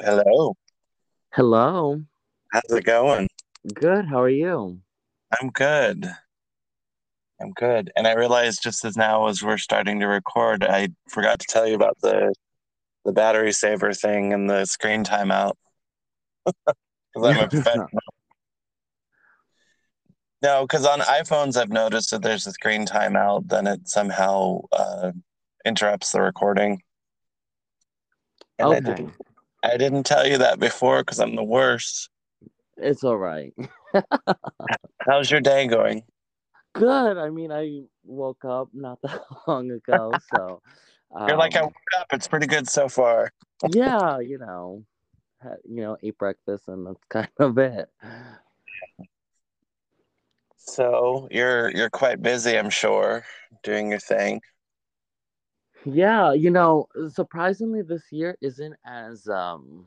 Hello. 0.00 0.54
Hello. 1.32 2.00
How's 2.52 2.70
it 2.70 2.84
going? 2.84 3.26
Good. 3.74 4.06
How 4.06 4.22
are 4.22 4.28
you? 4.28 4.80
I'm 5.40 5.50
good. 5.50 6.08
I'm 7.40 7.50
good. 7.52 7.90
And 7.96 8.06
I 8.06 8.12
realized 8.12 8.62
just 8.62 8.84
as 8.84 8.96
now 8.96 9.26
as 9.26 9.42
we're 9.42 9.58
starting 9.58 9.98
to 10.00 10.06
record, 10.06 10.62
I 10.62 10.88
forgot 11.08 11.40
to 11.40 11.46
tell 11.48 11.66
you 11.66 11.74
about 11.74 11.96
the 12.00 12.32
the 13.04 13.12
battery 13.12 13.52
saver 13.52 13.92
thing 13.92 14.32
and 14.32 14.48
the 14.48 14.66
screen 14.66 15.04
timeout. 15.04 15.54
Because 17.14 17.36
I'm 17.36 17.44
a 17.44 17.48
professional. 17.48 17.88
No, 20.42 20.62
because 20.62 20.84
on 20.84 21.00
iPhones 21.00 21.56
I've 21.56 21.70
noticed 21.70 22.10
that 22.10 22.20
there's 22.22 22.46
a 22.46 22.52
screen 22.52 22.84
timeout, 22.86 23.48
then 23.48 23.66
it 23.66 23.88
somehow 23.88 24.60
uh, 24.70 25.12
interrupts 25.64 26.12
the 26.12 26.20
recording. 26.20 26.82
And 28.58 28.68
I 28.68 28.76
okay. 28.76 28.80
didn't 28.80 29.14
I 29.62 29.76
didn't 29.76 30.04
tell 30.04 30.26
you 30.26 30.38
that 30.38 30.58
before 30.58 31.02
because 31.02 31.18
I'm 31.18 31.34
the 31.34 31.44
worst. 31.44 32.10
It's 32.76 33.02
all 33.02 33.16
right. 33.16 33.52
How's 35.00 35.30
your 35.30 35.40
day 35.40 35.66
going? 35.66 36.04
Good. 36.74 37.16
I 37.16 37.30
mean, 37.30 37.50
I 37.50 37.82
woke 38.04 38.44
up 38.44 38.68
not 38.72 39.00
that 39.02 39.22
long 39.46 39.70
ago, 39.70 40.12
so 40.32 40.62
You're 41.26 41.36
like 41.36 41.56
I 41.56 41.60
um, 41.60 41.66
woke 41.66 41.74
up. 41.98 42.06
It's 42.12 42.28
pretty 42.28 42.46
good 42.46 42.68
so 42.68 42.88
far. 42.88 43.32
yeah, 43.70 44.20
you 44.20 44.38
know, 44.38 44.84
had, 45.40 45.56
you 45.64 45.82
know, 45.82 45.96
ate 46.02 46.18
breakfast 46.18 46.68
and 46.68 46.86
that's 46.86 47.04
kind 47.08 47.28
of 47.38 47.58
it. 47.58 47.88
So 50.56 51.28
you're 51.30 51.70
you're 51.70 51.90
quite 51.90 52.22
busy, 52.22 52.56
I'm 52.56 52.70
sure, 52.70 53.24
doing 53.62 53.90
your 53.90 54.00
thing. 54.00 54.40
Yeah, 55.88 56.32
you 56.34 56.50
know, 56.50 56.88
surprisingly 57.08 57.82
this 57.82 58.12
year 58.12 58.36
isn't 58.42 58.76
as 58.84 59.28
um 59.28 59.86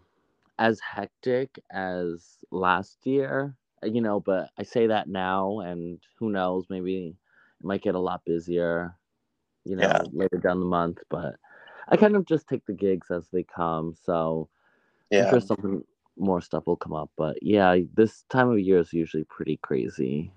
as 0.59 0.79
hectic 0.79 1.59
as 1.71 2.39
last 2.51 3.05
year, 3.05 3.55
you 3.83 4.01
know, 4.01 4.19
but 4.19 4.49
I 4.57 4.63
say 4.63 4.87
that 4.87 5.09
now 5.09 5.59
and 5.61 5.99
who 6.19 6.29
knows, 6.31 6.65
maybe 6.69 7.17
it 7.61 7.65
might 7.65 7.81
get 7.83 7.95
a 7.95 7.99
lot 7.99 8.23
busier, 8.25 8.95
you 9.65 9.75
know, 9.77 9.91
Yeah, 9.91 10.01
later 10.13 10.37
down 10.37 10.59
the 10.59 10.65
month, 10.65 10.99
but 11.09 11.35
I 11.89 11.97
kind 11.97 12.15
of 12.15 12.25
just 12.25 12.47
take 12.47 12.65
the 12.65 12.73
gigs 12.73 13.11
as 13.11 13.29
they 13.31 13.43
come, 13.43 13.95
so 13.95 14.49
I'm 15.17 15.25
yeah, 15.25 15.27
sure 15.27 15.41
something 15.41 15.83
more 16.17 16.41
stuff 16.41 16.67
will 16.67 16.77
come 16.77 16.93
up, 16.93 17.11
but 17.17 17.37
yeah, 17.43 17.77
this 17.95 18.23
time 18.29 18.49
of 18.51 18.59
year 18.59 18.79
is 18.79 18.93
usually 18.93 19.25
pretty 19.25 19.57
crazy. 19.57 20.33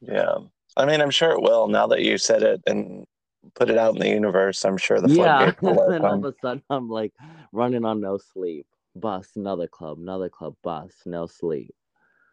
yeah. 0.00 0.36
I 0.76 0.86
mean, 0.86 1.00
I'm 1.00 1.10
sure 1.10 1.32
it 1.32 1.42
will. 1.42 1.68
Now 1.68 1.86
that 1.88 2.02
you 2.02 2.18
said 2.18 2.42
it 2.42 2.62
and 2.66 3.06
put 3.54 3.70
it 3.70 3.78
out 3.78 3.94
in 3.94 4.00
the 4.00 4.08
universe, 4.08 4.64
I'm 4.64 4.76
sure 4.76 5.00
the 5.00 5.08
Yeah, 5.08 5.46
floodgates 5.46 5.62
will 5.62 5.80
and 5.82 5.92
then 5.92 6.04
all 6.04 6.14
of 6.18 6.24
a 6.24 6.34
sudden 6.40 6.62
I'm 6.70 6.88
like 6.88 7.12
running 7.52 7.84
on 7.84 8.00
no 8.00 8.18
sleep. 8.18 8.66
Bus, 8.94 9.28
another 9.36 9.66
club, 9.66 9.98
another 9.98 10.28
club, 10.28 10.54
bus, 10.62 10.92
no 11.06 11.26
sleep. 11.26 11.74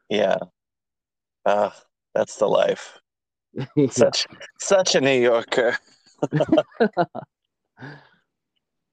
Yeah. 0.09 0.37
Ah, 1.45 1.75
that's 2.13 2.35
the 2.35 2.47
life. 2.47 2.99
yeah. 3.75 3.85
Such 3.91 4.27
such 4.59 4.95
a 4.95 5.01
New 5.01 5.19
Yorker. 5.19 5.77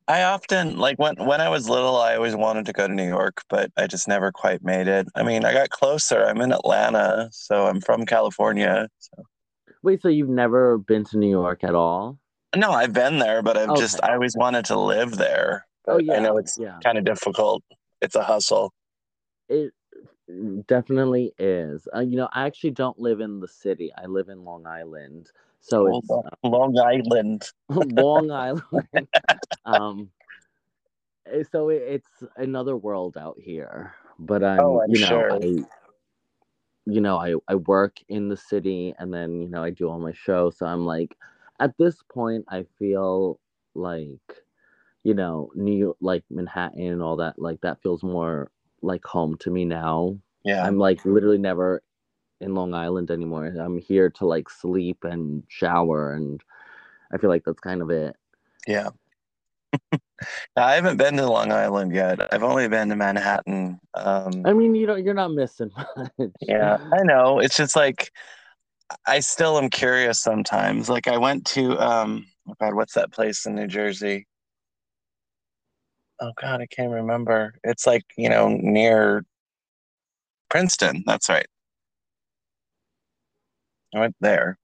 I 0.08 0.22
often 0.22 0.78
like 0.78 0.98
when 0.98 1.16
when 1.16 1.40
I 1.40 1.48
was 1.48 1.68
little, 1.68 1.96
I 1.96 2.14
always 2.14 2.36
wanted 2.36 2.66
to 2.66 2.72
go 2.72 2.86
to 2.86 2.94
New 2.94 3.06
York, 3.08 3.42
but 3.48 3.72
I 3.76 3.88
just 3.88 4.06
never 4.06 4.30
quite 4.30 4.62
made 4.62 4.86
it. 4.86 5.08
I 5.16 5.24
mean, 5.24 5.44
I 5.44 5.52
got 5.52 5.70
closer. 5.70 6.24
I'm 6.24 6.40
in 6.40 6.52
Atlanta, 6.52 7.28
so 7.32 7.66
I'm 7.66 7.80
from 7.80 8.06
California. 8.06 8.88
So 9.00 9.24
Wait, 9.86 10.02
so 10.02 10.08
you've 10.08 10.28
never 10.28 10.78
been 10.78 11.04
to 11.04 11.16
New 11.16 11.30
York 11.30 11.62
at 11.62 11.76
all? 11.76 12.18
no, 12.56 12.72
I've 12.72 12.92
been 12.92 13.20
there, 13.20 13.40
but 13.40 13.56
I've 13.56 13.76
just 13.76 14.02
I 14.02 14.14
always 14.14 14.36
wanted 14.36 14.64
to 14.64 14.76
live 14.76 15.16
there. 15.16 15.64
Oh 15.86 16.00
But 16.04 16.16
I 16.16 16.18
know 16.18 16.38
it's 16.38 16.58
yeah. 16.58 16.80
kind 16.82 16.98
of 16.98 17.04
difficult. 17.04 17.62
It's 18.02 18.16
a 18.16 18.24
hustle. 18.24 18.72
It 19.48 19.72
definitely 20.66 21.34
is. 21.38 21.86
Uh, 21.94 22.00
you 22.00 22.16
know, 22.16 22.28
I 22.32 22.46
actually 22.46 22.72
don't 22.72 22.98
live 22.98 23.20
in 23.20 23.38
the 23.38 23.46
city. 23.46 23.92
I 23.96 24.06
live 24.06 24.28
in 24.28 24.44
Long 24.44 24.66
Island. 24.66 25.30
So 25.60 25.86
Oh, 25.86 25.98
it's 25.98 26.10
Long 26.42 26.76
Island. 26.76 27.44
uh, 27.70 27.74
Long 27.80 28.30
Island. 28.32 29.08
um 29.64 30.10
eh, 31.32 31.44
so 31.52 31.68
it, 31.68 31.82
it's 31.86 32.24
another 32.36 32.76
world 32.76 33.16
out 33.16 33.38
here. 33.38 33.94
But 34.18 34.42
Oh, 34.42 34.80
I'm, 34.80 34.80
I'm 34.80 34.94
you 34.94 34.98
know, 34.98 35.08
sure. 35.08 35.32
I 35.32 35.64
you 36.86 37.00
know, 37.00 37.18
I, 37.18 37.34
I 37.48 37.56
work 37.56 37.98
in 38.08 38.28
the 38.28 38.36
city 38.36 38.94
and 38.98 39.12
then, 39.12 39.42
you 39.42 39.48
know, 39.48 39.62
I 39.62 39.70
do 39.70 39.88
all 39.88 39.98
my 39.98 40.12
shows. 40.12 40.58
So 40.58 40.66
I'm 40.66 40.86
like, 40.86 41.16
at 41.60 41.76
this 41.78 42.02
point, 42.12 42.44
I 42.48 42.64
feel 42.78 43.40
like, 43.74 44.44
you 45.04 45.14
know, 45.14 45.50
New 45.54 45.76
York, 45.76 45.96
like 46.00 46.24
Manhattan 46.30 46.86
and 46.86 47.02
all 47.02 47.16
that, 47.16 47.38
like 47.38 47.60
that 47.62 47.82
feels 47.82 48.02
more 48.02 48.50
like 48.82 49.04
home 49.04 49.36
to 49.38 49.50
me 49.50 49.64
now. 49.64 50.18
Yeah, 50.44 50.64
I'm 50.64 50.78
like 50.78 51.04
literally 51.04 51.38
never 51.38 51.82
in 52.40 52.54
Long 52.54 52.74
Island 52.74 53.10
anymore. 53.10 53.46
I'm 53.46 53.78
here 53.78 54.10
to 54.10 54.26
like 54.26 54.48
sleep 54.50 55.04
and 55.04 55.42
shower 55.48 56.14
and 56.14 56.42
I 57.12 57.18
feel 57.18 57.30
like 57.30 57.44
that's 57.44 57.60
kind 57.60 57.82
of 57.82 57.90
it. 57.90 58.16
yeah. 58.66 58.90
I 60.56 60.74
haven't 60.74 60.96
been 60.96 61.16
to 61.16 61.26
Long 61.26 61.52
Island 61.52 61.94
yet. 61.94 62.32
I've 62.32 62.42
only 62.42 62.68
been 62.68 62.88
to 62.88 62.96
Manhattan. 62.96 63.78
Um, 63.94 64.42
I 64.44 64.52
mean, 64.52 64.74
you 64.74 64.86
know, 64.86 64.96
you're 64.96 65.14
not 65.14 65.32
missing 65.32 65.70
much. 65.76 66.30
yeah, 66.40 66.78
I 66.92 67.02
know. 67.02 67.40
It's 67.40 67.56
just 67.56 67.76
like 67.76 68.10
I 69.06 69.20
still 69.20 69.58
am 69.58 69.68
curious 69.68 70.20
sometimes. 70.20 70.88
Like 70.88 71.08
I 71.08 71.18
went 71.18 71.44
to 71.48 71.78
um, 71.78 72.26
oh 72.48 72.54
God, 72.60 72.74
what's 72.74 72.94
that 72.94 73.12
place 73.12 73.46
in 73.46 73.54
New 73.54 73.66
Jersey? 73.66 74.26
Oh 76.20 76.32
God, 76.40 76.60
I 76.60 76.66
can't 76.66 76.92
remember. 76.92 77.54
It's 77.62 77.86
like, 77.86 78.04
you 78.16 78.30
know, 78.30 78.48
near 78.48 79.24
Princeton. 80.48 81.02
That's 81.06 81.28
right. 81.28 81.46
I 83.94 84.00
went 84.00 84.16
there. 84.20 84.58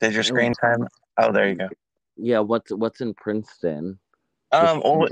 Did 0.00 0.12
your 0.12 0.24
screen 0.24 0.52
time? 0.54 0.86
Oh, 1.16 1.32
there 1.32 1.48
you 1.48 1.54
go. 1.54 1.68
Yeah, 2.16 2.40
what's 2.40 2.72
what's 2.72 3.00
in 3.00 3.14
Princeton? 3.14 3.98
Um, 4.52 4.80
well, 4.84 5.08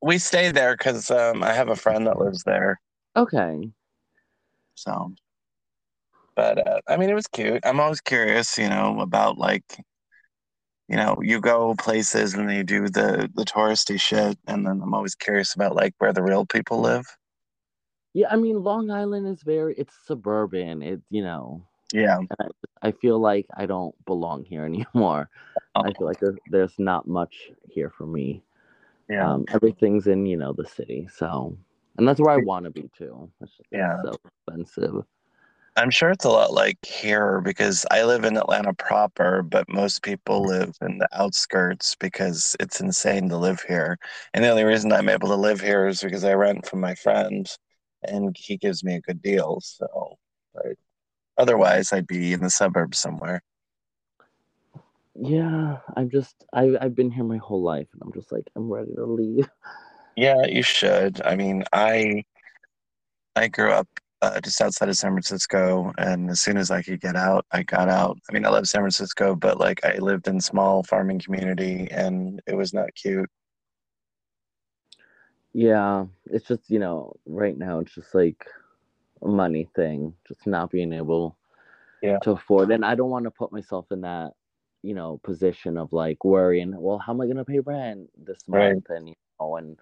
we 0.00 0.18
stay 0.18 0.50
there 0.50 0.76
because 0.76 1.10
um, 1.10 1.42
I 1.42 1.52
have 1.52 1.68
a 1.68 1.76
friend 1.76 2.06
that 2.06 2.18
lives 2.18 2.42
there. 2.44 2.80
okay. 3.16 3.70
So, 4.74 5.14
but 6.34 6.66
uh, 6.66 6.80
I 6.88 6.96
mean, 6.96 7.10
it 7.10 7.14
was 7.14 7.26
cute. 7.28 7.60
I'm 7.64 7.80
always 7.80 8.00
curious, 8.00 8.58
you 8.58 8.68
know, 8.68 9.00
about 9.00 9.38
like, 9.38 9.78
you 10.88 10.96
know, 10.96 11.18
you 11.22 11.40
go 11.40 11.74
places 11.74 12.34
and 12.34 12.50
you 12.50 12.64
do 12.64 12.88
the 12.88 13.30
the 13.34 13.44
touristy 13.44 14.00
shit, 14.00 14.38
and 14.46 14.66
then 14.66 14.80
I'm 14.82 14.94
always 14.94 15.14
curious 15.14 15.54
about 15.54 15.76
like 15.76 15.94
where 15.98 16.12
the 16.12 16.22
real 16.22 16.46
people 16.46 16.80
live. 16.80 17.06
Yeah, 18.14 18.28
I 18.30 18.36
mean, 18.36 18.62
Long 18.62 18.90
Island 18.90 19.26
is 19.26 19.42
very, 19.42 19.74
it's 19.78 19.94
suburban. 20.06 20.82
It, 20.82 21.00
you 21.08 21.22
know, 21.22 21.66
Yeah. 21.92 22.18
I 22.82 22.92
feel 22.92 23.18
like 23.18 23.46
I 23.56 23.66
don't 23.66 23.94
belong 24.04 24.44
here 24.44 24.64
anymore. 24.94 25.28
Oh, 25.74 25.82
I 25.82 25.92
feel 25.92 26.06
like 26.06 26.20
there's, 26.20 26.38
there's 26.50 26.78
not 26.78 27.06
much 27.06 27.50
here 27.68 27.90
for 27.90 28.06
me. 28.06 28.42
yeah. 29.08 29.32
Um, 29.32 29.44
everything's 29.52 30.06
in, 30.06 30.26
you 30.26 30.36
know, 30.36 30.52
the 30.52 30.66
city. 30.66 31.08
So, 31.14 31.56
and 31.96 32.08
that's 32.08 32.20
where 32.20 32.30
I 32.30 32.38
want 32.38 32.64
to 32.64 32.70
be 32.70 32.90
too. 32.96 33.30
It's 33.40 33.52
just 33.56 33.68
Yeah. 33.70 34.02
so 34.04 34.18
expensive. 34.48 35.04
I'm 35.74 35.90
sure 35.90 36.10
it's 36.10 36.26
a 36.26 36.30
lot 36.30 36.52
like 36.52 36.84
here 36.84 37.40
because 37.40 37.86
I 37.90 38.04
live 38.04 38.24
in 38.24 38.36
Atlanta 38.36 38.74
proper, 38.74 39.42
but 39.42 39.66
most 39.70 40.02
people 40.02 40.44
live 40.44 40.76
in 40.82 40.98
the 40.98 41.08
outskirts 41.12 41.96
because 41.98 42.54
it's 42.60 42.80
insane 42.80 43.30
to 43.30 43.38
live 43.38 43.62
here. 43.66 43.98
And 44.34 44.44
the 44.44 44.50
only 44.50 44.64
reason 44.64 44.92
I'm 44.92 45.08
able 45.08 45.28
to 45.28 45.34
live 45.36 45.60
here 45.60 45.86
is 45.86 46.02
because 46.02 46.24
I 46.24 46.34
rent 46.34 46.66
from 46.66 46.80
my 46.80 46.94
friend 46.94 47.48
and 48.02 48.36
he 48.38 48.58
gives 48.58 48.84
me 48.84 48.96
a 48.96 49.00
good 49.00 49.22
deal. 49.22 49.60
So, 49.62 50.18
but 50.52 50.76
otherwise, 51.42 51.92
I'd 51.92 52.06
be 52.06 52.32
in 52.32 52.40
the 52.40 52.50
suburbs 52.50 52.98
somewhere. 52.98 53.42
Yeah, 55.14 55.78
I'm 55.96 56.08
just, 56.08 56.44
I, 56.52 56.74
I've 56.80 56.94
been 56.94 57.10
here 57.10 57.24
my 57.24 57.36
whole 57.36 57.62
life 57.62 57.88
and 57.92 58.02
I'm 58.02 58.12
just 58.12 58.32
like, 58.32 58.44
I'm 58.56 58.72
ready 58.72 58.94
to 58.94 59.04
leave. 59.04 59.48
Yeah, 60.14 60.44
you 60.46 60.62
should. 60.62 61.22
I 61.24 61.36
mean, 61.36 61.64
I 61.72 62.24
I 63.34 63.48
grew 63.48 63.72
up 63.72 63.88
uh, 64.20 64.40
just 64.40 64.60
outside 64.60 64.88
of 64.90 64.96
San 64.96 65.12
Francisco, 65.12 65.92
and 65.96 66.30
as 66.30 66.40
soon 66.40 66.58
as 66.58 66.70
I 66.70 66.82
could 66.82 67.00
get 67.00 67.16
out, 67.16 67.46
I 67.50 67.62
got 67.62 67.88
out. 67.88 68.18
I 68.28 68.32
mean, 68.34 68.44
I 68.44 68.50
love 68.50 68.68
San 68.68 68.82
Francisco, 68.82 69.34
but 69.34 69.58
like 69.58 69.84
I 69.84 69.96
lived 69.96 70.28
in 70.28 70.40
small 70.40 70.82
farming 70.82 71.20
community, 71.20 71.88
and 71.90 72.42
it 72.46 72.54
was 72.54 72.74
not 72.74 72.94
cute. 72.94 73.28
Yeah, 75.54 76.06
it's 76.26 76.46
just, 76.46 76.70
you 76.70 76.78
know, 76.78 77.16
right 77.26 77.56
now 77.56 77.80
it's 77.80 77.94
just 77.94 78.14
like 78.14 78.46
money 79.22 79.68
thing, 79.74 80.14
just 80.26 80.46
not 80.46 80.70
being 80.70 80.92
able 80.92 81.36
Yeah. 82.02 82.18
to 82.22 82.32
afford. 82.32 82.70
And 82.70 82.84
I 82.84 82.94
don't 82.94 83.10
want 83.10 83.24
to 83.24 83.30
put 83.30 83.52
myself 83.52 83.86
in 83.90 84.00
that, 84.02 84.32
you 84.82 84.94
know, 84.94 85.20
position 85.22 85.78
of 85.78 85.92
like 85.92 86.24
worrying, 86.24 86.74
well, 86.80 86.98
how 86.98 87.12
am 87.12 87.20
I 87.20 87.26
going 87.26 87.36
to 87.36 87.44
pay 87.44 87.60
rent 87.60 88.10
this 88.16 88.38
Right. 88.48 88.72
month? 88.72 88.90
And, 88.90 89.08
you 89.08 89.14
know, 89.40 89.56
and 89.56 89.76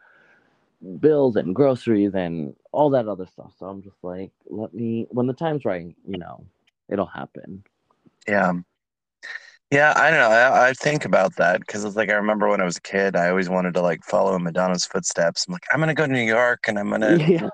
bills 1.00 1.36
and 1.36 1.54
groceries 1.54 2.14
and 2.14 2.54
all 2.72 2.90
that 2.90 3.08
other 3.08 3.26
stuff. 3.26 3.52
So 3.58 3.66
I'm 3.66 3.82
just 3.82 4.02
like, 4.02 4.30
let 4.46 4.72
me, 4.74 5.06
when 5.10 5.26
the 5.26 5.32
time's 5.32 5.64
right, 5.64 5.94
you 6.06 6.18
know, 6.18 6.44
it'll 6.88 7.06
happen. 7.06 7.64
Yeah. 8.26 8.52
Yeah, 9.70 9.92
I 9.96 10.10
don't 10.10 10.18
know. 10.18 10.30
I, 10.30 10.68
I 10.70 10.72
think 10.72 11.04
about 11.04 11.36
that 11.36 11.60
because 11.60 11.84
it's 11.84 11.94
like 11.94 12.10
I 12.10 12.14
remember 12.14 12.48
when 12.48 12.60
I 12.60 12.64
was 12.64 12.76
a 12.76 12.80
kid, 12.80 13.14
I 13.14 13.28
always 13.30 13.48
wanted 13.48 13.74
to 13.74 13.82
like 13.82 14.02
follow 14.04 14.34
in 14.34 14.42
Madonna's 14.42 14.84
footsteps. 14.84 15.46
I'm 15.46 15.52
like, 15.52 15.62
I'm 15.72 15.78
gonna 15.78 15.94
go 15.94 16.06
to 16.06 16.12
New 16.12 16.18
York 16.24 16.64
and 16.66 16.76
I'm 16.76 16.90
gonna, 16.90 17.18
yeah, 17.28 17.48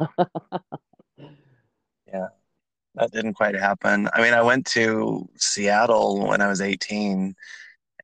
that 2.96 3.12
didn't 3.12 3.34
quite 3.34 3.54
happen. 3.54 4.08
I 4.14 4.22
mean, 4.22 4.34
I 4.34 4.42
went 4.42 4.66
to 4.68 5.28
Seattle 5.36 6.26
when 6.26 6.40
I 6.40 6.48
was 6.48 6.60
18, 6.60 7.34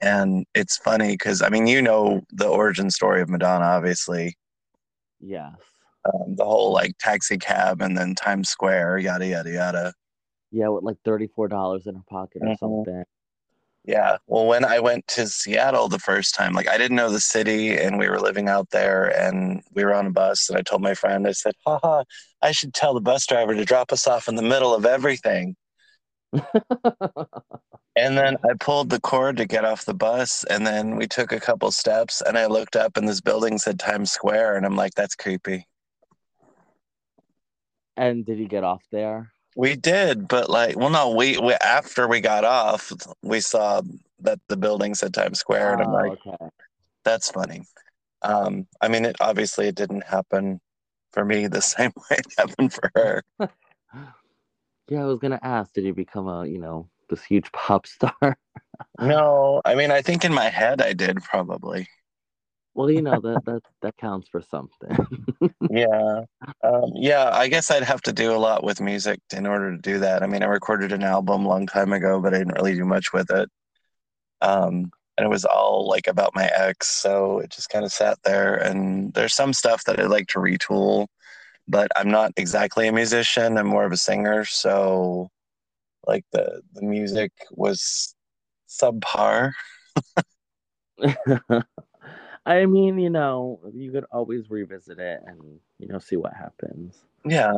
and 0.00 0.46
it's 0.54 0.76
funny 0.76 1.12
because 1.12 1.42
I 1.42 1.48
mean, 1.48 1.66
you 1.66 1.82
know 1.82 2.22
the 2.30 2.48
origin 2.48 2.90
story 2.90 3.20
of 3.22 3.28
Madonna, 3.28 3.64
obviously. 3.64 4.36
Yes. 5.20 5.54
Um, 6.04 6.34
the 6.36 6.44
whole 6.44 6.72
like 6.72 6.96
taxi 6.98 7.38
cab 7.38 7.80
and 7.80 7.96
then 7.96 8.14
Times 8.14 8.48
Square, 8.48 8.98
yada 8.98 9.26
yada 9.26 9.50
yada. 9.50 9.94
Yeah, 10.50 10.68
with 10.68 10.84
like 10.84 10.96
$34 11.06 11.86
in 11.86 11.94
her 11.94 12.02
pocket 12.08 12.42
or 12.42 12.48
Mhm. 12.48 12.58
something. 12.58 13.04
Yeah. 13.84 14.18
Well, 14.28 14.46
when 14.46 14.64
I 14.64 14.78
went 14.78 15.06
to 15.08 15.26
Seattle 15.26 15.88
the 15.88 15.98
first 15.98 16.34
time, 16.34 16.52
like 16.52 16.68
I 16.68 16.78
didn't 16.78 16.96
know 16.96 17.10
the 17.10 17.20
city 17.20 17.76
and 17.76 17.98
we 17.98 18.08
were 18.08 18.20
living 18.20 18.48
out 18.48 18.70
there 18.70 19.06
and 19.06 19.62
we 19.74 19.84
were 19.84 19.94
on 19.94 20.06
a 20.06 20.10
bus 20.10 20.48
and 20.48 20.56
I 20.56 20.62
told 20.62 20.82
my 20.82 20.94
friend, 20.94 21.26
I 21.26 21.32
said, 21.32 21.54
haha, 21.66 22.04
I 22.42 22.52
should 22.52 22.74
tell 22.74 22.94
the 22.94 23.00
bus 23.00 23.26
driver 23.26 23.54
to 23.54 23.64
drop 23.64 23.92
us 23.92 24.06
off 24.06 24.28
in 24.28 24.36
the 24.36 24.42
middle 24.42 24.72
of 24.74 24.86
everything. 24.86 25.56
And 27.94 28.16
then 28.16 28.38
I 28.50 28.54
pulled 28.58 28.88
the 28.88 29.00
cord 29.00 29.36
to 29.36 29.44
get 29.44 29.66
off 29.66 29.84
the 29.84 29.92
bus 29.92 30.44
and 30.44 30.66
then 30.66 30.96
we 30.96 31.06
took 31.06 31.30
a 31.30 31.38
couple 31.38 31.70
steps 31.70 32.22
and 32.22 32.38
I 32.38 32.46
looked 32.46 32.74
up 32.74 32.96
and 32.96 33.06
this 33.06 33.20
building 33.20 33.58
said 33.58 33.78
Times 33.78 34.10
Square 34.10 34.56
and 34.56 34.64
I'm 34.64 34.76
like, 34.76 34.94
that's 34.94 35.14
creepy. 35.14 35.66
and 37.96 38.24
did 38.24 38.38
you 38.38 38.48
get 38.48 38.64
off 38.64 38.82
there? 38.90 39.32
We 39.54 39.76
did, 39.76 40.28
but 40.28 40.48
like, 40.48 40.78
well, 40.78 40.90
no, 40.90 41.10
we, 41.10 41.38
we 41.38 41.52
after 41.54 42.08
we 42.08 42.20
got 42.20 42.44
off, 42.44 42.92
we 43.22 43.40
saw 43.40 43.82
that 44.20 44.40
the 44.48 44.56
building 44.56 44.94
said 44.94 45.12
Times 45.12 45.40
Square 45.40 45.74
and 45.74 45.82
I'm 45.82 45.88
Oh, 45.90 45.92
like, 45.92 46.26
okay. 46.26 46.48
That's 47.04 47.30
funny. 47.30 47.62
Um, 48.22 48.66
I 48.80 48.88
mean, 48.88 49.04
it 49.04 49.16
obviously 49.20 49.66
it 49.66 49.74
didn't 49.74 50.04
happen 50.04 50.60
for 51.12 51.24
me 51.24 51.48
the 51.48 51.60
same 51.74 51.92
way 51.96 52.18
it 52.18 52.26
happened 52.38 52.72
for 52.72 52.90
her. 52.94 53.22
Yeah, 54.88 55.02
I 55.02 55.06
was 55.06 55.20
gonna 55.20 55.38
ask, 55.42 55.72
did 55.72 55.84
you 55.84 55.94
become 55.94 56.28
a, 56.28 56.44
you 56.44 56.58
know, 56.58 56.90
this 57.08 57.24
huge 57.24 57.50
pop 57.52 57.86
star? 57.86 58.36
No, 59.00 59.62
I 59.64 59.74
mean, 59.74 59.90
I 59.90 60.02
think 60.02 60.24
in 60.24 60.34
my 60.34 60.50
head 60.50 60.82
I 60.82 60.92
did 60.92 61.22
probably. 61.22 61.88
Well, 62.74 62.90
you 62.90 63.02
know, 63.02 63.20
that 63.20 63.44
that 63.44 63.62
that 63.82 63.96
counts 63.98 64.28
for 64.28 64.40
something. 64.42 64.96
Yeah. 65.70 66.24
Um, 66.62 66.90
yeah, 66.94 67.30
I 67.32 67.48
guess 67.48 67.70
I'd 67.70 67.82
have 67.84 68.02
to 68.02 68.12
do 68.12 68.34
a 68.34 68.36
lot 68.36 68.62
with 68.62 68.80
music 68.80 69.20
in 69.34 69.46
order 69.46 69.72
to 69.74 69.78
do 69.80 69.98
that. 70.00 70.22
I 70.22 70.26
mean, 70.26 70.42
I 70.42 70.46
recorded 70.46 70.92
an 70.92 71.02
album 71.02 71.46
a 71.46 71.48
long 71.48 71.66
time 71.66 71.92
ago, 71.94 72.20
but 72.20 72.34
I 72.34 72.38
didn't 72.38 72.54
really 72.54 72.74
do 72.74 72.84
much 72.84 73.12
with 73.12 73.30
it. 73.30 73.48
Um, 74.42 74.90
and 75.16 75.26
it 75.26 75.28
was 75.30 75.44
all 75.44 75.88
like 75.88 76.06
about 76.08 76.34
my 76.34 76.46
ex, 76.54 76.88
so 76.88 77.38
it 77.40 77.50
just 77.50 77.70
kind 77.70 77.84
of 77.84 77.92
sat 77.92 78.18
there. 78.24 78.54
And 78.56 79.12
there's 79.14 79.34
some 79.34 79.52
stuff 79.52 79.84
that 79.84 79.98
I'd 80.00 80.06
like 80.10 80.26
to 80.28 80.38
retool, 80.40 81.06
but 81.68 81.90
I'm 81.96 82.10
not 82.10 82.32
exactly 82.36 82.88
a 82.88 82.92
musician. 82.92 83.58
I'm 83.58 83.66
more 83.68 83.84
of 83.84 83.92
a 83.92 83.96
singer, 83.96 84.44
so 84.44 85.30
like 86.06 86.24
the 86.32 86.62
the 86.74 86.82
music 86.82 87.32
was 87.52 88.14
subpar. 88.68 89.52
I 92.44 92.66
mean, 92.66 92.98
you 92.98 93.10
know, 93.10 93.60
you 93.72 93.92
could 93.92 94.04
always 94.10 94.50
revisit 94.50 94.98
it 94.98 95.20
and, 95.26 95.60
you 95.78 95.88
know, 95.88 95.98
see 95.98 96.16
what 96.16 96.34
happens. 96.34 97.04
Yeah. 97.24 97.52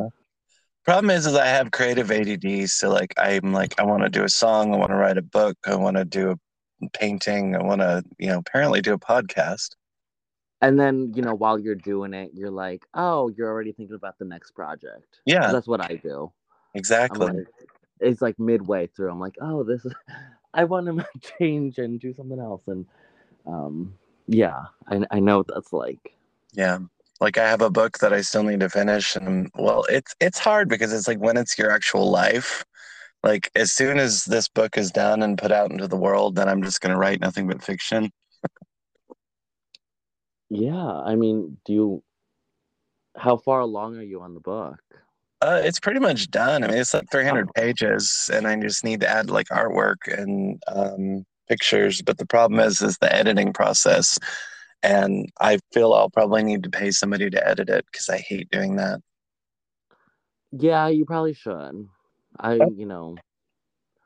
Problem 0.83 1.09
is, 1.09 1.25
is 1.25 1.33
I 1.33 1.47
have 1.47 1.71
creative 1.71 2.11
ADD, 2.11 2.69
so 2.69 2.89
like 2.89 3.13
I'm 3.17 3.51
like 3.51 3.79
I 3.79 3.83
want 3.83 4.03
to 4.03 4.09
do 4.09 4.23
a 4.23 4.29
song, 4.29 4.71
I 4.71 4.77
want 4.77 4.91
to 4.91 4.95
write 4.95 5.17
a 5.17 5.23
book, 5.23 5.57
I 5.65 5.73
want 5.73 5.97
to 5.97 6.05
do 6.05 6.29
a 6.29 6.89
painting, 6.89 7.55
I 7.55 7.63
want 7.63 7.81
to 7.81 8.03
you 8.19 8.27
know 8.27 8.37
apparently 8.37 8.81
do 8.81 8.93
a 8.93 8.99
podcast. 8.99 9.69
And 10.61 10.79
then, 10.79 11.11
you 11.15 11.21
know, 11.21 11.33
while 11.33 11.59
you're 11.59 11.75
doing 11.75 12.13
it, 12.13 12.31
you're 12.33 12.51
like, 12.51 12.85
oh, 12.93 13.29
you're 13.35 13.49
already 13.49 13.71
thinking 13.71 13.95
about 13.95 14.17
the 14.19 14.25
next 14.25 14.51
project. 14.51 15.19
Yeah, 15.25 15.51
That's 15.51 15.67
what 15.67 15.81
I 15.81 15.95
do. 15.95 16.31
Exactly. 16.75 17.27
like, 17.27 17.47
it's 17.99 18.21
like 18.21 18.39
midway 18.39 18.87
through. 18.87 19.11
I'm 19.11 19.19
like, 19.19 19.35
oh, 19.41 19.63
this 19.63 19.85
is, 19.85 19.93
I 20.53 20.63
want 20.63 20.87
to 20.87 21.05
change 21.39 21.77
and 21.77 21.99
do 21.99 22.13
something 22.13 22.39
else. 22.39 22.61
And 22.67 22.85
um, 23.45 23.93
yeah, 24.27 24.65
I, 24.87 25.01
I 25.11 25.19
know 25.19 25.37
what 25.39 25.47
that's 25.47 25.73
like. 25.73 26.13
Yeah. 26.53 26.79
Like 27.21 27.37
I 27.37 27.47
have 27.47 27.61
a 27.61 27.69
book 27.69 27.99
that 27.99 28.13
I 28.13 28.21
still 28.21 28.43
need 28.43 28.59
to 28.59 28.69
finish 28.69 29.15
and 29.15 29.49
well, 29.55 29.85
it's 29.89 30.13
it's 30.19 30.39
hard 30.39 30.67
because 30.67 30.91
it's 30.91 31.07
like 31.07 31.19
when 31.19 31.37
it's 31.37 31.57
your 31.57 31.71
actual 31.71 32.09
life, 32.11 32.65
like 33.23 33.49
as 33.55 33.71
soon 33.71 33.97
as 33.99 34.25
this 34.25 34.47
book 34.47 34.77
is 34.77 34.91
done 34.91 35.23
and 35.23 35.37
put 35.37 35.51
out 35.51 35.71
into 35.71 35.87
the 35.87 35.95
world, 35.95 36.35
then 36.35 36.49
I'm 36.49 36.61
just 36.61 36.81
going 36.81 36.91
to 36.91 36.99
write 36.99 37.21
nothing 37.21 37.47
but 37.47 37.63
fiction. 37.63 38.11
Yeah, 40.49 41.01
I 41.01 41.15
mean, 41.15 41.57
do 41.65 41.73
you, 41.73 42.03
how 43.17 43.37
far 43.37 43.61
along 43.61 43.97
are 43.97 44.03
you 44.03 44.21
on 44.21 44.35
the 44.35 44.39
book? 44.39 44.79
Uh, 45.41 45.61
it's 45.63 45.79
pretty 45.79 45.99
much 45.99 46.29
done. 46.29 46.63
I 46.63 46.67
mean, 46.67 46.77
it's 46.77 46.93
like 46.93 47.09
300 47.11 47.53
pages, 47.53 48.29
and 48.31 48.47
I 48.47 48.55
just 48.57 48.83
need 48.83 49.01
to 49.01 49.09
add 49.09 49.29
like 49.29 49.47
artwork 49.47 50.07
and 50.07 50.61
um, 50.67 51.25
pictures. 51.47 52.01
But 52.01 52.17
the 52.17 52.25
problem 52.25 52.59
is, 52.59 52.81
is 52.81 52.97
the 52.97 53.13
editing 53.13 53.53
process, 53.53 54.17
and 54.83 55.29
I 55.41 55.59
feel 55.73 55.93
I'll 55.93 56.09
probably 56.09 56.43
need 56.43 56.63
to 56.63 56.69
pay 56.69 56.91
somebody 56.91 57.29
to 57.29 57.47
edit 57.47 57.69
it 57.69 57.85
because 57.91 58.09
I 58.09 58.17
hate 58.17 58.49
doing 58.51 58.75
that. 58.77 59.01
Yeah, 60.51 60.87
you 60.87 61.05
probably 61.05 61.33
should. 61.33 61.87
I, 62.39 62.53
you 62.55 62.85
know, 62.85 63.15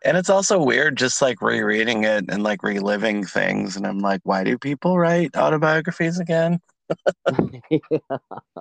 And 0.04 0.18
it's 0.18 0.30
also 0.30 0.64
weird, 0.64 0.98
just 0.98 1.22
like 1.22 1.42
rereading 1.42 2.04
it 2.04 2.26
and 2.30 2.44
like 2.44 2.64
reliving 2.64 3.26
things. 3.26 3.76
And 3.76 3.86
I'm 3.86 4.00
like, 4.00 4.22
why 4.24 4.44
do 4.44 4.58
people 4.58 4.98
write 4.98 5.36
autobiographies 5.36 6.20
again? 6.20 6.60
It's 7.28 7.72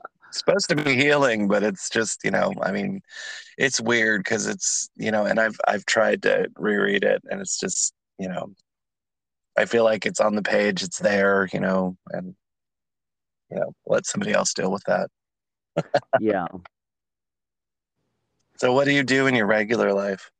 supposed 0.32 0.68
to 0.70 0.76
be 0.76 0.94
healing, 0.94 1.48
but 1.48 1.62
it's 1.62 1.88
just, 1.90 2.24
you 2.24 2.30
know, 2.30 2.52
I 2.62 2.72
mean, 2.72 3.00
it's 3.56 3.80
weird 3.80 4.24
because 4.24 4.46
it's, 4.46 4.88
you 4.96 5.10
know, 5.10 5.24
and 5.24 5.38
I've 5.40 5.58
I've 5.66 5.86
tried 5.86 6.22
to 6.22 6.48
reread 6.56 7.04
it, 7.04 7.22
and 7.30 7.40
it's 7.40 7.58
just, 7.58 7.94
you 8.18 8.28
know, 8.28 8.54
I 9.58 9.64
feel 9.64 9.84
like 9.84 10.06
it's 10.06 10.20
on 10.20 10.34
the 10.34 10.42
page, 10.42 10.82
it's 10.82 10.98
there, 10.98 11.48
you 11.52 11.60
know, 11.60 11.96
and 12.10 12.34
you 13.50 13.58
know, 13.58 13.72
let 13.86 14.06
somebody 14.06 14.32
else 14.32 14.54
deal 14.54 14.70
with 14.70 14.84
that. 14.86 15.10
yeah. 16.20 16.46
So, 18.56 18.72
what 18.72 18.84
do 18.86 18.92
you 18.92 19.02
do 19.02 19.26
in 19.26 19.34
your 19.34 19.46
regular 19.46 19.92
life? 19.92 20.30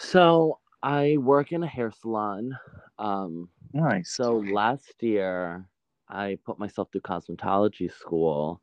So 0.00 0.58
I 0.82 1.18
work 1.18 1.52
in 1.52 1.62
a 1.62 1.66
hair 1.66 1.92
salon. 1.92 2.56
Um, 2.98 3.50
Nice. 3.72 4.12
so 4.12 4.38
last 4.38 4.94
year 5.00 5.68
I 6.08 6.38
put 6.44 6.58
myself 6.58 6.88
through 6.90 7.02
cosmetology 7.02 7.92
school, 7.92 8.62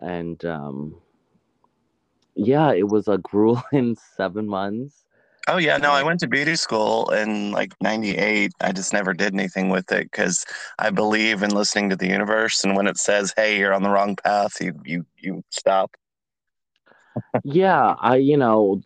and 0.00 0.42
um, 0.44 0.96
yeah, 2.36 2.72
it 2.72 2.86
was 2.86 3.08
a 3.08 3.18
grueling 3.30 3.96
seven 4.16 4.46
months. 4.46 5.04
Oh 5.52 5.58
yeah, 5.58 5.76
no, 5.76 5.92
I 5.92 6.02
went 6.02 6.20
to 6.20 6.28
beauty 6.28 6.56
school 6.56 7.10
in 7.10 7.52
like 7.52 7.74
98. 7.82 8.52
I 8.60 8.72
just 8.72 8.92
never 8.94 9.12
did 9.12 9.34
anything 9.34 9.68
with 9.68 9.92
it 9.92 10.10
because 10.10 10.46
I 10.78 10.90
believe 10.90 11.42
in 11.42 11.50
listening 11.50 11.90
to 11.90 11.96
the 11.96 12.08
universe 12.08 12.64
and 12.64 12.76
when 12.76 12.86
it 12.86 12.96
says, 12.98 13.34
"Hey, 13.36 13.58
you're 13.58 13.74
on 13.74 13.82
the 13.82 13.90
wrong 13.90 14.16
path," 14.16 14.60
you 14.60 14.74
you 14.84 15.06
you 15.18 15.42
stop. 15.50 15.94
yeah, 17.44 17.94
I 17.98 18.16
you 18.16 18.36
know 18.36 18.82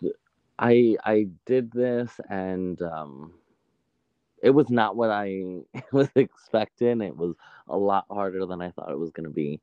I 0.59 0.97
I 1.05 1.29
did 1.47 1.73
this 1.73 2.21
and 2.29 2.81
um, 2.83 3.35
it 4.43 4.51
was 4.51 4.71
not 4.71 4.97
what 4.97 5.11
I 5.11 5.61
was 5.93 6.09
expecting. 6.15 7.01
It 7.03 7.17
was 7.17 7.35
a 7.69 7.77
lot 7.77 8.07
harder 8.11 8.47
than 8.47 8.61
I 8.63 8.71
thought 8.71 8.93
it 8.93 8.99
was 8.99 9.11
going 9.11 9.25
to 9.25 9.31
be. 9.31 9.61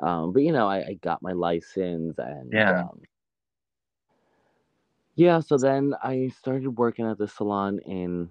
Um, 0.00 0.32
but 0.32 0.42
you 0.42 0.52
know, 0.52 0.68
I, 0.68 0.78
I 0.88 0.94
got 1.02 1.22
my 1.22 1.32
license 1.32 2.18
and 2.18 2.68
Yeah. 2.68 2.72
um, 2.72 3.00
yeah. 5.20 5.40
So 5.40 5.58
then 5.58 5.94
I 6.02 6.30
started 6.38 6.70
working 6.78 7.06
at 7.06 7.18
the 7.18 7.28
salon 7.28 7.80
in. 7.86 8.30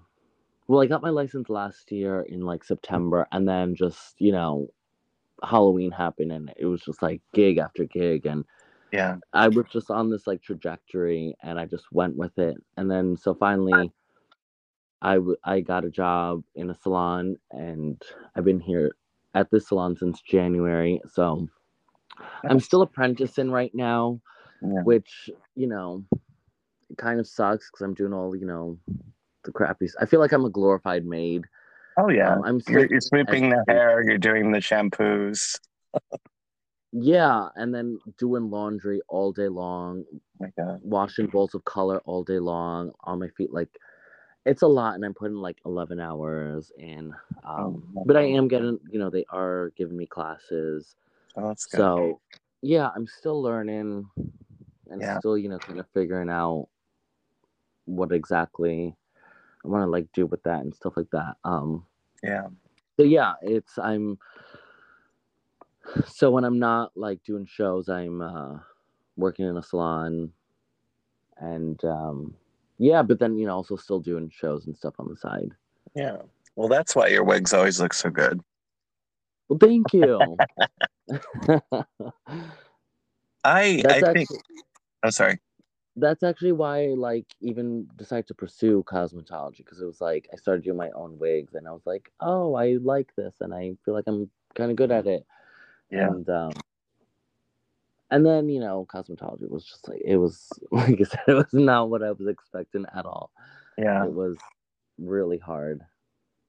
Well, 0.68 0.82
I 0.82 0.86
got 0.86 1.02
my 1.02 1.10
license 1.10 1.50
last 1.50 1.92
year 1.92 2.22
in 2.22 2.42
like 2.42 2.64
September, 2.64 3.26
and 3.32 3.48
then 3.48 3.74
just 3.76 4.16
you 4.18 4.32
know, 4.32 4.68
Halloween 5.44 5.92
happened, 5.92 6.32
and 6.32 6.52
it 6.58 6.66
was 6.66 6.82
just 6.82 7.02
like 7.02 7.22
gig 7.34 7.58
after 7.58 7.84
gig, 7.86 8.26
and 8.26 8.44
Yeah. 8.92 9.16
I 9.34 9.48
was 9.48 9.66
just 9.72 9.90
on 9.90 10.10
this 10.10 10.26
like 10.26 10.42
trajectory, 10.42 11.36
and 11.42 11.60
I 11.60 11.66
just 11.66 11.86
went 11.92 12.16
with 12.16 12.38
it, 12.38 12.56
and 12.78 12.90
then 12.90 13.16
so 13.16 13.34
finally. 13.34 13.92
I, 15.02 15.14
w- 15.14 15.36
I 15.44 15.60
got 15.60 15.84
a 15.84 15.90
job 15.90 16.42
in 16.56 16.70
a 16.70 16.74
salon 16.74 17.36
and 17.52 18.02
I've 18.34 18.44
been 18.44 18.60
here 18.60 18.96
at 19.34 19.50
this 19.50 19.68
salon 19.68 19.96
since 19.96 20.20
January. 20.22 21.00
So 21.12 21.48
I'm 22.48 22.60
still 22.60 22.82
apprenticing 22.82 23.50
right 23.50 23.72
now, 23.74 24.20
Yeah. 24.62 24.84
which, 24.84 25.30
you 25.56 25.68
know, 25.68 26.04
it 26.90 26.98
kind 26.98 27.20
of 27.20 27.26
sucks 27.26 27.70
because 27.70 27.84
I'm 27.84 27.94
doing 27.94 28.12
all, 28.12 28.34
you 28.34 28.46
know, 28.46 28.78
the 29.44 29.52
crappy. 29.52 29.88
I 30.00 30.06
feel 30.06 30.20
like 30.20 30.32
I'm 30.32 30.44
a 30.44 30.50
glorified 30.50 31.06
maid. 31.06 31.44
Oh 31.96 32.10
yeah. 32.10 32.32
Um, 32.32 32.42
I'm 32.44 32.60
You're, 32.66 32.80
sweeping 32.80 32.90
you're 32.90 33.00
sweeping 33.00 33.50
the 33.50 33.64
hair. 33.68 34.02
You're 34.02 34.18
doing 34.18 34.50
the 34.50 34.58
shampoos. 34.58 35.58
Yeah, 36.92 37.48
and 37.54 37.72
then 37.72 37.98
doing 38.18 38.50
laundry 38.50 39.00
all 39.08 39.30
day 39.30 39.48
long, 39.48 40.04
Oh 40.12 40.20
my 40.40 40.48
God. 40.56 40.80
washing 40.82 41.26
bowls 41.26 41.54
of 41.54 41.64
color 41.64 42.00
all 42.04 42.24
day 42.24 42.40
long 42.40 42.90
on 43.04 43.20
my 43.20 43.28
feet. 43.28 43.52
Like, 43.52 43.68
it's 44.44 44.62
a 44.62 44.66
lot, 44.66 44.96
and 44.96 45.04
I'm 45.04 45.14
putting 45.14 45.36
like 45.36 45.58
11 45.64 46.00
hours 46.00 46.72
in. 46.76 47.14
Um, 47.44 47.84
Oh, 47.96 48.02
but 48.04 48.16
I 48.16 48.22
am 48.22 48.48
getting, 48.48 48.80
you 48.90 48.98
know, 48.98 49.10
they 49.10 49.24
are 49.30 49.72
giving 49.76 49.96
me 49.96 50.06
classes. 50.06 50.96
Oh, 51.36 51.46
that's 51.46 51.66
good. 51.66 51.78
So, 51.78 52.20
yeah, 52.62 52.90
I'm 52.94 53.06
still 53.06 53.40
learning 53.40 54.08
and 54.90 55.00
Yeah. 55.00 55.18
still, 55.18 55.38
you 55.38 55.48
know, 55.48 55.58
kind 55.58 55.78
of 55.78 55.86
figuring 55.94 56.28
out 56.30 56.68
what 57.86 58.12
exactly 58.12 58.94
I 59.64 59.68
want 59.68 59.82
to 59.82 59.90
like 59.90 60.08
do 60.12 60.26
with 60.26 60.42
that 60.44 60.60
and 60.60 60.74
stuff 60.74 60.94
like 60.96 61.10
that. 61.12 61.36
Um, 61.44 61.84
yeah. 62.22 62.46
so 62.96 63.04
yeah, 63.04 63.34
it's 63.42 63.78
I'm. 63.78 64.18
So 66.06 66.30
when 66.30 66.44
I'm 66.44 66.58
not 66.58 66.92
like 66.94 67.22
doing 67.24 67.46
shows, 67.46 67.88
I'm 67.88 68.20
uh, 68.20 68.58
working 69.16 69.46
in 69.46 69.56
a 69.56 69.62
salon, 69.62 70.32
and 71.38 71.82
um, 71.84 72.34
yeah, 72.78 73.02
but 73.02 73.18
then 73.18 73.38
you 73.38 73.46
know 73.46 73.56
also 73.56 73.76
still 73.76 74.00
doing 74.00 74.30
shows 74.32 74.66
and 74.66 74.76
stuff 74.76 74.94
on 74.98 75.08
the 75.08 75.16
side. 75.16 75.50
Yeah. 75.94 76.18
Well, 76.56 76.68
that's 76.68 76.94
why 76.94 77.08
your 77.08 77.24
wigs 77.24 77.52
always 77.52 77.80
look 77.80 77.94
so 77.94 78.10
good. 78.10 78.40
Well, 79.48 79.58
thank 79.58 79.92
you. 79.92 80.36
I 83.44 83.82
that's 83.82 84.02
I 84.02 84.08
actually 84.08 84.26
think. 84.26 84.28
Oh, 85.02 85.10
sorry. 85.10 85.38
That's 85.96 86.22
actually 86.22 86.52
why 86.52 86.84
I 86.84 86.94
like 86.96 87.26
even 87.40 87.88
decided 87.96 88.28
to 88.28 88.34
pursue 88.34 88.84
cosmetology 88.86 89.58
because 89.58 89.80
it 89.80 89.86
was 89.86 90.00
like 90.00 90.28
I 90.32 90.36
started 90.36 90.64
doing 90.64 90.76
my 90.76 90.90
own 90.90 91.18
wigs 91.18 91.54
and 91.54 91.66
I 91.66 91.72
was 91.72 91.84
like, 91.84 92.10
oh, 92.20 92.54
I 92.54 92.78
like 92.80 93.14
this 93.16 93.34
and 93.40 93.52
I 93.52 93.72
feel 93.84 93.94
like 93.94 94.04
I'm 94.06 94.30
kind 94.54 94.70
of 94.70 94.76
good 94.76 94.92
at 94.92 95.06
it. 95.06 95.26
Yeah. 95.90 96.06
And 96.06 96.28
um, 96.28 96.52
and 98.10 98.24
then 98.24 98.48
you 98.48 98.60
know 98.60 98.86
cosmetology 98.92 99.48
was 99.48 99.64
just 99.64 99.88
like 99.88 100.00
it 100.04 100.16
was 100.16 100.48
like 100.70 101.00
I 101.00 101.04
said, 101.04 101.20
it 101.26 101.34
was 101.34 101.52
not 101.52 101.90
what 101.90 102.02
I 102.02 102.12
was 102.12 102.26
expecting 102.28 102.86
at 102.94 103.06
all. 103.06 103.30
Yeah. 103.76 104.04
It 104.04 104.12
was 104.12 104.36
really 104.98 105.38
hard. 105.38 105.80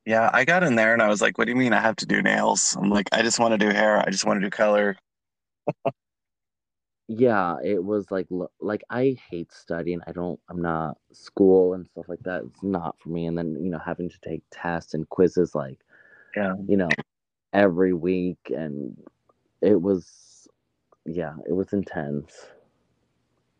Yeah. 0.05 0.29
I 0.33 0.45
got 0.45 0.63
in 0.63 0.75
there 0.75 0.93
and 0.93 1.01
I 1.01 1.07
was 1.07 1.21
like, 1.21 1.37
"What 1.37 1.45
do 1.45 1.51
you 1.51 1.57
mean 1.57 1.73
I 1.73 1.79
have 1.79 1.95
to 1.97 2.05
do 2.05 2.21
nails?" 2.21 2.75
I'm 2.79 2.89
like, 2.89 3.09
"I 3.11 3.21
just 3.21 3.39
want 3.39 3.53
to 3.53 3.57
do 3.57 3.71
hair. 3.73 3.99
I 3.99 4.09
just 4.09 4.25
want 4.25 4.37
to 4.41 4.45
do 4.45 4.49
color." 4.49 4.97
Yeah, 7.13 7.57
it 7.61 7.83
was 7.83 8.09
like 8.09 8.27
like 8.61 8.83
I 8.89 9.17
hate 9.29 9.51
studying. 9.51 9.99
I 10.07 10.13
don't. 10.13 10.39
I'm 10.49 10.61
not 10.61 10.97
school 11.11 11.73
and 11.73 11.85
stuff 11.87 12.07
like 12.07 12.21
that. 12.23 12.43
It's 12.45 12.63
not 12.63 12.97
for 12.99 13.09
me. 13.09 13.25
And 13.25 13.37
then 13.37 13.57
you 13.61 13.69
know 13.69 13.79
having 13.79 14.09
to 14.09 14.19
take 14.21 14.43
tests 14.49 14.93
and 14.93 15.07
quizzes 15.09 15.53
like 15.53 15.79
Yeah. 16.35 16.55
you 16.67 16.77
know 16.77 16.89
every 17.53 17.93
week 17.93 18.39
and 18.55 18.97
it 19.61 19.81
was 19.81 20.47
yeah 21.05 21.35
it 21.47 21.53
was 21.53 21.73
intense. 21.73 22.47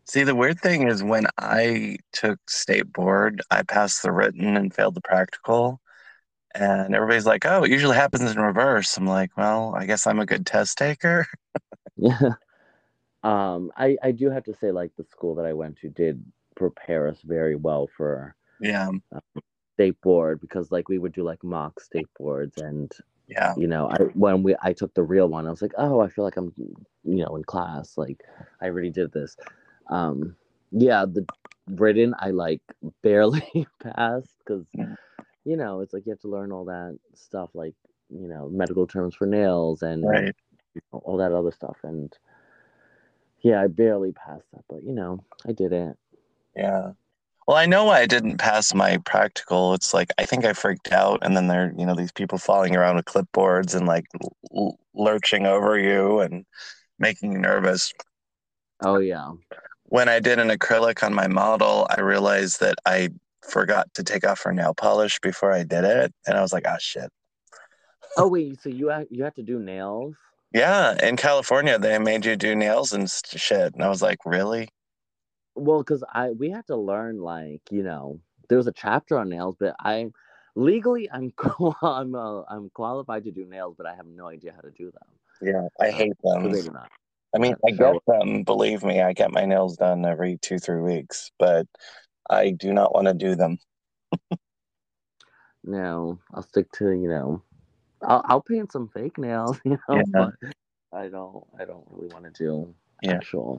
See, 0.06 0.24
the 0.24 0.34
weird 0.34 0.60
thing 0.60 0.88
is 0.88 1.02
when 1.02 1.26
I 1.38 1.98
took 2.12 2.38
state 2.50 2.92
board, 2.92 3.40
I 3.50 3.62
passed 3.62 4.02
the 4.02 4.12
written 4.12 4.56
and 4.56 4.74
failed 4.74 4.94
the 4.94 5.00
practical. 5.00 5.80
And 6.54 6.94
everybody's 6.94 7.26
like, 7.26 7.46
"Oh, 7.46 7.64
it 7.64 7.70
usually 7.72 7.96
happens 7.96 8.30
in 8.32 8.40
reverse." 8.40 8.96
I'm 8.98 9.06
like, 9.06 9.36
"Well, 9.36 9.74
I 9.76 9.86
guess 9.86 10.06
I'm 10.06 10.20
a 10.20 10.26
good 10.26 10.46
test 10.46 10.78
taker." 10.78 11.26
Yeah. 11.96 12.34
Um 13.22 13.70
I 13.76 13.96
I 14.02 14.12
do 14.12 14.30
have 14.30 14.44
to 14.44 14.54
say 14.54 14.72
like 14.72 14.92
the 14.96 15.04
school 15.04 15.34
that 15.36 15.46
I 15.46 15.52
went 15.52 15.78
to 15.78 15.88
did 15.90 16.24
prepare 16.56 17.08
us 17.08 17.22
very 17.22 17.56
well 17.56 17.88
for 17.96 18.34
Yeah. 18.60 18.90
state 19.76 20.00
board 20.02 20.40
because 20.40 20.70
like 20.70 20.88
we 20.88 20.98
would 20.98 21.12
do 21.12 21.24
like 21.24 21.42
mock 21.42 21.80
state 21.80 22.08
boards 22.18 22.58
and 22.58 22.92
Yeah. 23.28 23.54
you 23.56 23.66
know 23.66 23.88
I 23.88 23.98
when 24.14 24.42
we 24.42 24.56
I 24.62 24.72
took 24.72 24.94
the 24.94 25.02
real 25.02 25.28
one 25.28 25.46
I 25.46 25.50
was 25.50 25.62
like 25.62 25.74
oh 25.78 26.00
I 26.00 26.08
feel 26.08 26.24
like 26.24 26.36
I'm 26.36 26.52
you 27.04 27.24
know 27.24 27.36
in 27.36 27.44
class 27.44 27.96
like 27.96 28.22
I 28.60 28.66
already 28.66 28.90
did 28.90 29.12
this 29.12 29.36
um 29.88 30.36
yeah 30.70 31.04
the 31.06 31.26
written 31.68 32.14
I 32.18 32.30
like 32.30 32.62
barely 33.02 33.66
passed 33.82 34.36
because 34.44 34.66
Yeah. 34.74 34.94
you 35.44 35.56
know 35.56 35.80
it's 35.80 35.92
like 35.92 36.06
you 36.06 36.10
have 36.12 36.20
to 36.20 36.28
learn 36.28 36.52
all 36.52 36.66
that 36.66 36.98
stuff 37.14 37.50
like 37.54 37.74
you 38.10 38.28
know 38.28 38.48
medical 38.50 38.86
terms 38.86 39.14
for 39.14 39.26
nails 39.26 39.82
and 39.82 40.04
Right. 40.08 40.34
all 40.92 41.16
that 41.16 41.32
other 41.32 41.52
stuff 41.52 41.78
and 41.84 42.12
yeah 43.42 43.60
I 43.60 43.66
barely 43.66 44.12
passed 44.12 44.50
that 44.52 44.64
but 44.68 44.82
you 44.84 44.92
know 44.92 45.24
I 45.46 45.52
did 45.52 45.72
it 45.72 45.96
Yeah. 46.56 46.92
Well, 47.46 47.56
I 47.56 47.66
know 47.66 47.84
why 47.86 48.00
I 48.00 48.06
didn't 48.06 48.38
pass 48.38 48.72
my 48.72 48.98
practical. 48.98 49.74
It's 49.74 49.92
like 49.92 50.12
I 50.16 50.24
think 50.26 50.44
I 50.44 50.52
freaked 50.52 50.92
out, 50.92 51.18
and 51.22 51.36
then 51.36 51.48
there, 51.48 51.74
you 51.76 51.84
know, 51.84 51.94
these 51.94 52.12
people 52.12 52.38
falling 52.38 52.76
around 52.76 52.96
with 52.96 53.04
clipboards 53.06 53.74
and 53.74 53.86
like 53.86 54.06
l- 54.54 54.78
lurching 54.94 55.46
over 55.46 55.76
you 55.78 56.20
and 56.20 56.44
making 56.98 57.32
you 57.32 57.38
nervous. 57.38 57.92
oh 58.82 58.98
yeah 58.98 59.32
When 59.86 60.08
I 60.08 60.20
did 60.20 60.38
an 60.38 60.50
acrylic 60.50 61.02
on 61.02 61.12
my 61.14 61.26
model, 61.26 61.86
I 61.90 62.00
realized 62.00 62.60
that 62.60 62.76
I 62.86 63.10
forgot 63.42 63.92
to 63.94 64.04
take 64.04 64.24
off 64.26 64.42
her 64.44 64.52
nail 64.52 64.72
polish 64.74 65.18
before 65.20 65.52
I 65.52 65.64
did 65.64 65.84
it, 65.84 66.14
and 66.26 66.38
I 66.38 66.42
was 66.42 66.52
like, 66.52 66.64
"Ah, 66.68 66.78
shit." 66.78 67.10
oh 68.18 68.28
wait 68.28 68.60
so 68.62 68.68
you 68.68 68.92
you 69.10 69.24
have 69.24 69.34
to 69.34 69.42
do 69.42 69.58
nails 69.58 70.16
Yeah, 70.54 70.96
in 71.02 71.16
California, 71.16 71.78
they 71.78 71.98
made 71.98 72.26
you 72.26 72.36
do 72.36 72.54
nails 72.54 72.92
and 72.92 73.10
st- 73.10 73.40
shit, 73.40 73.74
and 73.74 73.82
I 73.82 73.88
was 73.88 74.02
like, 74.02 74.18
"Really?" 74.26 74.68
Well, 75.54 75.78
because 75.78 76.04
I 76.12 76.30
we 76.30 76.50
had 76.50 76.66
to 76.66 76.76
learn 76.76 77.18
like 77.18 77.62
you 77.70 77.82
know 77.82 78.20
there 78.48 78.58
was 78.58 78.66
a 78.66 78.72
chapter 78.72 79.18
on 79.18 79.30
nails, 79.30 79.56
but 79.58 79.74
I 79.80 80.10
legally 80.54 81.10
I'm 81.10 81.32
I'm 81.82 82.14
uh, 82.14 82.42
I'm 82.42 82.70
qualified 82.70 83.24
to 83.24 83.30
do 83.30 83.46
nails, 83.46 83.74
but 83.76 83.86
I 83.86 83.94
have 83.94 84.06
no 84.06 84.28
idea 84.28 84.52
how 84.54 84.60
to 84.60 84.70
do 84.70 84.90
them. 84.90 85.02
Yeah, 85.40 85.68
I 85.80 85.90
hate 85.90 86.12
them. 86.22 86.42
Believe 86.42 86.66
it 86.66 86.72
not. 86.72 86.90
I 87.34 87.38
mean, 87.38 87.54
I 87.66 87.70
get 87.70 87.96
them. 88.06 88.44
Believe 88.44 88.84
me, 88.84 89.00
I 89.00 89.14
get 89.14 89.32
my 89.32 89.46
nails 89.46 89.78
done 89.78 90.04
every 90.04 90.36
two, 90.36 90.58
three 90.58 90.82
weeks, 90.82 91.30
but 91.38 91.66
I 92.28 92.50
do 92.50 92.74
not 92.74 92.94
want 92.94 93.06
to 93.06 93.14
do 93.14 93.34
them. 93.34 93.58
No, 95.64 96.18
I'll 96.34 96.42
stick 96.42 96.70
to 96.72 96.90
you 96.90 97.08
know 97.08 97.42
I'll 98.04 98.22
I'll 98.26 98.42
paint 98.42 98.72
some 98.72 98.88
fake 98.88 99.18
nails, 99.18 99.58
you 99.64 99.78
know, 99.88 100.02
Yeah. 100.14 100.28
but 100.40 100.52
I 100.92 101.08
don't 101.08 101.44
I 101.58 101.64
don't 101.64 101.84
really 101.90 102.12
want 102.12 102.24
to 102.24 102.30
do 102.30 102.74
Yeah. 103.02 103.14
actual. 103.14 103.58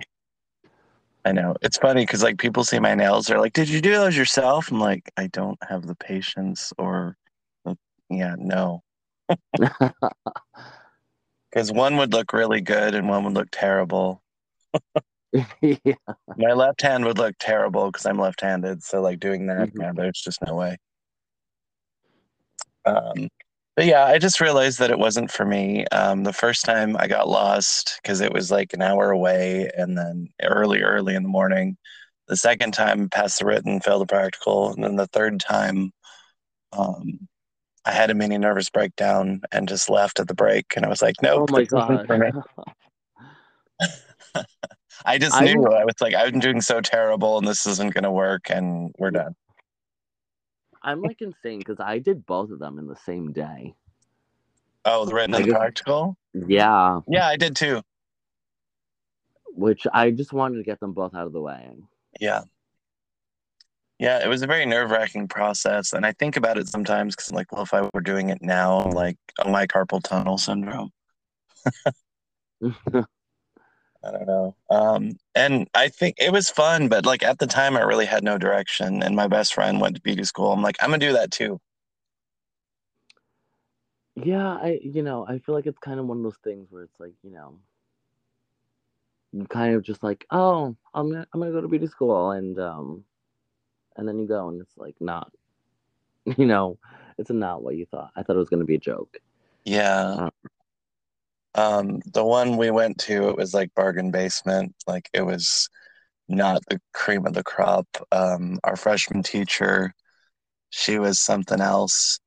I 1.26 1.32
know 1.32 1.56
it's 1.62 1.78
funny 1.78 2.06
because 2.06 2.22
like 2.22 2.38
people 2.38 2.66
see 2.66 2.80
my 2.80 2.96
nails, 2.96 3.28
they're 3.28 3.40
like, 3.40 3.54
"Did 3.54 3.70
you 3.70 3.80
do 3.80 3.92
those 3.92 4.18
yourself?" 4.18 4.70
I'm 4.72 4.80
like, 4.80 5.10
I 5.16 5.28
don't 5.28 5.58
have 5.70 5.88
the 5.88 5.96
patience, 5.96 6.74
or 6.78 7.16
yeah, 8.10 8.36
no, 8.38 8.84
because 11.50 11.72
one 11.72 11.96
would 11.98 12.12
look 12.12 12.34
really 12.34 12.60
good 12.60 12.94
and 12.94 13.08
one 13.08 13.24
would 13.24 13.34
look 13.34 13.48
terrible. 13.52 14.22
yeah. 15.62 15.96
My 16.36 16.52
left 16.52 16.82
hand 16.82 17.06
would 17.06 17.18
look 17.18 17.36
terrible 17.40 17.86
because 17.90 18.06
I'm 18.06 18.20
left-handed, 18.20 18.84
so 18.84 19.02
like 19.02 19.20
doing 19.20 19.48
that, 19.48 19.70
Mhm. 19.70 19.80
yeah, 19.80 19.92
there's 19.96 20.20
just 20.22 20.42
no 20.46 20.56
way. 20.56 20.78
Um, 22.86 23.30
but 23.76 23.86
yeah, 23.86 24.06
I 24.06 24.18
just 24.20 24.42
realized 24.42 24.80
that 24.80 24.92
it 24.92 25.00
wasn't 25.00 25.32
for 25.32 25.46
me. 25.46 25.86
Um, 25.88 26.24
the 26.24 26.34
first 26.34 26.66
time 26.66 26.96
I 26.98 27.08
got 27.08 27.28
lost 27.28 28.00
because 28.02 28.22
it 28.22 28.34
was 28.34 28.52
like 28.52 28.74
an 28.74 28.82
hour 28.82 29.12
away, 29.12 29.70
and 29.76 29.98
then 29.98 30.30
early, 30.44 30.82
early 30.82 31.16
in 31.16 31.24
the 31.24 31.30
morning. 31.30 31.78
The 32.28 32.38
second 32.38 32.74
time, 32.74 33.10
passed 33.10 33.40
the 33.40 33.46
written, 33.46 33.82
failed 33.82 34.04
the 34.04 34.06
practical, 34.06 34.72
and 34.72 34.84
then 34.84 34.96
the 34.96 35.08
third 35.08 35.40
time, 35.40 35.92
um, 36.72 37.28
I 37.86 37.92
had 37.92 38.10
a 38.10 38.14
mini 38.14 38.38
nervous 38.38 38.70
breakdown 38.70 39.42
and 39.52 39.68
just 39.68 39.90
left 39.90 40.20
at 40.20 40.28
the 40.28 40.34
break. 40.34 40.74
And 40.76 40.86
I 40.86 40.90
was 40.90 41.02
like, 41.02 41.22
No. 41.22 41.46
Oh 41.48 41.52
my 41.52 41.64
god. 41.66 42.08
for 42.08 42.18
me. 42.18 42.32
I 45.06 45.18
just 45.18 45.36
I 45.36 45.46
knew 45.46 45.66
I 45.66 45.84
was 45.84 45.96
like, 46.00 46.16
I'm 46.16 46.40
doing 46.40 46.62
so 46.62 46.80
terrible, 46.82 47.38
and 47.38 47.48
this 47.48 47.66
isn't 47.66 47.94
going 47.94 48.04
to 48.04 48.12
work, 48.12 48.50
and 48.50 48.94
we're 48.98 49.12
done. 49.12 49.36
I'm 50.84 51.02
like 51.02 51.22
insane 51.22 51.60
because 51.60 51.80
I 51.80 52.00
did 52.00 52.26
both 52.26 52.52
of 52.52 52.60
them 52.60 52.78
in 52.78 52.88
the 52.88 52.96
same 52.96 53.32
day. 53.32 53.74
Oh, 54.86 55.06
the 55.06 55.14
written 55.14 55.34
and 55.36 55.48
practical. 55.48 56.18
Yeah, 56.34 57.00
Yeah, 57.08 57.28
I 57.28 57.38
did 57.38 57.56
too. 57.56 57.82
which 59.56 59.86
I 59.94 60.12
just 60.12 60.34
wanted 60.34 60.58
to 60.58 60.64
get 60.64 60.80
them 60.80 60.94
both 60.94 61.14
out 61.16 61.28
of 61.28 61.34
the 61.34 61.42
way. 61.42 61.70
Yeah. 62.20 62.42
Yeah, 64.00 64.24
it 64.24 64.28
was 64.28 64.42
a 64.42 64.48
very 64.48 64.66
nerve 64.66 64.92
wracking 64.92 65.28
process. 65.28 65.94
And 65.94 66.06
I 66.06 66.12
think 66.12 66.36
about 66.36 66.58
it 66.58 66.68
sometimes 66.68 67.16
because, 67.16 67.32
like, 67.32 67.52
well, 67.52 67.62
if 67.62 67.74
I 67.74 67.88
were 67.94 68.02
doing 68.02 68.30
it 68.30 68.42
now, 68.42 68.90
like, 68.90 69.18
oh, 69.40 69.50
my 69.50 69.68
carpal 69.68 70.04
tunnel 70.04 70.38
syndrome. 70.38 70.92
I 74.06 74.12
don't 74.12 74.28
know. 74.28 74.56
Um, 74.70 75.18
and 75.36 75.70
I 75.74 75.88
think 75.88 76.16
it 76.20 76.32
was 76.32 76.50
fun, 76.50 76.90
but 76.90 77.06
like 77.06 77.24
at 77.24 77.40
the 77.40 77.48
time, 77.48 77.78
I 77.78 77.82
really 77.82 78.06
had 78.06 78.24
no 78.24 78.38
direction. 78.38 79.02
And 79.02 79.16
my 79.16 79.28
best 79.28 79.54
friend 79.54 79.80
went 79.80 79.96
to 79.96 80.02
beauty 80.02 80.24
school. 80.26 80.52
I'm 80.52 80.62
like, 80.62 80.76
I'm 80.82 80.90
going 80.90 81.00
to 81.00 81.08
do 81.08 81.14
that 81.14 81.32
too. 81.32 81.60
Yeah, 84.16 84.48
I 84.48 84.80
you 84.84 85.02
know, 85.02 85.26
I 85.28 85.40
feel 85.40 85.56
like 85.56 85.66
it's 85.66 85.80
kind 85.80 86.00
of 86.00 86.06
one 86.06 86.18
of 86.18 86.24
those 86.24 86.38
things 86.44 86.68
where 86.72 86.84
it's 86.84 87.00
like, 87.00 87.14
you 87.24 87.32
know, 87.32 87.58
you 89.32 89.46
kind 89.46 89.76
of 89.76 89.84
just 89.84 90.04
like, 90.04 90.26
oh, 90.30 90.76
I'm 90.94 91.12
gonna 91.12 91.26
I'm 91.34 91.40
gonna 91.40 91.52
go 91.52 91.62
to 91.62 91.68
beauty 91.68 91.88
school 91.88 92.32
and 92.32 92.60
um 92.60 93.04
and 93.98 94.08
then 94.08 94.20
you 94.20 94.28
go 94.28 94.50
and 94.50 94.62
it's 94.62 94.78
like 94.78 94.96
not 95.00 95.32
you 96.38 96.46
know, 96.46 96.78
it's 97.18 97.32
not 97.32 97.64
what 97.64 97.76
you 97.76 97.86
thought. 97.88 98.12
I 98.16 98.22
thought 98.24 98.36
it 98.36 98.40
was 98.40 98.50
gonna 98.50 98.66
be 98.66 98.76
a 98.76 98.80
joke. 98.80 99.18
Yeah. 99.66 100.16
Um, 100.20 100.32
the 101.56 102.24
one 102.24 102.58
we 102.58 102.72
went 102.72 102.98
to, 103.00 103.30
it 103.30 103.38
was 103.38 103.54
like 103.54 103.74
bargain 103.76 104.12
basement. 104.12 104.76
Like 104.88 105.10
it 105.14 105.22
was 105.22 105.70
not 106.28 106.62
the 106.70 106.80
cream 106.94 107.26
of 107.26 107.34
the 107.34 107.44
crop. 107.44 107.88
Um, 108.12 108.60
our 108.64 108.76
freshman 108.76 109.24
teacher, 109.24 109.94
she 110.70 111.00
was 111.00 111.20
something 111.20 111.62
else. 111.62 112.20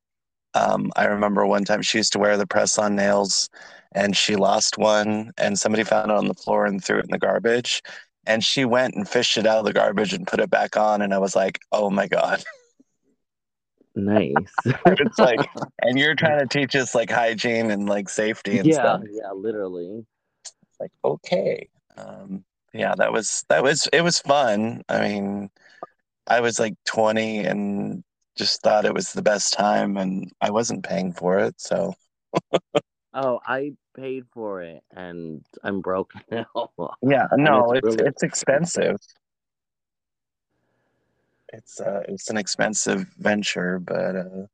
Um, 0.54 0.90
I 0.97 1.06
remember 1.06 1.47
one 1.47 1.64
time 1.64 1.83
she 1.83 1.99
used 1.99 2.12
to 2.14 2.18
wear 2.18 2.37
the 2.37 2.47
press 2.47 2.78
on 2.78 2.97
nails 2.97 3.49
and 3.92 4.16
she 4.16 4.37
lost 4.37 4.78
one 4.78 5.33
and 5.38 5.59
somebody 5.59 5.85
found 5.85 6.11
it 6.11 6.16
on 6.16 6.28
the 6.28 6.35
floor 6.35 6.66
and 6.66 6.83
threw 6.83 6.99
it 6.99 7.04
in 7.04 7.11
the 7.11 7.18
garbage. 7.18 7.83
And 8.26 8.42
she 8.45 8.64
went 8.64 8.95
and 8.95 9.09
fished 9.09 9.37
it 9.38 9.47
out 9.47 9.61
of 9.61 9.64
the 9.66 9.73
garbage 9.73 10.12
and 10.12 10.26
put 10.26 10.40
it 10.40 10.50
back 10.50 10.76
on. 10.76 11.02
And 11.02 11.14
I 11.14 11.18
was 11.18 11.37
like, 11.37 11.61
oh 11.73 11.90
my 11.90 12.09
God. 12.09 12.42
Nice. 13.97 14.53
it's 14.87 15.19
like, 15.19 15.49
and 15.83 15.99
you're 15.99 16.15
trying 16.15 16.38
to 16.38 16.47
teach 16.47 16.76
us 16.76 16.95
like 16.95 17.11
hygiene 17.11 17.71
and 17.71 17.88
like 17.88 18.09
safety 18.09 18.59
and 18.59 18.69
yeah, 18.69 18.75
stuff. 18.75 19.03
yeah, 19.11 19.33
literally. 19.33 20.05
It's 20.45 20.81
like, 20.81 20.93
okay. 21.05 21.69
Um, 21.97 22.45
yeah, 22.73 22.95
that 22.97 23.12
was, 23.12 23.45
that 23.49 23.62
was, 23.62 23.88
it 23.93 24.03
was 24.03 24.19
fun. 24.21 24.83
I 24.88 25.00
mean, 25.00 25.50
I 26.26 26.41
was 26.41 26.61
like 26.61 26.75
20 26.87 27.38
and 27.38 28.05
just 28.37 28.62
thought 28.62 28.85
it 28.85 28.93
was 28.95 29.12
the 29.12 29.23
best 29.23 29.55
time 29.55 29.97
and 29.97 30.31
I 30.43 30.50
wasn't 30.50 30.85
paying 30.85 31.12
for 31.12 31.38
it. 31.38 31.55
So, 31.59 31.95
Oh, 33.15 33.41
I 33.47 33.73
paid 33.97 34.25
for 34.35 34.61
it 34.61 34.83
and 34.95 35.43
I'm 35.62 35.81
broke 35.81 36.12
now. 36.31 36.47
yeah, 37.00 37.29
no, 37.33 37.73
it's 37.73 37.79
it's, 37.79 37.97
really- 37.97 38.09
it's 38.11 38.23
expensive. 38.23 38.97
It's, 41.53 41.81
uh, 41.81 42.03
it's 42.09 42.31
an 42.31 42.37
expensive 42.37 43.07
venture, 43.19 43.79
but, 43.79 44.17
uh, 44.17 44.47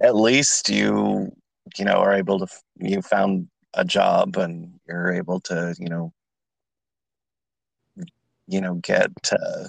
at 0.00 0.14
least 0.14 0.68
you, 0.68 1.32
you 1.76 1.84
know, 1.84 1.94
are 1.94 2.14
able 2.14 2.38
to, 2.38 2.46
you 2.76 3.02
found 3.02 3.48
a 3.74 3.84
job 3.84 4.36
and 4.36 4.78
you're 4.86 5.12
able 5.12 5.40
to, 5.40 5.74
you 5.78 5.88
know, 5.88 6.12
you 8.46 8.60
know, 8.60 8.74
get, 8.74 9.10
uh, 9.32 9.68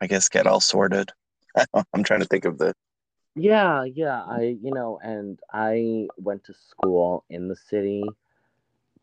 I 0.00 0.06
guess, 0.06 0.28
get 0.28 0.46
all 0.46 0.60
sorted. 0.60 1.10
I'm 1.94 2.04
trying 2.04 2.20
to 2.20 2.26
think 2.26 2.44
of 2.44 2.58
the, 2.58 2.74
Yeah, 3.34 3.84
yeah, 3.84 4.22
I, 4.22 4.56
you 4.62 4.72
know, 4.72 4.98
and 5.02 5.38
I 5.52 6.08
went 6.18 6.44
to 6.44 6.54
school 6.54 7.24
in 7.30 7.48
the 7.48 7.56
city, 7.56 8.04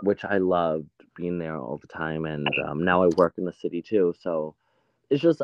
which 0.04 0.24
I 0.26 0.38
loved 0.38 0.90
being 1.16 1.38
there 1.40 1.58
all 1.58 1.78
the 1.78 1.88
time, 1.88 2.26
and 2.26 2.48
um, 2.68 2.84
now 2.84 3.04
I 3.04 3.08
work 3.08 3.36
in 3.38 3.46
the 3.46 3.54
city 3.54 3.82
too. 3.82 4.14
So 4.20 4.56
it's 5.10 5.22
just, 5.22 5.42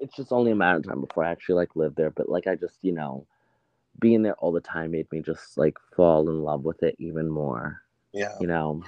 it's 0.00 0.16
just 0.16 0.32
only 0.32 0.52
a 0.52 0.56
matter 0.56 0.78
of 0.78 0.86
time 0.86 1.00
before 1.00 1.24
I 1.24 1.30
actually 1.30 1.56
like 1.56 1.76
live 1.76 1.94
there. 1.94 2.10
But 2.10 2.28
like, 2.28 2.46
I 2.46 2.56
just, 2.56 2.78
you 2.82 2.92
know, 2.92 3.26
being 4.00 4.22
there 4.22 4.34
all 4.36 4.52
the 4.52 4.60
time 4.60 4.92
made 4.92 5.10
me 5.12 5.20
just 5.22 5.58
like 5.58 5.76
fall 5.96 6.28
in 6.28 6.42
love 6.42 6.64
with 6.64 6.82
it 6.82 6.96
even 6.98 7.28
more. 7.28 7.82
yeah. 8.12 8.38
You 8.40 8.46
know, 8.46 8.82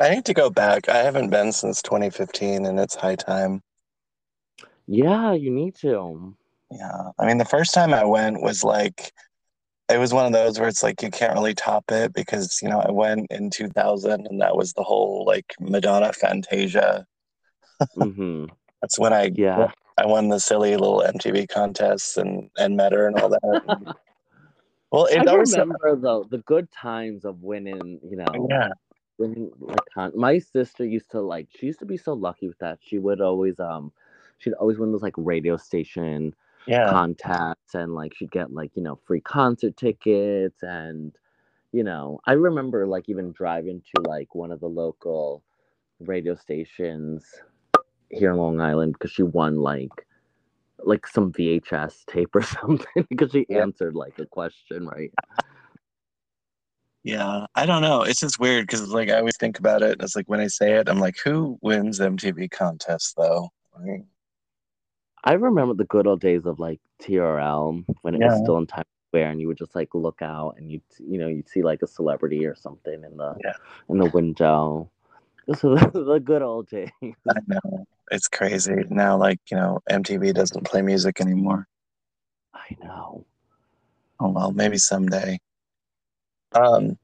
I 0.00 0.10
need 0.14 0.24
to 0.26 0.34
go 0.34 0.50
back. 0.50 0.88
I 0.88 0.98
haven't 0.98 1.30
been 1.30 1.52
since 1.52 1.82
2015 1.82 2.66
and 2.66 2.78
it's 2.78 2.94
high 2.94 3.16
time. 3.16 3.62
yeah, 4.86 5.32
you 5.32 5.50
need 5.50 5.74
to. 5.76 6.36
Yeah. 6.70 7.10
I 7.18 7.26
mean, 7.26 7.38
the 7.38 7.44
first 7.44 7.74
time 7.74 7.94
I 7.94 8.04
went 8.04 8.42
was 8.42 8.64
like, 8.64 9.12
it 9.88 9.98
was 9.98 10.14
one 10.14 10.26
of 10.26 10.32
those 10.32 10.58
where 10.58 10.68
it's 10.68 10.82
like 10.82 11.02
you 11.02 11.10
can't 11.10 11.34
really 11.34 11.54
top 11.54 11.84
it 11.90 12.12
because, 12.14 12.60
you 12.62 12.68
know, 12.68 12.80
I 12.80 12.90
went 12.90 13.26
in 13.30 13.50
2000 13.50 14.26
and 14.26 14.40
that 14.40 14.56
was 14.56 14.72
the 14.72 14.82
whole 14.82 15.24
like 15.26 15.54
Madonna 15.60 16.12
Fantasia. 16.12 17.06
hmm 17.94 18.46
That's 18.82 18.98
when 18.98 19.12
I 19.12 19.30
Yeah. 19.34 19.70
I 19.96 20.06
won 20.06 20.28
the 20.28 20.40
silly 20.40 20.76
little 20.76 21.04
MTV 21.06 21.48
contests 21.48 22.16
and 22.16 22.50
and 22.58 22.76
met 22.76 22.92
her 22.92 23.06
and 23.06 23.18
all 23.18 23.28
that. 23.28 23.40
well, 24.90 25.06
it 25.06 25.26
I 25.26 25.30
always 25.30 25.52
remember 25.52 25.96
though 25.96 26.26
the 26.30 26.38
good 26.38 26.70
times 26.70 27.24
of 27.24 27.42
winning. 27.42 28.00
You 28.02 28.16
know, 28.16 28.48
yeah. 28.50 28.68
winning 29.18 29.50
like 29.60 29.78
con- 29.94 30.12
my 30.14 30.38
sister 30.38 30.84
used 30.84 31.10
to 31.12 31.20
like. 31.20 31.48
She 31.56 31.66
used 31.66 31.78
to 31.80 31.86
be 31.86 31.96
so 31.96 32.12
lucky 32.12 32.48
with 32.48 32.58
that. 32.58 32.78
She 32.82 32.98
would 32.98 33.20
always 33.20 33.60
um, 33.60 33.92
she'd 34.38 34.54
always 34.54 34.78
win 34.78 34.92
those 34.92 35.02
like 35.02 35.14
radio 35.16 35.56
station 35.56 36.34
Yeah. 36.66 36.90
contacts 36.90 37.74
and 37.74 37.94
like 37.94 38.14
she'd 38.14 38.30
get 38.30 38.52
like 38.52 38.72
you 38.74 38.82
know 38.82 38.96
free 39.04 39.20
concert 39.20 39.76
tickets 39.76 40.62
and 40.62 41.12
you 41.72 41.82
know 41.84 42.20
i 42.26 42.32
remember 42.32 42.86
like 42.86 43.08
even 43.08 43.32
driving 43.32 43.82
to 43.94 44.02
like 44.08 44.34
one 44.34 44.50
of 44.52 44.60
the 44.60 44.68
local 44.68 45.42
radio 46.00 46.34
stations 46.34 47.24
here 48.14 48.30
in 48.30 48.36
long 48.38 48.60
island 48.60 48.92
because 48.94 49.10
she 49.10 49.22
won 49.22 49.56
like 49.56 50.06
like 50.84 51.06
some 51.06 51.32
vhs 51.32 52.04
tape 52.06 52.34
or 52.34 52.42
something 52.56 53.06
because 53.08 53.32
she 53.32 53.46
Yeah. 53.48 53.62
answered 53.62 53.94
like 53.94 54.18
a 54.18 54.26
question 54.26 54.86
right 54.86 55.12
Yeah, 57.02 57.44
I 57.54 57.66
don't 57.66 57.82
know. 57.82 58.02
It's 58.02 58.20
just 58.20 58.40
weird 58.40 58.66
because 58.66 58.88
like 58.88 59.10
I 59.10 59.18
always 59.18 59.36
think 59.36 59.58
about 59.58 59.82
it. 59.82 59.98
It's 60.00 60.16
like 60.16 60.26
when 60.26 60.40
I 60.40 60.46
say 60.46 60.72
it, 60.74 60.88
I'm 60.88 61.00
like, 61.00 61.16
who 61.22 61.58
wins 61.60 62.00
MTV 62.00 62.50
contests 62.50 63.12
though? 63.14 63.50
Like, 63.78 64.04
i 65.24 65.32
remember 65.32 65.74
the 65.74 65.84
good 65.84 66.06
old 66.06 66.20
days 66.20 66.44
of 66.46 66.58
like 66.58 66.80
trl 67.02 67.84
when 68.02 68.14
it 68.14 68.20
Yeah. 68.20 68.26
was 68.28 68.38
still 68.38 68.58
in 68.58 68.66
times 68.66 68.84
square 69.10 69.30
and 69.30 69.40
you 69.40 69.48
would 69.48 69.56
just 69.56 69.74
like 69.74 69.94
look 69.94 70.20
out 70.22 70.54
and 70.58 70.70
you'd 70.70 70.82
you 70.98 71.18
know 71.18 71.28
you'd 71.28 71.48
see 71.48 71.62
like 71.62 71.82
a 71.82 71.86
celebrity 71.86 72.44
or 72.46 72.54
something 72.54 73.02
in 73.04 73.16
the 73.16 73.34
Yeah. 73.44 73.54
in 73.88 73.98
the 73.98 74.06
window 74.06 74.90
this 75.46 75.62
was 75.62 75.80
the 75.92 76.20
good 76.22 76.42
old 76.42 76.68
days 76.68 76.90
I 77.28 77.34
know 77.46 77.86
it's 78.10 78.28
crazy 78.28 78.84
now. 78.88 79.16
Like 79.16 79.38
you 79.50 79.56
know, 79.56 79.80
MTV 79.90 80.34
doesn't 80.34 80.66
play 80.66 80.82
music 80.82 81.20
anymore. 81.20 81.66
i 82.54 82.76
know 82.82 83.24
Oh 84.20 84.28
well, 84.28 84.52
maybe 84.52 84.78
someday. 84.78 85.38
Um, 86.52 86.98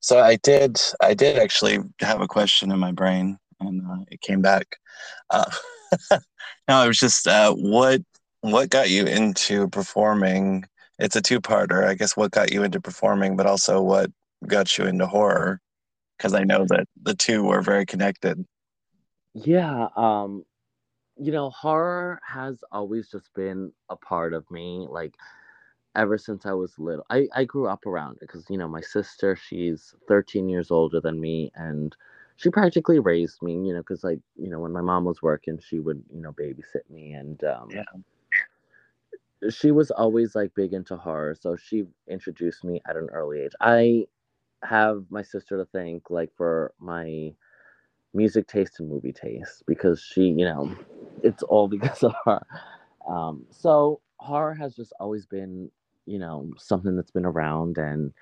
so 0.00 0.20
I 0.20 0.36
did. 0.36 0.80
I 1.00 1.14
did 1.14 1.38
actually 1.38 1.78
have 2.00 2.20
a 2.20 2.28
question 2.28 2.70
in 2.70 2.78
my 2.78 2.92
brain, 2.92 3.38
and 3.60 3.82
uh, 3.90 4.04
it 4.10 4.20
came 4.20 4.42
back. 4.42 4.76
Uh, 5.30 5.50
no, 6.68 6.84
it 6.84 6.86
was 6.88 6.98
just 6.98 7.26
uh, 7.26 7.52
what 7.54 8.02
what 8.42 8.70
got 8.70 8.90
you 8.90 9.06
into 9.06 9.68
performing. 9.68 10.64
It's 10.98 11.16
a 11.16 11.22
two-parter, 11.22 11.86
I 11.86 11.94
guess. 11.94 12.16
What 12.16 12.30
got 12.30 12.52
you 12.52 12.62
into 12.62 12.80
performing, 12.80 13.36
but 13.36 13.46
also 13.46 13.80
what 13.80 14.10
got 14.46 14.76
you 14.76 14.84
into 14.84 15.06
horror? 15.06 15.60
Because 16.18 16.34
I 16.34 16.44
know 16.44 16.66
that 16.66 16.86
the 17.02 17.14
two 17.14 17.42
were 17.42 17.62
very 17.62 17.86
connected. 17.86 18.44
Yeah, 19.34 19.88
um, 19.96 20.44
you 21.16 21.32
know, 21.32 21.50
horror 21.50 22.20
has 22.26 22.64
always 22.72 23.10
just 23.10 23.32
been 23.34 23.72
a 23.90 23.96
part 23.96 24.34
of 24.34 24.50
me, 24.50 24.86
like 24.90 25.16
ever 25.96 26.18
since 26.18 26.46
I 26.46 26.52
was 26.54 26.78
little. 26.78 27.06
I, 27.10 27.28
I 27.34 27.44
grew 27.44 27.68
up 27.68 27.86
around 27.86 28.14
it 28.16 28.20
because, 28.22 28.46
you 28.50 28.58
know, 28.58 28.68
my 28.68 28.80
sister, 28.82 29.36
she's 29.36 29.94
13 30.08 30.48
years 30.48 30.70
older 30.72 31.00
than 31.00 31.20
me, 31.20 31.50
and 31.56 31.96
she 32.36 32.50
practically 32.50 33.00
raised 33.00 33.42
me, 33.42 33.54
you 33.54 33.74
know, 33.74 33.80
because, 33.80 34.04
like, 34.04 34.20
you 34.36 34.50
know, 34.50 34.60
when 34.60 34.72
my 34.72 34.82
mom 34.82 35.04
was 35.06 35.22
working, 35.22 35.58
she 35.60 35.80
would, 35.80 36.02
you 36.14 36.22
know, 36.22 36.32
babysit 36.32 36.88
me, 36.90 37.12
and 37.12 37.42
um, 37.44 37.82
Yeah. 37.82 38.00
she 39.50 39.70
was 39.70 39.90
always 39.90 40.34
like 40.34 40.54
big 40.54 40.72
into 40.72 40.96
horror, 40.96 41.34
so 41.34 41.56
she 41.56 41.84
introduced 42.08 42.64
me 42.64 42.80
at 42.88 42.96
an 42.96 43.08
early 43.10 43.40
age. 43.40 43.52
I 43.60 44.06
have 44.64 45.06
my 45.10 45.22
sister 45.22 45.58
to 45.58 45.66
thank, 45.66 46.10
like, 46.10 46.32
for 46.36 46.74
my 46.80 47.34
music 48.14 48.46
taste 48.48 48.80
and 48.80 48.88
movie 48.88 49.12
taste 49.12 49.64
because 49.66 50.02
she, 50.02 50.22
you 50.22 50.44
know, 50.44 50.74
it's 51.22 51.42
all 51.44 51.68
because 51.68 52.02
of 52.02 52.14
her. 52.24 52.40
Um, 53.08 53.44
so 53.50 54.00
horror 54.18 54.54
has 54.54 54.74
just 54.74 54.92
always 55.00 55.26
been, 55.26 55.70
you 56.06 56.18
know, 56.18 56.50
something 56.58 56.96
that's 56.96 57.10
been 57.10 57.26
around 57.26 57.78
and 57.78 58.12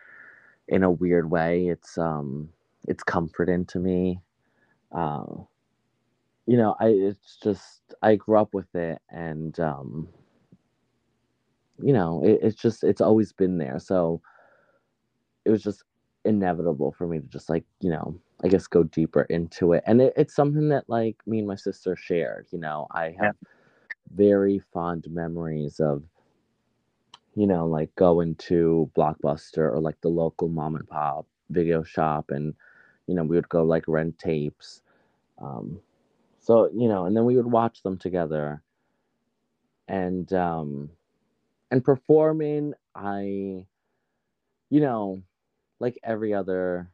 in 0.69 0.83
a 0.83 0.91
weird 0.91 1.31
way, 1.31 1.67
it's 1.69 1.97
um 1.99 2.49
it's 2.87 3.03
comforting 3.03 3.65
to 3.67 3.79
me. 3.79 4.21
Uh, 4.93 5.25
you 6.47 6.57
know, 6.57 6.75
I 6.81 6.89
it's 6.89 7.39
just 7.43 7.95
I 8.03 8.17
grew 8.17 8.39
up 8.39 8.55
with 8.55 8.75
it 8.75 9.01
and 9.11 9.59
um 9.61 10.09
you 11.83 11.93
know, 11.93 12.23
it, 12.25 12.41
it's 12.43 12.61
just 12.61 12.85
it's 12.85 13.01
always 13.01 13.33
been 13.33 13.59
there. 13.59 13.79
So 13.79 14.21
it 15.45 15.51
was 15.51 15.63
just 15.63 15.85
inevitable 16.25 16.93
for 16.93 17.07
me 17.07 17.21
to 17.21 17.27
just 17.27 17.49
like, 17.49 17.65
you 17.81 17.91
know, 17.91 18.21
I 18.45 18.49
guess 18.49 18.67
go 18.67 18.85
deeper 18.85 19.23
into 19.23 19.73
it. 19.73 19.83
And 19.87 20.01
it, 20.01 20.13
it's 20.17 20.35
something 20.35 20.69
that 20.71 20.85
like 20.89 21.17
me 21.27 21.39
and 21.41 21.49
my 21.49 21.57
sister 21.57 21.97
shared, 21.97 22.47
you 22.53 22.59
know. 22.59 22.87
I 22.93 23.17
have 23.21 23.35
very 24.15 24.61
fond 24.73 25.07
memories 25.11 25.81
of 25.81 26.03
you 27.35 27.47
know, 27.47 27.67
like 27.67 27.95
going 27.95 28.35
to 28.37 28.91
Blockbuster 28.97 29.73
or 29.73 29.81
like 29.81 30.01
the 30.01 30.09
local 30.09 30.49
mom 30.49 30.75
and 30.77 30.89
pop 30.89 31.27
video 31.51 31.83
shop 31.83 32.31
and 32.31 32.55
you 33.07 33.15
know, 33.15 33.23
we 33.25 33.37
would 33.37 33.49
go 33.49 33.65
like 33.65 33.85
rent 33.89 34.19
tapes. 34.19 34.83
Um 35.41 35.81
so, 36.41 36.71
you 36.75 36.89
know, 36.89 37.07
and 37.07 37.17
then 37.17 37.25
we 37.25 37.37
would 37.37 37.51
watch 37.51 37.83
them 37.83 37.99
together. 37.99 38.63
And 39.89 40.33
um 40.33 40.91
and 41.71 41.85
performing, 41.85 42.75
I 42.95 43.67
you 44.71 44.81
know, 44.81 45.23
like 45.81 45.99
every 46.03 46.35
other 46.35 46.91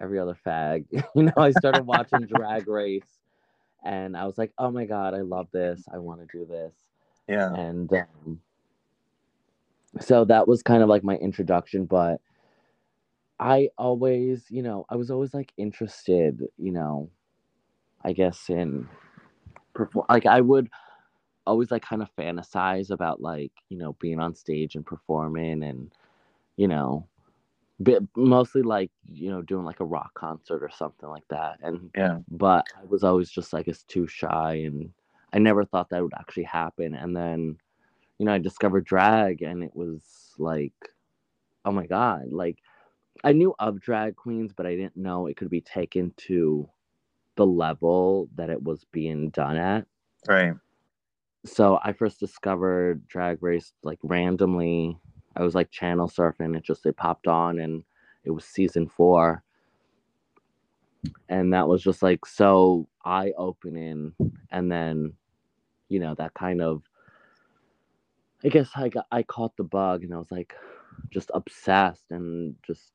every 0.00 0.18
other 0.18 0.36
fag. 0.46 0.86
you 1.14 1.22
know, 1.22 1.32
I 1.36 1.50
started 1.52 1.86
watching 1.86 2.26
Drag 2.26 2.66
Race 2.68 3.18
and 3.84 4.16
I 4.16 4.26
was 4.26 4.38
like, 4.38 4.52
"Oh 4.58 4.70
my 4.70 4.84
god, 4.84 5.14
I 5.14 5.20
love 5.20 5.48
this. 5.52 5.82
I 5.92 5.98
want 5.98 6.20
to 6.20 6.38
do 6.38 6.44
this." 6.44 6.74
Yeah. 7.28 7.52
And 7.54 7.92
um, 7.92 8.40
so 10.00 10.24
that 10.24 10.46
was 10.46 10.62
kind 10.62 10.82
of 10.82 10.88
like 10.88 11.04
my 11.04 11.16
introduction, 11.16 11.84
but 11.84 12.20
I 13.38 13.70
always, 13.78 14.44
you 14.50 14.62
know, 14.62 14.84
I 14.90 14.96
was 14.96 15.10
always 15.10 15.32
like 15.32 15.52
interested, 15.56 16.42
you 16.58 16.72
know, 16.72 17.10
I 18.04 18.12
guess 18.12 18.48
in 18.48 18.88
perform 19.74 20.06
like 20.08 20.26
I 20.26 20.40
would 20.40 20.68
always 21.46 21.70
like 21.70 21.82
kind 21.82 22.02
of 22.02 22.14
fantasize 22.16 22.90
about 22.90 23.20
like 23.20 23.52
you 23.68 23.78
know 23.78 23.94
being 23.94 24.20
on 24.20 24.34
stage 24.34 24.74
and 24.74 24.84
performing 24.84 25.62
and 25.62 25.92
you 26.56 26.68
know 26.68 27.06
but 27.80 28.02
mostly 28.16 28.62
like 28.62 28.90
you 29.10 29.30
know 29.30 29.42
doing 29.42 29.64
like 29.64 29.80
a 29.80 29.84
rock 29.86 30.12
concert 30.14 30.62
or 30.62 30.70
something 30.70 31.08
like 31.08 31.26
that 31.30 31.58
and 31.62 31.90
Yeah. 31.96 32.18
but 32.30 32.66
i 32.80 32.84
was 32.84 33.04
always 33.04 33.30
just 33.30 33.52
like 33.52 33.68
it's 33.68 33.84
too 33.84 34.06
shy 34.06 34.54
and 34.66 34.90
i 35.32 35.38
never 35.38 35.64
thought 35.64 35.88
that 35.90 36.02
would 36.02 36.14
actually 36.18 36.44
happen 36.44 36.94
and 36.94 37.16
then 37.16 37.56
you 38.18 38.26
know 38.26 38.34
i 38.34 38.38
discovered 38.38 38.84
drag 38.84 39.42
and 39.42 39.64
it 39.64 39.74
was 39.74 40.34
like 40.38 40.74
oh 41.64 41.72
my 41.72 41.86
god 41.86 42.32
like 42.32 42.58
i 43.24 43.32
knew 43.32 43.54
of 43.58 43.80
drag 43.80 44.16
queens 44.16 44.52
but 44.56 44.66
i 44.66 44.76
didn't 44.76 44.96
know 44.96 45.26
it 45.26 45.36
could 45.36 45.50
be 45.50 45.62
taken 45.62 46.12
to 46.16 46.68
the 47.36 47.46
level 47.46 48.28
that 48.36 48.50
it 48.50 48.62
was 48.62 48.84
being 48.92 49.30
done 49.30 49.56
at 49.56 49.86
Right. 50.28 50.54
so 51.46 51.78
I 51.82 51.92
first 51.92 52.20
discovered 52.20 53.06
Drag 53.08 53.42
Race 53.42 53.72
like 53.82 53.98
randomly. 54.02 54.98
I 55.36 55.42
was 55.42 55.54
like 55.54 55.70
channel 55.70 56.08
surfing. 56.08 56.56
It 56.56 56.64
just 56.64 56.86
it 56.86 56.96
popped 56.96 57.26
on, 57.26 57.58
and 57.60 57.84
it 58.24 58.30
was 58.30 58.44
season 58.44 58.88
four, 58.88 59.42
and 61.28 61.52
that 61.52 61.68
was 61.68 61.82
just 61.82 62.02
like 62.02 62.26
so 62.26 62.88
eye 63.04 63.32
opening. 63.36 64.12
And 64.50 64.70
then, 64.70 65.12
you 65.88 66.00
know, 66.00 66.14
that 66.16 66.34
kind 66.34 66.60
of, 66.60 66.82
I 68.44 68.48
guess 68.48 68.70
I 68.74 68.88
got 68.88 69.06
I 69.12 69.22
caught 69.22 69.56
the 69.56 69.64
bug, 69.64 70.02
and 70.02 70.12
I 70.12 70.18
was 70.18 70.30
like, 70.30 70.54
just 71.10 71.30
obsessed, 71.34 72.10
and 72.10 72.54
just 72.66 72.92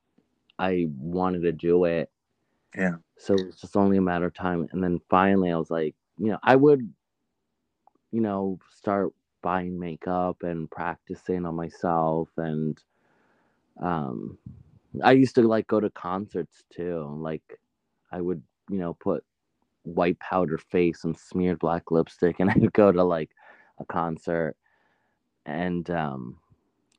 I 0.60 0.88
wanted 0.98 1.42
to 1.44 1.52
do 1.52 1.86
it. 1.86 2.10
Yeah. 2.76 2.96
So 3.18 3.34
it 3.34 3.46
was 3.46 3.56
just 3.56 3.78
only 3.78 3.98
a 3.98 4.02
matter 4.02 4.26
of 4.26 4.34
time. 4.34 4.68
And 4.72 4.84
then 4.84 5.00
finally, 5.10 5.52
I 5.52 5.58
was 5.58 5.72
like, 5.72 5.96
you 6.18 6.28
know, 6.28 6.40
I 6.44 6.58
would 6.58 6.90
you 8.16 8.22
know, 8.22 8.58
start 8.74 9.12
buying 9.46 9.80
makeup 9.80 10.40
and 10.44 10.72
practicing 10.72 11.46
on 11.46 11.56
myself 11.56 12.30
and 12.38 12.84
um 13.82 14.38
I 15.04 15.14
used 15.14 15.36
to 15.36 15.44
like 15.48 15.68
go 15.68 15.80
to 15.82 15.92
concerts 15.92 16.66
too. 16.72 17.16
Like 17.22 17.44
I 18.12 18.22
would, 18.22 18.44
you 18.72 18.80
know, 18.80 18.96
put 18.96 19.24
white 19.84 20.20
powder 20.20 20.58
face 20.58 21.04
and 21.06 21.18
smeared 21.18 21.60
black 21.60 21.92
lipstick 21.92 22.40
and 22.42 22.50
I'd 22.52 22.74
go 22.74 22.92
to 22.92 23.04
like 23.04 23.32
a 23.80 23.86
concert 23.86 24.56
and 25.46 25.90
um 25.92 26.40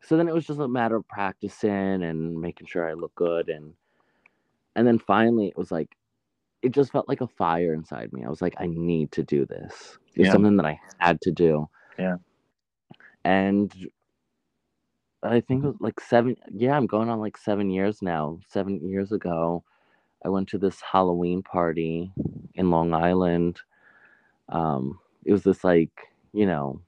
so 0.03 0.17
then 0.17 0.29
it 0.29 0.35
was 0.35 0.47
just 0.47 0.61
a 0.61 0.69
matter 0.69 0.97
of 0.97 1.09
practicing 1.09 2.05
and 2.05 2.41
making 2.41 2.69
sure 2.69 2.89
I 2.89 2.95
look 2.95 3.15
good 3.17 3.49
and 3.51 3.75
and 4.77 4.87
then 4.87 4.99
finally 5.01 5.49
it 5.49 5.59
was 5.59 5.73
like 5.73 5.91
it 6.63 6.73
just 6.73 6.93
felt 6.93 7.09
like 7.09 7.23
a 7.23 7.29
fire 7.29 7.75
inside 7.75 8.13
me. 8.13 8.25
I 8.25 8.31
was 8.31 8.43
like, 8.43 8.55
I 8.59 8.67
need 8.69 9.13
to 9.13 9.25
do 9.25 9.47
this. 9.47 9.99
It's 10.17 10.17
Yeah. 10.27 10.33
something 10.33 10.57
that 10.59 10.67
I 10.67 10.81
had 11.01 11.21
to 11.23 11.33
do. 11.33 11.69
Yeah. 11.99 12.17
And 13.27 13.73
I 15.23 15.41
think 15.41 15.65
it 15.65 15.69
was 15.69 15.77
like 15.81 16.01
seven. 16.01 16.37
Yeah, 16.53 16.77
I'm 16.77 16.87
going 16.87 17.09
on 17.09 17.21
like 17.21 17.37
seven 17.37 17.71
years 17.71 18.03
now. 18.03 18.39
Seven 18.49 18.89
years 18.89 19.13
ago, 19.13 19.65
I 20.25 20.29
went 20.31 20.49
to 20.51 20.59
this 20.59 20.81
Halloween 20.81 21.43
party 21.43 22.13
in 22.55 22.71
Long 22.71 22.95
Island. 22.95 23.61
Um, 24.49 25.01
it 25.25 25.33
was 25.33 25.45
this 25.45 25.65
like 25.65 25.93
you 26.33 26.47
know 26.47 26.81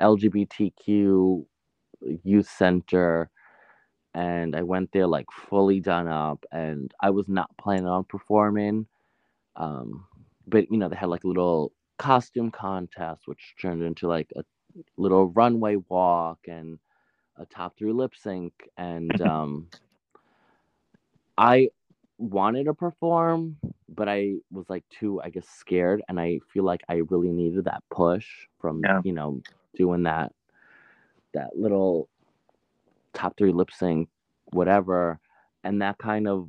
LGBTQ 0.00 1.44
youth 2.24 2.48
center 2.48 3.30
and 4.14 4.56
I 4.56 4.62
went 4.62 4.92
there 4.92 5.06
like 5.06 5.26
fully 5.32 5.80
done 5.80 6.08
up, 6.08 6.44
and 6.52 6.92
I 7.00 7.10
was 7.10 7.28
not 7.28 7.56
planning 7.58 7.86
on 7.86 8.04
performing. 8.04 8.86
Um, 9.56 10.06
but 10.46 10.70
you 10.70 10.78
know, 10.78 10.88
they 10.88 10.96
had 10.96 11.08
like 11.08 11.24
a 11.24 11.28
little 11.28 11.72
costume 11.98 12.50
contest, 12.50 13.22
which 13.26 13.54
turned 13.60 13.82
into 13.82 14.08
like 14.08 14.32
a 14.36 14.44
little 14.96 15.26
runway 15.28 15.76
walk 15.88 16.38
and 16.48 16.78
a 17.36 17.46
top 17.46 17.76
three 17.78 17.92
lip 17.92 18.12
sync, 18.16 18.52
and 18.76 19.20
um, 19.22 19.68
I 21.36 21.68
wanted 22.18 22.64
to 22.64 22.74
perform, 22.74 23.56
but 23.88 24.08
I 24.08 24.34
was 24.50 24.68
like 24.68 24.84
too, 24.90 25.20
I 25.22 25.30
guess, 25.30 25.48
scared, 25.48 26.02
and 26.08 26.20
I 26.20 26.40
feel 26.52 26.64
like 26.64 26.82
I 26.88 26.96
really 27.10 27.30
needed 27.30 27.64
that 27.64 27.82
push 27.90 28.26
from 28.60 28.82
Yeah. 28.82 29.00
you 29.02 29.12
know 29.12 29.40
doing 29.76 30.04
that 30.04 30.32
that 31.34 31.56
little 31.56 32.08
top 33.14 33.36
three 33.36 33.52
lip 33.52 33.70
sync, 33.72 34.08
whatever, 34.52 35.18
and 35.64 35.80
that 35.82 35.98
kind 35.98 36.28
of 36.28 36.48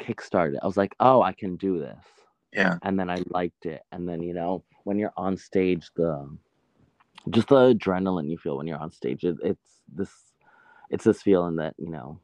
kickstarted. 0.00 0.58
I 0.62 0.66
was 0.66 0.76
like, 0.76 0.94
oh, 1.00 1.22
I 1.22 1.32
can 1.32 1.56
do 1.56 1.78
this, 1.78 2.04
Yeah. 2.52 2.78
and 2.82 2.98
then 2.98 3.08
I 3.10 3.22
liked 3.30 3.66
it, 3.66 3.82
and 3.92 4.08
then 4.08 4.22
you 4.22 4.34
know 4.34 4.64
when 4.84 4.98
you're 4.98 5.12
on 5.16 5.36
stage, 5.36 5.90
the 5.96 6.28
just 7.28 7.48
the 7.48 7.74
adrenaline 7.74 8.30
you 8.30 8.38
feel 8.38 8.56
when 8.56 8.66
you're 8.66 8.78
on 8.78 8.90
stage, 8.90 9.24
it, 9.24 9.36
it's 9.42 9.80
this, 9.92 10.10
it's 10.90 11.04
this 11.04 11.22
feeling 11.22 11.56
that 11.56 11.74
you 11.78 11.90
know, 11.90 12.18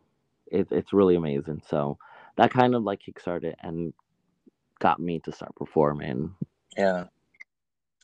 it, 0.51 0.69
it's 0.71 0.93
really 0.93 1.17
amazing. 1.17 1.63
So 1.69 1.99
that 2.37 2.53
kind 2.53 2.75
of 2.75 2.83
like 2.83 3.01
kickstarted 3.01 3.55
and 3.61 3.93
got 4.79 5.01
me 5.01 5.21
to 5.21 5.33
start 5.33 5.55
performing. 5.57 6.35
Yeah. 6.77 7.05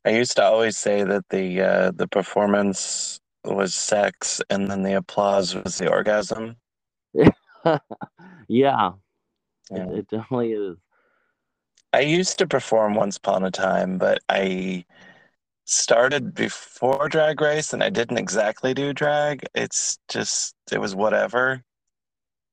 I 0.04 0.10
used 0.10 0.36
to 0.36 0.44
always 0.44 0.76
say 0.76 1.04
that 1.04 1.28
the 1.28 1.60
uh, 1.60 1.90
the 1.92 2.08
performance 2.08 3.20
was 3.44 3.74
sex 3.74 4.40
and 4.50 4.70
then 4.70 4.82
the 4.82 4.94
applause 4.94 5.54
was 5.54 5.78
the 5.78 5.90
orgasm. 5.90 6.56
yeah, 7.14 7.30
Yeah. 8.48 8.90
It, 9.70 9.98
it 9.98 10.08
definitely 10.08 10.52
is. 10.52 10.76
I 11.92 12.00
used 12.00 12.38
to 12.38 12.46
perform 12.46 12.94
once 12.94 13.16
upon 13.16 13.44
a 13.44 13.50
time, 13.50 13.98
but 13.98 14.20
I 14.28 14.84
started 15.72 16.34
before 16.34 17.08
drag 17.08 17.40
race 17.40 17.72
and 17.72 17.82
I 17.82 17.90
didn't 17.90 18.18
exactly 18.18 18.74
do 18.74 18.92
drag. 18.92 19.44
It's 19.54 19.98
just 20.08 20.54
it 20.72 20.80
was 20.80 20.94
whatever. 20.94 21.62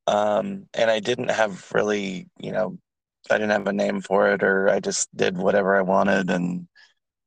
Um 0.07 0.67
and 0.73 0.89
I 0.91 0.99
didn't 0.99 1.29
have 1.31 1.71
really, 1.73 2.27
you 2.39 2.51
know, 2.51 2.77
I 3.29 3.35
didn't 3.37 3.51
have 3.51 3.67
a 3.67 3.73
name 3.73 4.01
for 4.01 4.31
it 4.31 4.43
or 4.43 4.69
I 4.69 4.79
just 4.79 5.09
did 5.15 5.37
whatever 5.37 5.75
I 5.77 5.81
wanted 5.81 6.29
and 6.29 6.67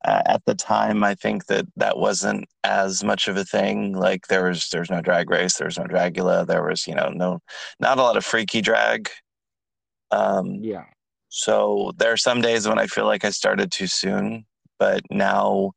uh, 0.05 0.23
at 0.27 0.45
the 0.47 0.55
time 0.55 1.05
I 1.05 1.15
think 1.17 1.47
that 1.47 1.67
that 1.77 1.99
wasn't 1.99 2.47
as 2.65 3.05
much 3.05 3.29
of 3.29 3.37
a 3.37 3.45
thing 3.45 3.95
like 3.95 4.29
there 4.29 4.47
was 4.49 4.69
there's 4.71 4.91
no 4.91 5.03
drag 5.03 5.31
race, 5.31 5.57
there 5.59 5.67
was 5.69 5.79
no 5.79 5.85
dragula, 5.87 6.47
there 6.47 6.65
was, 6.65 6.87
you 6.89 6.95
know, 6.95 7.11
no 7.11 7.41
not 7.81 7.99
a 7.99 8.03
lot 8.03 8.17
of 8.19 8.25
freaky 8.25 8.61
drag. 8.63 9.11
Um 10.11 10.63
Yeah. 10.63 10.85
so 11.29 11.93
there 11.99 12.13
are 12.13 12.17
some 12.19 12.41
days 12.43 12.69
when 12.69 12.79
I 12.79 12.87
feel 12.87 13.07
like 13.07 13.25
I 13.25 13.31
started 13.31 13.73
too 13.73 13.87
soon, 13.87 14.47
but 14.79 15.03
now 15.11 15.73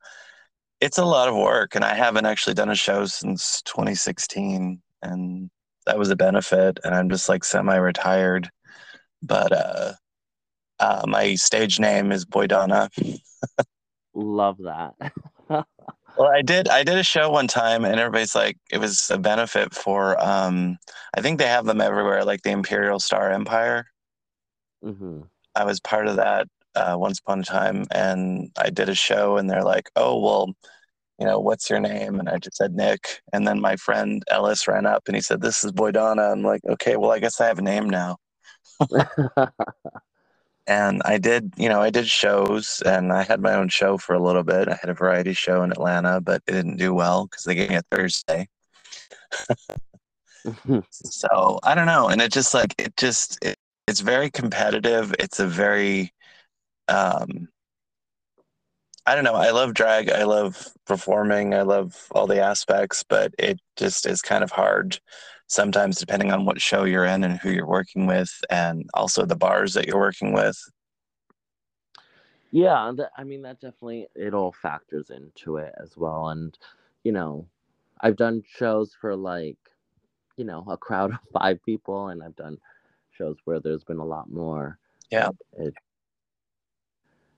it's 0.81 0.97
a 0.97 1.05
lot 1.05 1.27
of 1.29 1.35
work 1.35 1.75
and 1.75 1.83
I 1.85 1.93
haven't 1.93 2.25
actually 2.25 2.53
done 2.53 2.69
a 2.69 2.75
show 2.75 3.05
since 3.05 3.61
2016 3.63 4.81
and 5.01 5.49
that 5.85 5.97
was 5.97 6.09
a 6.09 6.15
benefit 6.15 6.79
and 6.83 6.95
I'm 6.95 7.09
just 7.09 7.29
like 7.29 7.43
semi-retired. 7.43 8.49
But 9.21 9.51
uh, 9.51 9.93
uh 10.79 11.03
my 11.07 11.35
stage 11.35 11.79
name 11.79 12.11
is 12.11 12.25
Boydonna. 12.25 12.89
Love 14.13 14.57
that. 14.59 14.93
Well, 16.17 16.31
I 16.33 16.41
did 16.41 16.69
I 16.69 16.83
did 16.83 16.97
a 16.97 17.03
show 17.03 17.29
one 17.29 17.47
time 17.47 17.83
and 17.83 17.99
everybody's 17.99 18.35
like 18.35 18.57
it 18.71 18.77
was 18.77 19.09
a 19.09 19.17
benefit 19.17 19.73
for 19.73 20.21
um 20.23 20.77
I 21.13 21.21
think 21.21 21.39
they 21.39 21.47
have 21.47 21.65
them 21.65 21.81
everywhere 21.81 22.23
like 22.23 22.41
the 22.43 22.51
Imperial 22.51 22.99
Star 22.99 23.31
Empire. 23.31 23.85
hmm 24.81 25.21
I 25.55 25.63
was 25.65 25.79
part 25.79 26.07
of 26.07 26.17
that 26.17 26.47
uh, 26.75 26.95
once 26.97 27.19
upon 27.19 27.41
a 27.41 27.43
time, 27.43 27.85
and 27.91 28.51
I 28.57 28.69
did 28.69 28.89
a 28.89 28.95
show, 28.95 29.37
and 29.37 29.49
they're 29.49 29.63
like, 29.63 29.89
"Oh, 29.95 30.19
well, 30.19 30.53
you 31.19 31.25
know, 31.25 31.39
what's 31.39 31.69
your 31.69 31.79
name?" 31.79 32.19
And 32.19 32.29
I 32.29 32.37
just 32.37 32.57
said 32.57 32.73
Nick, 32.75 33.21
and 33.33 33.47
then 33.47 33.61
my 33.61 33.75
friend 33.77 34.23
Ellis 34.29 34.67
ran 34.67 34.85
up 34.85 35.03
and 35.07 35.15
he 35.15 35.21
said, 35.21 35.41
"This 35.41 35.63
is 35.63 35.71
Boydonna." 35.71 36.31
I'm 36.33 36.43
like, 36.43 36.61
"Okay, 36.67 36.97
well, 36.97 37.11
I 37.11 37.19
guess 37.19 37.41
I 37.41 37.47
have 37.47 37.59
a 37.59 37.63
name 37.63 37.89
now." 37.89 38.17
And 40.67 41.01
I 41.05 41.19
did, 41.19 41.53
you 41.57 41.69
know, 41.69 41.79
I 41.81 41.91
did 41.91 42.07
shows, 42.07 42.81
and 42.85 43.13
I 43.13 43.21
had 43.23 43.39
my 43.39 43.53
own 43.53 43.69
show 43.69 43.97
for 43.99 44.15
a 44.15 44.23
little 44.23 44.43
bit. 44.43 44.67
I 44.67 44.77
had 44.81 44.89
a 44.89 44.95
variety 44.95 45.33
show 45.33 45.61
in 45.61 45.71
Atlanta, 45.71 46.19
but 46.21 46.41
it 46.47 46.53
didn't 46.53 46.77
do 46.77 46.93
well 46.93 47.27
because 47.27 47.43
they 47.43 47.53
gave 47.53 47.69
me 47.69 47.75
a 47.75 47.83
Thursday. 47.91 48.47
So 50.91 51.59
I 51.63 51.73
don't 51.73 51.87
know, 51.87 52.07
and 52.09 52.21
it 52.21 52.31
just 52.31 52.53
like 52.53 52.75
it 52.77 52.95
just 52.97 53.43
it, 53.43 53.57
it's 53.87 53.99
very 53.99 54.29
competitive. 54.29 55.13
It's 55.19 55.39
a 55.39 55.47
very 55.47 56.13
um 56.87 57.47
I 59.07 59.13
don't 59.13 59.23
know. 59.23 59.35
I 59.35 59.51
love 59.51 59.75
drag. 59.75 60.09
I 60.09 60.23
love 60.23 60.67
performing. 60.87 61.53
I 61.53 61.61
love 61.61 62.07
all 62.11 62.25
the 62.25 62.41
aspects, 62.41 63.03
but 63.07 63.33
it 63.37 63.59
just 63.75 64.07
is 64.07 64.21
kind 64.21 64.43
of 64.43 64.51
hard 64.51 64.99
sometimes 65.47 65.99
depending 65.99 66.31
on 66.31 66.43
what 66.45 66.59
show 66.59 66.85
you're 66.85 67.05
in 67.05 67.23
and 67.23 67.37
who 67.37 67.51
you're 67.51 67.67
working 67.67 68.07
with 68.07 68.31
and 68.49 68.89
also 68.95 69.25
the 69.25 69.35
bars 69.35 69.75
that 69.75 69.85
you're 69.85 69.99
working 69.99 70.33
with. 70.33 70.57
yeah, 72.51 72.91
that, 72.95 73.11
I 73.17 73.25
mean 73.25 73.41
that 73.41 73.59
definitely 73.59 74.07
it 74.15 74.33
all 74.33 74.53
factors 74.53 75.09
into 75.09 75.57
it 75.57 75.73
as 75.77 75.97
well. 75.97 76.29
And 76.29 76.57
you 77.03 77.11
know, 77.11 77.47
I've 77.99 78.15
done 78.15 78.43
shows 78.47 78.95
for 78.99 79.15
like, 79.15 79.57
you 80.37 80.45
know, 80.45 80.65
a 80.69 80.77
crowd 80.77 81.11
of 81.11 81.19
five 81.33 81.59
people, 81.65 82.07
and 82.07 82.23
I've 82.23 82.35
done 82.37 82.57
shows 83.11 83.35
where 83.43 83.59
there's 83.59 83.83
been 83.83 83.99
a 83.99 84.05
lot 84.05 84.31
more. 84.31 84.79
Yeah. 85.11 85.29
It, 85.57 85.73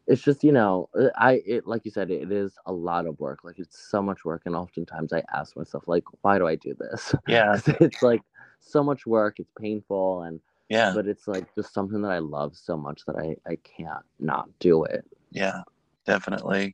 it's 0.08 0.22
just 0.22 0.44
you 0.44 0.52
know 0.52 0.90
uh, 1.00 1.08
i 1.18 1.42
it 1.46 1.68
like 1.68 1.84
you 1.86 1.92
said 1.92 2.10
it 2.10 2.32
is 2.32 2.54
a 2.66 2.72
lot 2.74 3.06
of 3.06 3.20
work 3.20 3.44
like 3.44 3.60
it's 3.60 3.90
so 3.90 4.02
much 4.02 4.26
work 4.26 4.44
and 4.46 4.56
oftentimes 4.56 5.14
i 5.14 5.22
ask 5.34 5.56
myself 5.56 5.84
like 5.88 6.04
why 6.22 6.38
do 6.38 6.48
i 6.48 6.56
do 6.56 6.74
this 6.80 7.14
Yeah. 7.28 7.60
it's 7.68 8.02
like 8.02 8.22
so 8.60 8.84
much 8.84 9.06
work 9.06 9.40
it's 9.40 9.52
painful 9.60 10.24
and 10.24 10.40
Yeah. 10.70 10.94
but 10.96 11.08
it's 11.08 11.28
like 11.28 11.54
just 11.56 11.74
something 11.74 12.02
that 12.02 12.12
i 12.12 12.20
love 12.20 12.56
so 12.56 12.78
much 12.78 13.02
that 13.08 13.18
i 13.18 13.36
i 13.50 13.58
can't 13.64 14.06
not 14.20 14.50
do 14.60 14.84
it 14.86 15.06
Yeah. 15.32 15.62
Definitely. 16.06 16.74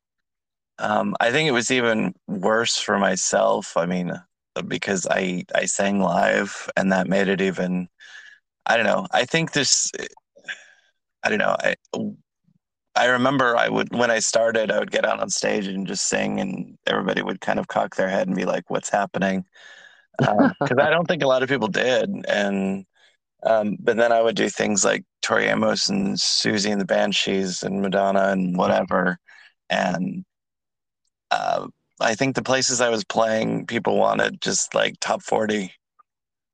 Um, 0.77 1.15
I 1.19 1.31
think 1.31 1.47
it 1.49 1.53
was 1.53 1.71
even 1.71 2.13
worse 2.27 2.77
for 2.77 2.99
myself. 2.99 3.75
I 3.75 3.87
mean, 3.87 4.13
because 4.67 5.07
I 5.09 5.43
I 5.55 5.65
sang 5.65 5.99
live, 5.99 6.69
and 6.77 6.91
that 6.91 7.07
made 7.07 7.27
it 7.27 7.41
even. 7.41 7.87
I 8.67 8.77
don't 8.77 8.85
know. 8.85 9.07
I 9.11 9.25
think 9.25 9.53
this. 9.53 9.91
I 11.23 11.29
don't 11.29 11.39
know. 11.39 11.55
I 11.59 11.75
I 12.95 13.07
remember 13.07 13.55
I 13.57 13.69
would 13.69 13.95
when 13.95 14.11
I 14.11 14.19
started, 14.19 14.71
I 14.71 14.79
would 14.79 14.91
get 14.91 15.05
out 15.05 15.19
on 15.19 15.29
stage 15.29 15.67
and 15.67 15.87
just 15.87 16.07
sing, 16.07 16.39
and 16.39 16.77
everybody 16.87 17.21
would 17.23 17.41
kind 17.41 17.59
of 17.59 17.67
cock 17.67 17.95
their 17.95 18.09
head 18.09 18.27
and 18.27 18.35
be 18.35 18.45
like, 18.45 18.69
"What's 18.69 18.89
happening?" 18.89 19.45
Because 20.19 20.77
I 20.79 20.89
don't 20.91 21.07
think 21.07 21.23
a 21.23 21.27
lot 21.27 21.43
of 21.43 21.49
people 21.49 21.67
did, 21.67 22.09
and 22.27 22.85
um, 23.43 23.77
but 23.79 23.97
then 23.97 24.11
I 24.11 24.21
would 24.21 24.35
do 24.35 24.49
things 24.49 24.85
like 24.85 25.03
Tori 25.21 25.47
Amos 25.47 25.89
and 25.89 26.17
Siouxsie 26.17 26.71
and 26.71 26.81
the 26.81 26.85
Banshees 26.85 27.63
and 27.63 27.81
Madonna 27.81 28.29
and 28.29 28.57
whatever, 28.57 29.17
and 29.69 30.23
uh, 31.31 31.67
I 31.99 32.15
think 32.15 32.35
the 32.35 32.43
places 32.43 32.81
I 32.81 32.89
was 32.89 33.03
playing, 33.03 33.65
people 33.65 33.97
wanted 33.97 34.41
just 34.41 34.75
like 34.75 34.95
top 34.99 35.23
forty. 35.23 35.73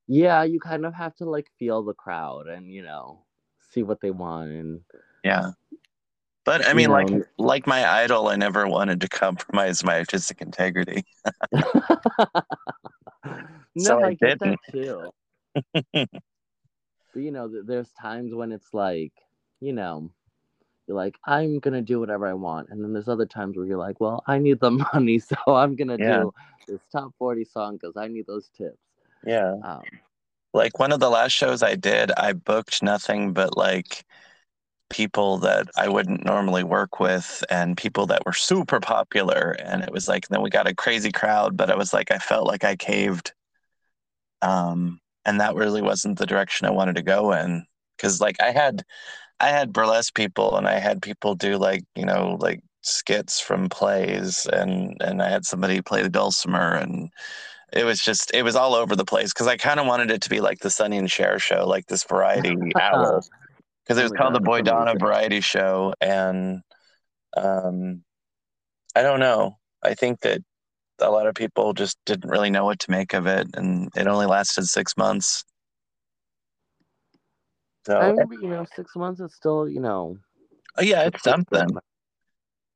yeah 0.06 0.42
you 0.42 0.58
kind 0.58 0.84
of 0.84 0.94
have 0.94 1.14
to 1.16 1.24
like 1.24 1.46
feel 1.58 1.82
the 1.84 1.94
crowd 1.94 2.48
and 2.48 2.72
you 2.72 2.82
know 2.82 3.24
see 3.72 3.82
what 3.82 4.00
they 4.00 4.10
want 4.10 4.50
and 4.50 4.80
Yeah. 5.22 5.50
But 6.44 6.64
I 6.66 6.70
You 6.70 6.74
mean, 6.74 6.90
like 6.90 7.10
know- 7.10 7.24
like 7.38 7.66
my 7.66 7.88
idol, 7.88 8.28
I 8.28 8.36
never 8.36 8.66
wanted 8.66 9.00
to 9.02 9.08
compromise 9.08 9.84
my 9.84 9.98
artistic 9.98 10.40
integrity. 10.40 11.04
no, 11.52 11.62
So 13.78 14.04
I 14.04 14.08
I, 14.08 14.14
get 14.14 14.38
that 14.38 14.38
didn't. 14.38 14.60
too. 14.72 15.10
but 15.92 16.08
you 17.22 17.30
know, 17.30 17.48
there's 17.62 17.92
times 17.92 18.34
when 18.34 18.52
it's 18.52 18.72
like, 18.72 19.12
you 19.60 19.72
know, 19.72 20.10
you're 20.86 20.96
like, 20.96 21.16
I'm 21.24 21.58
gonna 21.60 21.82
do 21.82 22.00
whatever 22.00 22.26
I 22.26 22.34
want, 22.34 22.68
and 22.70 22.82
then 22.82 22.92
there's 22.92 23.08
other 23.08 23.26
times 23.26 23.56
where 23.56 23.66
you're 23.66 23.78
like, 23.78 24.00
well, 24.00 24.22
I 24.26 24.38
need 24.38 24.60
the 24.60 24.70
money, 24.94 25.18
so 25.18 25.36
I'm 25.48 25.76
gonna 25.76 25.96
Yeah. 25.98 26.22
do 26.22 26.34
this 26.68 26.80
top 26.90 27.12
forty 27.18 27.44
song 27.44 27.76
because 27.76 27.96
I 27.96 28.08
need 28.08 28.26
those 28.26 28.48
tips. 28.56 28.78
Yeah. 29.24 29.54
Um, 29.62 29.82
Like 30.54 30.78
one 30.78 30.92
of 30.92 31.00
the 31.00 31.10
last 31.10 31.32
shows 31.32 31.62
I 31.62 31.74
did, 31.76 32.10
I 32.16 32.32
booked 32.32 32.82
nothing 32.82 33.32
but 33.34 33.56
like 33.56 34.04
people 34.90 35.38
that 35.38 35.68
I 35.76 35.88
wouldn't 35.88 36.24
normally 36.24 36.64
work 36.64 37.00
with 37.00 37.42
and 37.48 37.76
people 37.76 38.06
that 38.06 38.26
were 38.26 38.32
super 38.32 38.80
popular. 38.80 39.56
And 39.64 39.82
it 39.82 39.90
was 39.90 40.08
like, 40.08 40.28
then 40.28 40.42
we 40.42 40.50
got 40.50 40.68
a 40.68 40.74
crazy 40.74 41.10
crowd, 41.10 41.56
but 41.56 41.70
I 41.70 41.76
was 41.76 41.92
like, 41.92 42.10
I 42.10 42.18
felt 42.18 42.46
like 42.46 42.64
I 42.64 42.76
caved. 42.76 43.32
Um, 44.42 45.00
and 45.24 45.40
that 45.40 45.54
really 45.54 45.80
wasn't 45.80 46.18
the 46.18 46.26
direction 46.26 46.66
I 46.66 46.72
wanted 46.72 46.96
to 46.96 47.02
go 47.02 47.32
in. 47.32 47.64
Cause 47.98 48.20
like 48.20 48.36
I 48.40 48.50
had, 48.50 48.82
I 49.38 49.48
had 49.48 49.72
burlesque 49.72 50.14
people 50.14 50.56
and 50.56 50.66
I 50.66 50.78
had 50.78 51.02
people 51.02 51.34
do 51.34 51.56
like, 51.56 51.84
you 51.94 52.04
know, 52.04 52.36
like 52.40 52.60
skits 52.82 53.40
from 53.40 53.68
plays 53.68 54.46
and, 54.52 54.96
and 55.00 55.22
I 55.22 55.30
had 55.30 55.44
somebody 55.44 55.80
play 55.82 56.02
the 56.02 56.08
dulcimer 56.08 56.74
and 56.74 57.10
it 57.72 57.84
was 57.84 58.00
just, 58.00 58.34
it 58.34 58.42
was 58.42 58.56
all 58.56 58.74
over 58.74 58.96
the 58.96 59.04
place. 59.04 59.32
Cause 59.32 59.46
I 59.46 59.56
kind 59.56 59.78
of 59.78 59.86
wanted 59.86 60.10
it 60.10 60.22
to 60.22 60.30
be 60.30 60.40
like 60.40 60.58
the 60.60 60.70
Sonny 60.70 60.98
and 60.98 61.10
Cher 61.10 61.38
show, 61.38 61.66
like 61.66 61.86
this 61.86 62.04
variety 62.04 62.56
hour 62.80 63.22
because 63.90 63.98
it 63.98 64.04
was 64.04 64.12
called 64.12 64.34
the 64.36 64.40
Boy 64.40 64.62
Donna. 64.62 64.94
Variety 64.96 65.40
Show, 65.40 65.92
and 66.00 66.62
um, 67.36 68.04
I 68.94 69.02
don't 69.02 69.18
know. 69.18 69.58
I 69.82 69.94
think 69.94 70.20
that 70.20 70.40
a 71.00 71.10
lot 71.10 71.26
of 71.26 71.34
people 71.34 71.72
just 71.72 71.98
didn't 72.06 72.30
really 72.30 72.50
know 72.50 72.64
what 72.64 72.78
to 72.80 72.90
make 72.92 73.14
of 73.14 73.26
it, 73.26 73.48
and 73.54 73.90
it 73.96 74.06
only 74.06 74.26
lasted 74.26 74.66
six 74.66 74.96
months. 74.96 75.44
So 77.84 77.98
I 77.98 78.12
mean, 78.26 78.42
you 78.42 78.50
know, 78.50 78.64
six 78.76 78.94
months 78.94 79.20
is 79.20 79.34
still, 79.34 79.68
you 79.68 79.80
know, 79.80 80.18
oh, 80.78 80.82
yeah, 80.82 81.06
it's 81.06 81.24
something. 81.24 81.68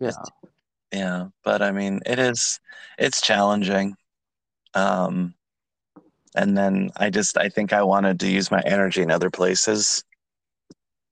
Yeah, 0.01 0.09
It's- 0.09 0.31
Yeah, 0.91 1.27
but 1.45 1.63
I 1.63 1.71
mean, 1.71 2.01
it 2.07 2.19
is 2.19 2.59
it's 2.99 3.21
challenging. 3.21 3.95
Um, 4.75 5.35
and 6.35 6.59
then 6.59 6.91
I 6.97 7.11
just 7.11 7.39
I 7.39 7.51
think 7.51 7.73
I 7.73 7.85
wanted 7.85 8.19
to 8.19 8.29
use 8.29 8.51
my 8.51 8.63
energy 8.67 9.03
in 9.03 9.13
other 9.13 9.31
places. 9.31 10.03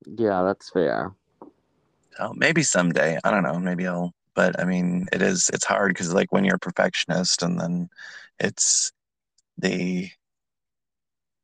Yeah, 0.05 0.43
that's 0.43 0.69
fair. 0.69 1.13
So 2.17 2.33
maybe 2.35 2.63
someday. 2.63 3.17
I 3.23 3.31
don't 3.31 3.43
know. 3.43 3.59
Maybe 3.59 3.87
I'll. 3.87 4.13
But 4.35 4.59
I 4.59 4.65
mean, 4.65 5.07
it 5.13 5.21
is. 5.21 5.49
It's 5.53 5.65
hard 5.65 5.93
because 5.93 6.13
like 6.13 6.31
when 6.31 6.43
you're 6.43 6.55
a 6.55 6.59
perfectionist, 6.59 7.43
and 7.43 7.59
then 7.59 7.89
it's 8.39 8.91
the 9.57 10.09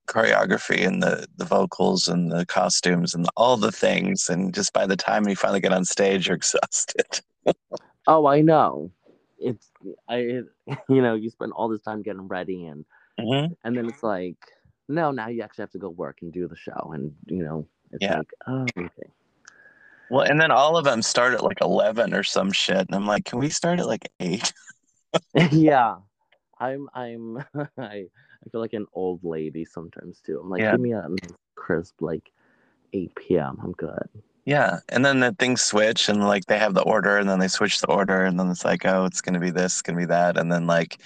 choreography 0.07 0.87
and 0.87 1.01
the 1.03 1.27
the 1.37 1.45
vocals 1.45 2.07
and 2.07 2.31
the 2.31 2.45
costumes 2.45 3.13
and 3.13 3.27
all 3.37 3.57
the 3.57 3.71
things, 3.71 4.27
and 4.29 4.53
just 4.53 4.73
by 4.73 4.87
the 4.87 4.95
time 4.97 5.27
you 5.27 5.35
finally 5.35 5.59
get 5.59 5.73
on 5.73 5.85
stage, 5.85 6.27
you're 6.27 6.35
exhausted. 6.43 7.21
Oh, 8.07 8.25
I 8.25 8.41
know. 8.41 8.91
It's 9.37 9.71
I, 10.07 10.15
it, 10.17 10.45
you 10.89 11.01
know, 11.01 11.13
you 11.13 11.29
spend 11.29 11.51
all 11.53 11.69
this 11.69 11.81
time 11.81 12.01
getting 12.01 12.27
ready, 12.27 12.65
and 12.65 12.85
Mhm. 13.19 13.55
and 13.63 13.77
then 13.77 13.87
it's 13.87 14.01
like, 14.03 14.37
no, 14.87 15.11
now 15.11 15.27
you 15.27 15.41
actually 15.43 15.63
have 15.63 15.71
to 15.71 15.77
go 15.79 15.89
work 15.89 16.19
and 16.21 16.33
do 16.33 16.47
the 16.47 16.55
show, 16.55 16.91
and 16.93 17.13
you 17.27 17.43
know, 17.43 17.67
it's 17.91 18.01
Yeah. 18.01 18.17
like, 18.17 18.31
oh, 18.47 18.65
hmm. 18.75 18.85
okay. 18.85 19.09
Well, 20.09 20.25
and 20.25 20.41
then 20.41 20.49
all 20.51 20.75
of 20.75 20.85
them 20.85 21.01
start 21.01 21.33
at 21.35 21.43
like 21.43 21.61
eleven 21.61 22.13
or 22.13 22.23
some 22.23 22.51
shit, 22.51 22.77
and 22.77 22.95
I'm 22.95 23.05
like, 23.05 23.25
can 23.25 23.39
we 23.39 23.49
start 23.49 23.79
at 23.79 23.87
like 23.87 24.11
eight? 24.19 24.53
yeah, 25.51 25.97
I'm 26.59 26.89
I'm 26.93 27.37
I 27.77 28.05
I 28.45 28.49
feel 28.51 28.61
like 28.61 28.73
an 28.73 28.87
old 28.93 29.23
lady 29.23 29.65
sometimes 29.65 30.19
too. 30.19 30.39
I'm 30.39 30.49
like, 30.49 30.61
Yeah. 30.61 30.71
give 30.71 30.79
me 30.79 30.93
a 30.93 31.07
crisp 31.55 32.01
like 32.01 32.31
8 32.93 33.13
p.m. 33.15 33.59
I'm 33.61 33.73
good. 33.73 34.07
Yeah, 34.45 34.79
and 34.89 35.05
then 35.05 35.19
the 35.19 35.35
things 35.37 35.61
switch, 35.61 36.09
and 36.09 36.25
like 36.25 36.45
they 36.45 36.57
have 36.57 36.73
the 36.73 36.81
order, 36.81 37.17
and 37.17 37.29
then 37.29 37.37
they 37.37 37.47
switch 37.47 37.81
the 37.81 37.87
order, 37.87 38.23
and 38.23 38.39
then 38.39 38.49
it's 38.49 38.65
like, 38.65 38.85
oh, 38.85 39.05
it's 39.05 39.21
gonna 39.21 39.39
be 39.39 39.51
this, 39.51 39.73
it's 39.73 39.81
gonna 39.83 39.97
be 39.97 40.05
that, 40.05 40.37
and 40.37 40.51
then 40.51 40.65
like 40.65 41.01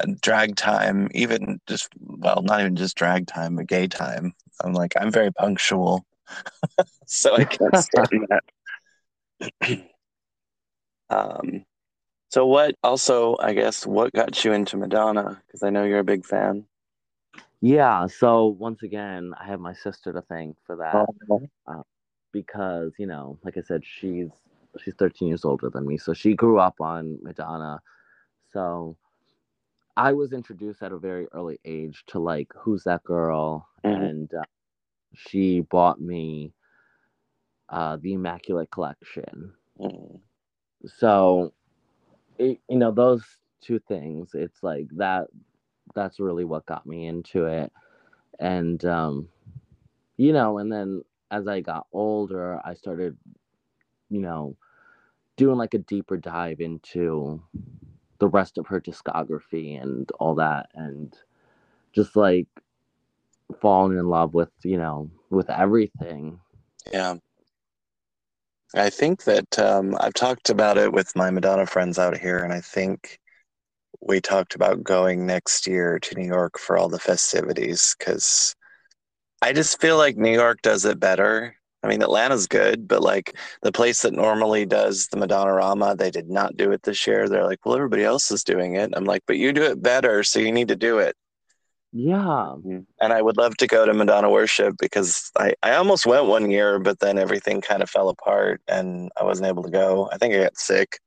uh, 0.00 0.06
drag 0.20 0.54
time, 0.54 1.08
even 1.12 1.60
just 1.66 1.88
well, 2.00 2.42
not 2.42 2.60
even 2.60 2.76
just 2.76 2.96
drag 2.96 3.26
time, 3.26 3.56
but 3.56 3.66
gay 3.66 3.88
time. 3.88 4.32
I'm 4.62 4.74
like, 4.74 4.92
I'm 5.00 5.10
very 5.10 5.32
punctual, 5.32 6.04
so 7.06 7.34
I 7.36 7.44
can't 7.44 7.76
stand 7.76 8.28
that. 9.60 9.84
um, 11.10 11.64
so 12.30 12.46
what? 12.46 12.74
Also, 12.82 13.36
I 13.40 13.52
guess 13.54 13.86
what 13.86 14.12
got 14.12 14.44
you 14.44 14.52
into 14.52 14.76
Madonna? 14.76 15.40
Because 15.46 15.62
I 15.62 15.70
know 15.70 15.84
you're 15.84 16.00
a 16.00 16.04
big 16.04 16.24
fan. 16.24 16.64
Yeah. 17.60 18.06
So 18.06 18.46
once 18.46 18.82
again, 18.82 19.32
I 19.40 19.46
have 19.46 19.60
my 19.60 19.72
sister 19.72 20.12
to 20.12 20.22
thank 20.22 20.56
for 20.66 20.76
that. 20.76 21.06
Oh, 21.68 21.82
because 22.34 22.92
you 22.98 23.06
know 23.06 23.38
like 23.44 23.56
i 23.56 23.60
said 23.60 23.80
she's 23.84 24.28
she's 24.82 24.94
13 24.98 25.28
years 25.28 25.44
older 25.44 25.70
than 25.70 25.86
me 25.86 25.96
so 25.96 26.12
she 26.12 26.34
grew 26.34 26.58
up 26.58 26.74
on 26.80 27.16
madonna 27.22 27.80
so 28.52 28.96
i 29.96 30.12
was 30.12 30.32
introduced 30.32 30.82
at 30.82 30.90
a 30.90 30.98
very 30.98 31.28
early 31.32 31.60
age 31.64 32.02
to 32.08 32.18
like 32.18 32.48
who's 32.56 32.82
that 32.82 33.02
girl 33.04 33.66
Mhm. 33.84 34.10
and 34.10 34.34
uh, 34.34 34.42
she 35.16 35.60
bought 35.60 36.00
me 36.00 36.52
uh 37.70 37.96
the 38.00 38.14
immaculate 38.14 38.70
collection. 38.70 39.52
Mm, 39.80 40.20
so 40.86 41.52
it, 42.38 42.60
you 42.68 42.78
know 42.78 42.92
those 42.92 43.24
two 43.62 43.78
things 43.88 44.30
it's 44.34 44.62
like 44.62 44.86
that 44.96 45.28
that's 45.94 46.20
really 46.20 46.44
what 46.44 46.66
got 46.66 46.86
me 46.86 47.06
into 47.06 47.46
it. 47.46 47.72
And 48.40 48.84
um 48.84 49.28
you 50.16 50.32
know 50.32 50.58
and 50.58 50.72
then 50.72 51.02
as 51.30 51.48
i 51.48 51.60
got 51.60 51.86
older 51.92 52.60
i 52.64 52.74
started 52.74 53.16
you 54.10 54.20
know 54.20 54.56
doing 55.36 55.58
like 55.58 55.74
a 55.74 55.78
deeper 55.78 56.16
dive 56.16 56.60
into 56.60 57.42
the 58.18 58.28
rest 58.28 58.58
of 58.58 58.66
her 58.68 58.80
discography 58.80 59.80
and 59.82 60.10
all 60.20 60.34
that. 60.36 60.68
And 60.74 61.14
just 61.92 62.16
like 62.16 62.48
falling 63.60 63.98
in 63.98 64.08
love 64.08 64.34
with 64.34 64.50
you 64.62 64.78
know 64.78 65.10
with 65.30 65.50
everything 65.50 66.40
Yeah. 66.92 67.16
I 68.76 68.90
think 68.90 69.22
that 69.24 69.56
um, 69.58 69.96
I've 70.00 70.14
talked 70.14 70.50
about 70.50 70.78
it 70.78 70.92
with 70.92 71.14
my 71.14 71.30
Madonna 71.30 71.64
friends 71.64 71.96
out 71.96 72.16
here, 72.18 72.38
and 72.38 72.52
I 72.52 72.60
think 72.60 73.20
we 74.00 74.20
talked 74.20 74.54
about 74.56 74.82
going 74.82 75.26
next 75.26 75.66
year 75.66 75.98
to 76.00 76.14
New 76.16 76.26
York 76.26 76.58
for 76.58 76.76
all 76.76 76.88
the 76.88 76.98
festivities 76.98 77.94
because 77.98 78.54
I 79.42 79.52
just 79.52 79.80
feel 79.80 79.96
like 79.96 80.16
New 80.16 80.32
York 80.32 80.60
does 80.62 80.84
it 80.84 80.98
better. 80.98 81.56
I 81.84 81.86
mean, 81.86 82.02
Atlanta's 82.02 82.46
good, 82.46 82.88
but 82.88 83.02
like 83.02 83.36
the 83.62 83.70
place 83.70 84.02
that 84.02 84.14
normally 84.14 84.66
does 84.66 85.06
the 85.08 85.18
Madonna 85.18 85.52
Rama, 85.52 85.94
they 85.94 86.10
did 86.10 86.28
not 86.28 86.56
do 86.56 86.72
it 86.72 86.82
this 86.82 87.06
year. 87.06 87.28
They're 87.28 87.44
like, 87.44 87.64
well, 87.64 87.76
everybody 87.76 88.02
else 88.04 88.30
is 88.30 88.42
doing 88.42 88.74
it. 88.74 88.90
I'm 88.94 89.04
like, 89.04 89.22
but 89.26 89.36
you 89.36 89.52
do 89.52 89.62
it 89.62 89.82
better, 89.82 90.24
so 90.24 90.40
you 90.40 90.50
need 90.50 90.68
to 90.68 90.76
do 90.76 90.98
it. 90.98 91.14
Yeah. 91.96 92.56
And 93.00 93.12
I 93.12 93.22
would 93.22 93.36
love 93.36 93.56
to 93.58 93.68
go 93.68 93.86
to 93.86 93.94
Madonna 93.94 94.28
worship 94.28 94.74
because 94.80 95.30
I, 95.38 95.54
I 95.62 95.76
almost 95.76 96.06
went 96.06 96.26
one 96.26 96.50
year, 96.50 96.80
but 96.80 96.98
then 96.98 97.18
everything 97.18 97.60
kind 97.60 97.84
of 97.84 97.88
fell 97.88 98.08
apart 98.08 98.60
and 98.66 99.12
I 99.16 99.22
wasn't 99.22 99.46
able 99.46 99.62
to 99.62 99.70
go. 99.70 100.10
I 100.12 100.18
think 100.18 100.34
I 100.34 100.42
got 100.42 100.58
sick. 100.58 100.98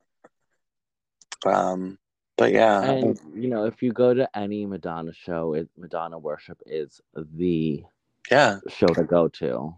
Um, 1.45 1.99
but 2.37 2.53
yeah, 2.53 2.81
And 2.83 3.19
you 3.35 3.49
know, 3.49 3.65
if 3.65 3.83
you 3.83 3.91
go 3.91 4.13
to 4.13 4.29
any 4.33 4.65
Madonna 4.65 5.11
show, 5.11 5.55
it, 5.55 5.67
Madonna 5.77 6.17
worship 6.17 6.57
is 6.65 7.01
the 7.13 7.83
yeah. 8.31 8.59
show 8.69 8.87
to 8.87 9.03
go 9.03 9.27
to. 9.27 9.75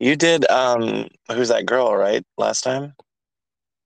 You 0.00 0.16
did 0.16 0.50
um 0.50 1.08
who's 1.30 1.48
that 1.48 1.66
girl, 1.66 1.94
right? 1.94 2.24
Last 2.38 2.62
time? 2.62 2.94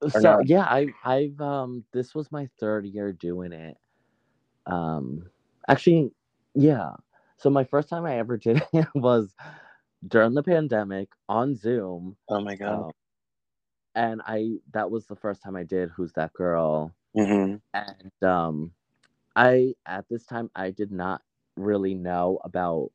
So 0.08 0.20
not? 0.20 0.48
yeah, 0.48 0.62
I 0.62 0.86
I've 1.04 1.40
um 1.40 1.82
this 1.92 2.14
was 2.14 2.30
my 2.30 2.48
third 2.60 2.86
year 2.86 3.12
doing 3.12 3.52
it. 3.52 3.76
Um 4.66 5.26
actually 5.68 6.12
yeah. 6.56 6.92
So 7.38 7.50
my 7.50 7.64
first 7.64 7.88
time 7.88 8.06
I 8.06 8.18
ever 8.18 8.38
did 8.38 8.62
it 8.74 8.88
was 8.96 9.34
during 10.06 10.34
the 10.34 10.42
pandemic 10.42 11.10
on 11.28 11.56
Zoom. 11.56 12.16
Oh 12.28 12.40
my 12.40 12.56
god. 12.56 12.86
Um, 12.88 12.92
and 13.94 14.22
I 14.26 14.56
that 14.72 14.90
was 14.90 15.06
the 15.06 15.16
first 15.16 15.42
time 15.42 15.56
I 15.56 15.64
did 15.64 15.90
Who's 15.90 16.12
That 16.14 16.32
Girl? 16.34 16.94
hmm 17.14 17.56
And 17.74 18.12
um 18.28 18.72
I 19.36 19.74
at 19.86 20.06
this 20.10 20.26
time 20.26 20.50
I 20.56 20.70
did 20.70 20.92
not 20.92 21.22
really 21.56 21.94
know 21.94 22.40
about 22.44 22.90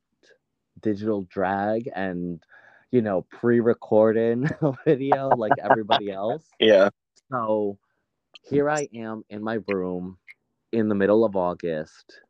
digital 0.80 1.22
drag 1.30 1.88
and 1.94 2.42
you 2.92 3.02
know 3.02 3.22
pre-recording 3.30 4.48
video 4.86 5.34
like 5.34 5.58
everybody 5.58 6.10
else. 6.10 6.54
Yeah. 6.60 6.90
So 7.30 7.78
here 8.42 8.70
I 8.70 8.88
am 8.94 9.24
in 9.30 9.42
my 9.42 9.58
room 9.66 10.18
in 10.72 10.88
the 10.88 10.94
middle 10.94 11.24
of 11.24 11.36
August 11.36 12.20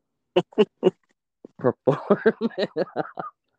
performing. 1.62 2.68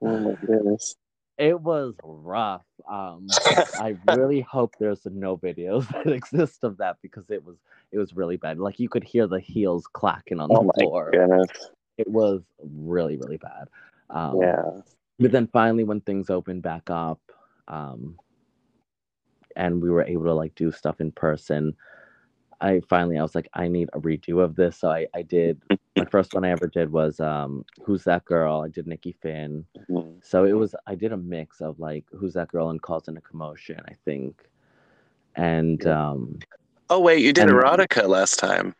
Oh 0.02 0.20
my 0.20 0.34
goodness. 0.46 0.96
it 1.38 1.60
was 1.60 1.96
rough. 2.04 2.66
Um, 2.90 3.40
I 3.80 3.96
really 4.06 4.42
hope 4.42 4.76
there's 4.80 5.06
no 5.06 5.38
videos 5.38 5.88
that 5.92 6.08
exist 6.12 6.64
of 6.64 6.78
that 6.78 6.98
because 7.02 7.30
it 7.30 7.44
was 7.44 7.58
it 7.92 7.98
was 7.98 8.16
really 8.16 8.38
bad. 8.38 8.60
Like 8.60 8.80
you 8.80 8.90
could 8.90 9.04
hear 9.04 9.28
the 9.28 9.40
heels 9.40 9.88
clacking 9.94 10.40
on 10.40 10.50
Oh 10.52 10.64
the 10.66 10.74
floor. 10.74 11.12
goodness. 11.12 11.50
It 11.98 12.08
was 12.10 12.42
really 12.62 13.18
really 13.18 13.38
bad. 13.38 13.70
Um, 14.10 14.40
Yeah. 14.42 14.82
But 15.20 15.32
then 15.32 15.48
finally, 15.48 15.84
when 15.84 16.02
things 16.02 16.30
opened 16.30 16.64
back 16.64 16.90
up, 16.90 17.20
um, 17.68 18.18
and 19.56 19.82
we 19.82 19.90
were 19.90 20.04
able 20.04 20.26
to 20.26 20.34
like 20.34 20.56
do 20.56 20.72
stuff 20.72 21.00
in 21.02 21.12
person, 21.12 21.76
I 22.64 22.82
finally 22.90 23.18
I 23.20 23.22
was 23.22 23.36
like, 23.36 23.50
I 23.54 23.68
need 23.68 23.90
a 23.94 24.00
redo 24.00 24.42
of 24.44 24.56
this. 24.56 24.78
So 24.78 24.90
I 24.90 25.06
I 25.14 25.22
did 25.22 25.62
my 25.98 26.06
first 26.06 26.34
one 26.34 26.44
I 26.46 26.50
ever 26.50 26.66
did 26.68 26.92
was 26.92 27.20
um, 27.20 27.66
Who's 27.84 28.04
That 28.06 28.26
Girl? 28.26 28.62
I 28.66 28.70
did 28.70 28.88
Nikki 28.88 29.12
Finn. 29.22 29.66
Mhm. 29.90 30.24
So 30.24 30.46
it 30.46 30.54
was 30.54 30.74
I 30.88 30.96
did 30.96 31.12
a 31.12 31.18
mix 31.18 31.62
of 31.62 31.78
like 31.80 32.06
Who's 32.12 32.34
That 32.34 32.48
Girl 32.48 32.70
and 32.70 32.82
Causing 32.82 33.18
a 33.18 33.22
Commotion, 33.22 33.80
I 33.88 33.94
think, 34.06 34.48
and 35.36 35.86
um, 35.86 36.40
Oh 36.90 37.00
wait, 37.00 37.22
you 37.22 37.34
did 37.34 37.50
And- 37.50 37.54
erotica 37.54 38.08
last 38.08 38.40
time. 38.40 38.74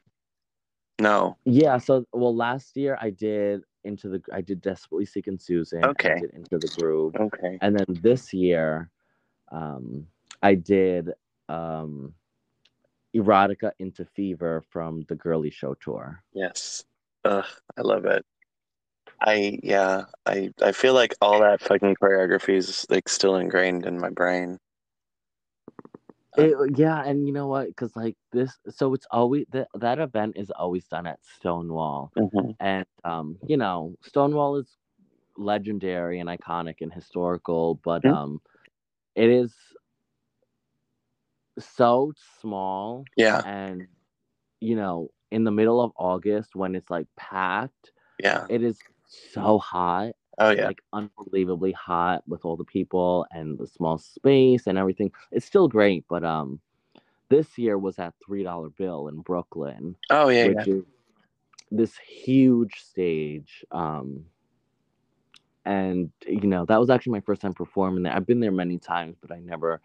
No. 1.02 1.38
yeah. 1.46 1.78
So 1.80 2.06
well, 2.14 2.36
last 2.36 2.78
year 2.78 2.98
I 3.02 3.10
did 3.10 3.64
into 3.84 4.08
the 4.08 4.22
I 4.32 4.42
did 4.42 4.62
Desperately 4.62 5.06
Seeking 5.06 5.38
Susan. 5.38 5.84
Okay. 5.84 6.14
I 6.14 6.20
did 6.20 6.34
Into 6.34 6.58
the 6.58 6.72
Groove. 6.78 7.16
Okay. 7.20 7.58
and 7.62 7.78
then 7.78 7.86
this 8.02 8.34
year 8.34 8.90
um 9.52 10.08
i 10.42 10.56
did 10.56 11.12
um 11.50 12.14
erotica 13.16 13.72
into 13.80 14.06
fever 14.06 14.64
from 14.70 15.04
the 15.10 15.16
Girlie 15.16 15.52
Show 15.52 15.76
tour 15.76 16.24
Yes. 16.34 16.84
Ugh, 17.26 17.46
I 17.78 17.82
love 17.82 18.06
it. 18.06 18.26
I 19.22 19.60
yeah, 19.64 20.06
I 20.26 20.52
I 20.62 20.72
feel 20.74 20.94
like 20.94 21.16
all 21.22 21.40
that 21.42 21.62
fucking 21.62 21.96
choreography 22.02 22.56
is 22.56 22.86
like 22.90 23.08
still 23.08 23.36
ingrained 23.38 23.86
in 23.86 24.00
my 24.00 24.10
brain. 24.10 24.58
It- 26.36 26.78
yeah 26.78 27.04
and 27.04 27.28
you 27.28 27.34
know 27.34 27.48
what 27.48 27.68
because 27.68 27.96
like 27.96 28.18
this 28.32 28.58
so 28.70 28.94
it's 28.96 29.06
always 29.12 29.46
that 29.52 29.68
that 29.76 30.00
event 30.00 30.36
is 30.36 30.50
always 30.52 30.86
done 30.88 31.06
at 31.06 31.20
stonewall 31.24 32.12
Mhm. 32.18 32.56
and 32.60 32.86
um 33.04 33.38
you 33.48 33.56
know 33.58 33.96
stonewall 34.02 34.56
is 34.58 34.78
legendary 35.38 36.20
and 36.20 36.30
iconic 36.30 36.78
and 36.82 36.92
historical 36.92 37.76
but 37.84 38.04
Mhm. 38.04 38.18
um 38.18 38.42
it 39.16 39.30
is 39.30 39.54
so 41.60 42.12
small 42.42 43.06
Yeah, 43.18 43.42
and 43.46 43.88
you 44.60 44.76
know 44.76 45.10
in 45.32 45.44
the 45.44 45.52
middle 45.52 45.82
of 45.82 45.92
august 45.98 46.56
when 46.56 46.76
it's 46.76 46.90
like 46.90 47.08
packed 47.18 47.92
yeah. 48.20 48.46
it 48.50 48.64
is 48.64 48.80
so 49.08 49.58
hot 49.60 50.14
Oh 50.40 50.50
yeah. 50.52 50.66
like 50.66 50.82
unbelievably 50.94 51.72
hot 51.74 52.24
with 52.28 52.46
all 52.46 52.56
the 52.56 52.64
people 52.64 53.26
and 53.32 53.58
the 53.58 53.68
small 53.68 53.98
space 53.98 54.68
and 54.68 54.78
everything 54.78 55.12
it's 55.32 55.46
still 55.46 55.68
great 55.68 56.06
but 56.10 56.24
um 56.24 56.60
this 57.30 57.58
year 57.58 57.78
was 57.78 58.00
at 58.00 58.14
three 58.26 58.44
dollar 58.44 58.70
bill 58.70 59.08
in 59.08 59.22
brooklyn 59.22 59.96
Oh 60.10 60.30
yeah, 60.30 60.46
yeah. 60.48 60.66
is 60.66 60.84
this 61.72 61.98
huge 61.98 62.76
stage 62.82 63.66
um 63.72 64.24
and 65.66 66.12
you 66.28 66.42
know 66.48 66.66
that 66.66 66.80
was 66.80 66.90
actually 66.90 67.12
my 67.14 67.22
first 67.22 67.42
time 67.42 67.54
performing 67.54 68.04
there 68.04 68.14
i've 68.14 68.28
been 68.28 68.40
there 68.40 68.52
many 68.52 68.78
times 68.78 69.18
but 69.22 69.32
i 69.32 69.40
never 69.40 69.82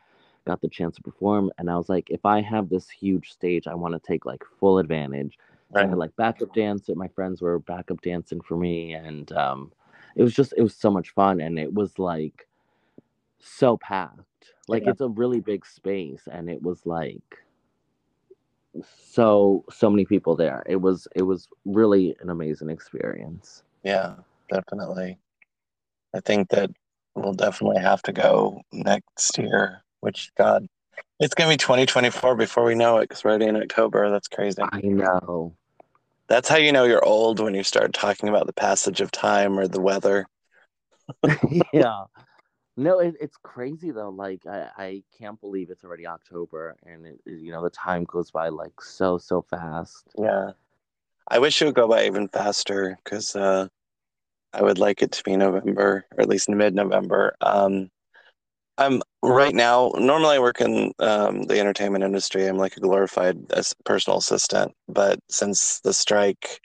got 0.49 0.61
the 0.63 0.69
chance 0.69 0.97
to 0.97 1.03
perform 1.03 1.51
and 1.59 1.71
i 1.71 1.77
was 1.77 1.89
like 1.89 2.11
if 2.11 2.25
i 2.27 2.41
have 2.41 2.69
this 2.69 2.89
huge 2.91 3.31
stage 3.31 3.67
i 3.67 3.75
want 3.75 3.95
to 3.95 4.01
take 4.13 4.25
like 4.27 4.43
full 4.59 4.79
advantage 4.79 5.39
I 5.75 5.81
had 5.81 5.99
like 5.99 6.17
backup 6.17 6.55
dance. 6.55 6.89
My 6.89 7.09
friends 7.09 7.43
were 7.43 7.59
backup 7.59 8.01
dancing 8.01 8.41
for 8.41 8.57
me, 8.57 8.95
and 8.95 9.31
um, 9.33 9.73
it 10.17 10.23
was 10.23 10.35
just 10.35 10.55
it 10.57 10.63
was 10.63 10.75
so 10.75 10.91
much 10.91 11.11
fun, 11.11 11.41
and 11.41 11.59
it 11.59 11.73
was 11.73 11.99
like 11.99 12.49
so 13.41 13.77
packed. 13.77 14.55
Like 14.67 14.85
Yeah. 14.85 14.91
it's 14.91 15.01
a 15.01 15.09
really 15.09 15.41
big 15.41 15.67
space, 15.67 16.27
and 16.31 16.49
it 16.49 16.63
was 16.63 16.87
like 16.87 17.45
so 19.13 19.65
so 19.71 19.91
many 19.91 20.05
people 20.05 20.37
there. 20.37 20.63
It 20.67 20.77
was 20.77 21.07
it 21.15 21.23
was 21.23 21.49
really 21.65 22.17
an 22.21 22.31
amazing 22.31 22.71
experience. 22.71 23.63
Yeah, 23.83 24.15
definitely. 24.51 25.19
I 26.15 26.21
think 26.21 26.49
that 26.51 26.71
we'll 27.15 27.35
definitely 27.35 27.83
have 27.83 28.03
to 28.05 28.13
go 28.13 28.63
next 28.73 29.39
year, 29.39 29.83
which 30.01 30.31
God, 30.37 30.67
it's 31.21 31.35
gonna 31.35 31.51
be 31.51 31.57
2024 31.57 32.37
before 32.37 32.65
we 32.65 32.75
know 32.75 32.99
it, 32.99 33.09
because 33.09 33.25
we're 33.25 33.31
already 33.31 33.47
in 33.47 33.57
October. 33.57 34.11
That's 34.11 34.29
crazy. 34.29 34.63
I 34.63 34.81
know. 34.83 35.55
That's 36.29 36.49
how 36.49 36.57
you 36.57 36.73
know 36.73 36.85
you're 36.85 37.05
old 37.05 37.41
when 37.41 37.55
you 37.55 37.63
start 37.63 37.95
talking 37.95 38.29
about 38.29 38.47
the 38.47 38.53
passage 38.53 39.01
of 39.01 39.11
time 39.11 39.59
or 39.59 39.67
the 39.67 39.81
weather. 39.81 40.27
yeah. 41.73 42.05
No, 42.81 43.01
it, 43.01 43.17
it's 43.21 43.37
crazy 43.43 43.91
though. 43.91 44.11
Like 44.11 44.47
I, 44.47 44.69
I 44.79 45.03
can't 45.19 45.41
believe 45.41 45.69
it's 45.69 45.83
already 45.83 46.07
October, 46.07 46.77
and 46.87 47.07
it, 47.07 47.21
you 47.27 47.51
know 47.51 47.61
the 47.61 47.71
time 47.71 48.05
goes 48.05 48.31
by 48.31 48.51
like 48.51 48.81
so 48.81 49.19
so 49.19 49.43
fast. 49.43 50.05
Yeah. 50.17 50.53
I 51.27 51.41
wish 51.41 51.61
it 51.61 51.65
would 51.65 51.75
go 51.75 51.89
by 51.89 52.07
even 52.07 52.29
faster 52.29 52.97
because 53.03 53.35
uh, 53.35 53.67
I 54.53 54.63
would 54.63 54.79
like 54.79 55.03
it 55.03 55.11
to 55.11 55.25
be 55.25 55.37
November 55.37 56.07
or 56.13 56.21
at 56.21 56.29
least 56.29 56.49
mid 56.49 56.73
November. 56.73 57.35
Um, 57.41 57.91
I'm 58.79 59.03
right 59.23 59.55
now, 59.55 59.93
normally 59.97 60.37
I 60.37 60.41
work 60.41 60.61
in 60.61 60.93
um, 60.99 61.43
the 61.45 61.59
entertainment 61.61 62.05
industry. 62.05 62.47
I'm 62.47 62.59
like 62.59 62.77
a 62.77 62.81
glorified 62.81 63.37
as 63.53 63.75
personal 63.85 64.19
assistant. 64.19 64.73
But 64.89 65.19
since 65.29 65.81
the 65.81 65.93
strike, 65.93 66.61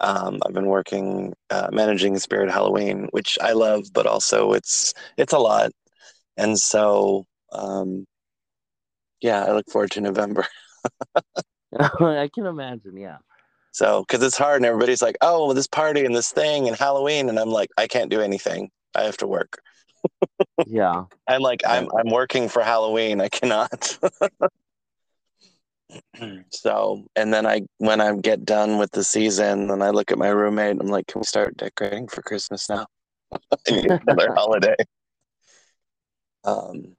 um, 0.00 0.40
I've 0.46 0.54
been 0.54 0.66
working 0.66 1.34
uh, 1.50 1.68
managing 1.72 2.18
Spirit 2.18 2.50
Halloween, 2.50 3.08
which 3.10 3.38
I 3.40 3.52
love, 3.52 3.84
but 3.92 4.06
also 4.06 4.52
it's 4.52 4.94
it's 5.16 5.32
a 5.32 5.38
lot. 5.38 5.72
And 6.36 6.58
so, 6.58 7.26
um, 7.52 8.06
yeah, 9.20 9.44
I 9.44 9.52
look 9.52 9.66
forward 9.70 9.90
to 9.92 10.00
November. 10.00 10.46
I 11.78 12.28
can 12.34 12.46
imagine. 12.46 12.96
Yeah. 12.96 13.18
So, 13.72 14.04
because 14.06 14.22
it's 14.24 14.38
hard 14.38 14.56
and 14.56 14.66
everybody's 14.66 15.02
like, 15.02 15.16
oh, 15.20 15.46
well, 15.46 15.54
this 15.54 15.68
party 15.68 16.04
and 16.04 16.14
this 16.14 16.32
thing 16.32 16.66
and 16.66 16.76
Halloween. 16.76 17.28
And 17.28 17.38
I'm 17.38 17.50
like, 17.50 17.70
I 17.78 17.86
can't 17.86 18.10
do 18.10 18.20
anything. 18.20 18.70
I 18.94 19.02
have 19.04 19.16
to 19.18 19.26
work. 19.26 19.58
Yeah. 20.66 21.04
I'm 21.26 21.40
like, 21.40 21.62
I'm, 21.66 21.88
I'm 21.96 22.10
working 22.10 22.48
for 22.48 22.62
Halloween. 22.62 23.20
I 23.20 23.28
cannot. 23.28 23.98
so, 26.50 27.04
and 27.16 27.32
then 27.32 27.46
I, 27.46 27.62
when 27.78 28.00
I 28.00 28.14
get 28.16 28.44
done 28.44 28.78
with 28.78 28.90
the 28.92 29.04
season, 29.04 29.68
then 29.68 29.82
I 29.82 29.90
look 29.90 30.12
at 30.12 30.18
my 30.18 30.28
roommate 30.28 30.72
and 30.72 30.80
I'm 30.80 30.88
like, 30.88 31.06
can 31.06 31.20
we 31.20 31.24
start 31.24 31.56
decorating 31.56 32.08
for 32.08 32.22
Christmas 32.22 32.68
now? 32.68 32.86
I 33.32 33.38
need 33.70 33.90
another 33.90 34.34
holiday. 34.34 34.76
Um, 36.44 36.96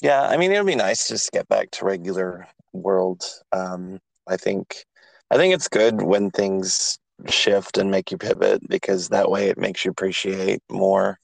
yeah, 0.00 0.22
I 0.22 0.36
mean, 0.36 0.52
it 0.52 0.58
would 0.58 0.66
be 0.66 0.74
nice 0.74 1.06
to 1.06 1.14
just 1.14 1.32
get 1.32 1.48
back 1.48 1.70
to 1.72 1.84
regular 1.84 2.46
world. 2.72 3.24
Um, 3.52 4.00
I 4.26 4.36
think, 4.36 4.84
I 5.30 5.36
think 5.36 5.54
it's 5.54 5.68
good 5.68 6.02
when 6.02 6.30
things 6.30 6.98
shift 7.28 7.78
and 7.78 7.90
make 7.90 8.10
you 8.10 8.18
pivot 8.18 8.68
because 8.68 9.08
that 9.08 9.30
way 9.30 9.48
it 9.48 9.58
makes 9.58 9.84
you 9.84 9.90
appreciate 9.90 10.60
more. 10.70 11.18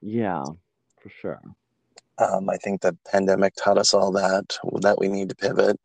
Yeah, 0.00 0.44
for 1.00 1.08
sure. 1.08 1.40
Um, 2.18 2.48
I 2.50 2.56
think 2.56 2.80
the 2.80 2.96
pandemic 3.10 3.54
taught 3.54 3.78
us 3.78 3.94
all 3.94 4.10
that 4.12 4.58
that 4.80 4.98
we 4.98 5.08
need 5.08 5.28
to 5.28 5.36
pivot. 5.36 5.78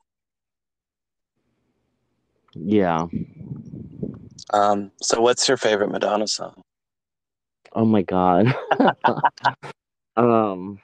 Yeah. 2.55 3.07
Um, 4.51 4.91
so 5.01 5.21
what's 5.21 5.47
your 5.47 5.57
favorite 5.57 5.91
Madonna 5.91 6.27
song? 6.27 6.61
Oh 7.73 7.85
my 7.85 8.03
god. 8.03 8.53
um 10.15 10.79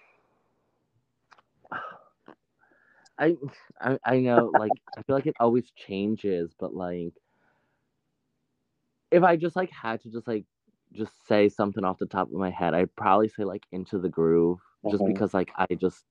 I, 3.19 3.35
I 3.79 3.99
I 4.03 4.19
know 4.19 4.51
like 4.57 4.71
I 4.97 5.03
feel 5.03 5.15
like 5.15 5.27
it 5.27 5.35
always 5.39 5.69
changes, 5.71 6.51
but 6.57 6.73
like 6.73 7.13
if 9.11 9.23
I 9.23 9.35
just 9.35 9.55
like 9.55 9.69
had 9.71 10.01
to 10.01 10.09
just 10.09 10.27
like 10.27 10.45
just 10.93 11.27
say 11.27 11.49
something 11.49 11.83
off 11.83 11.99
the 11.99 12.05
top 12.05 12.27
of 12.27 12.33
my 12.33 12.49
head, 12.49 12.73
I'd 12.73 12.95
probably 12.95 13.29
say 13.29 13.43
like 13.43 13.65
Into 13.71 13.99
the 13.99 14.09
Groove, 14.09 14.59
just 14.89 15.03
Mhm. 15.03 15.07
because 15.07 15.33
like 15.33 15.51
I 15.57 15.67
just 15.75 16.05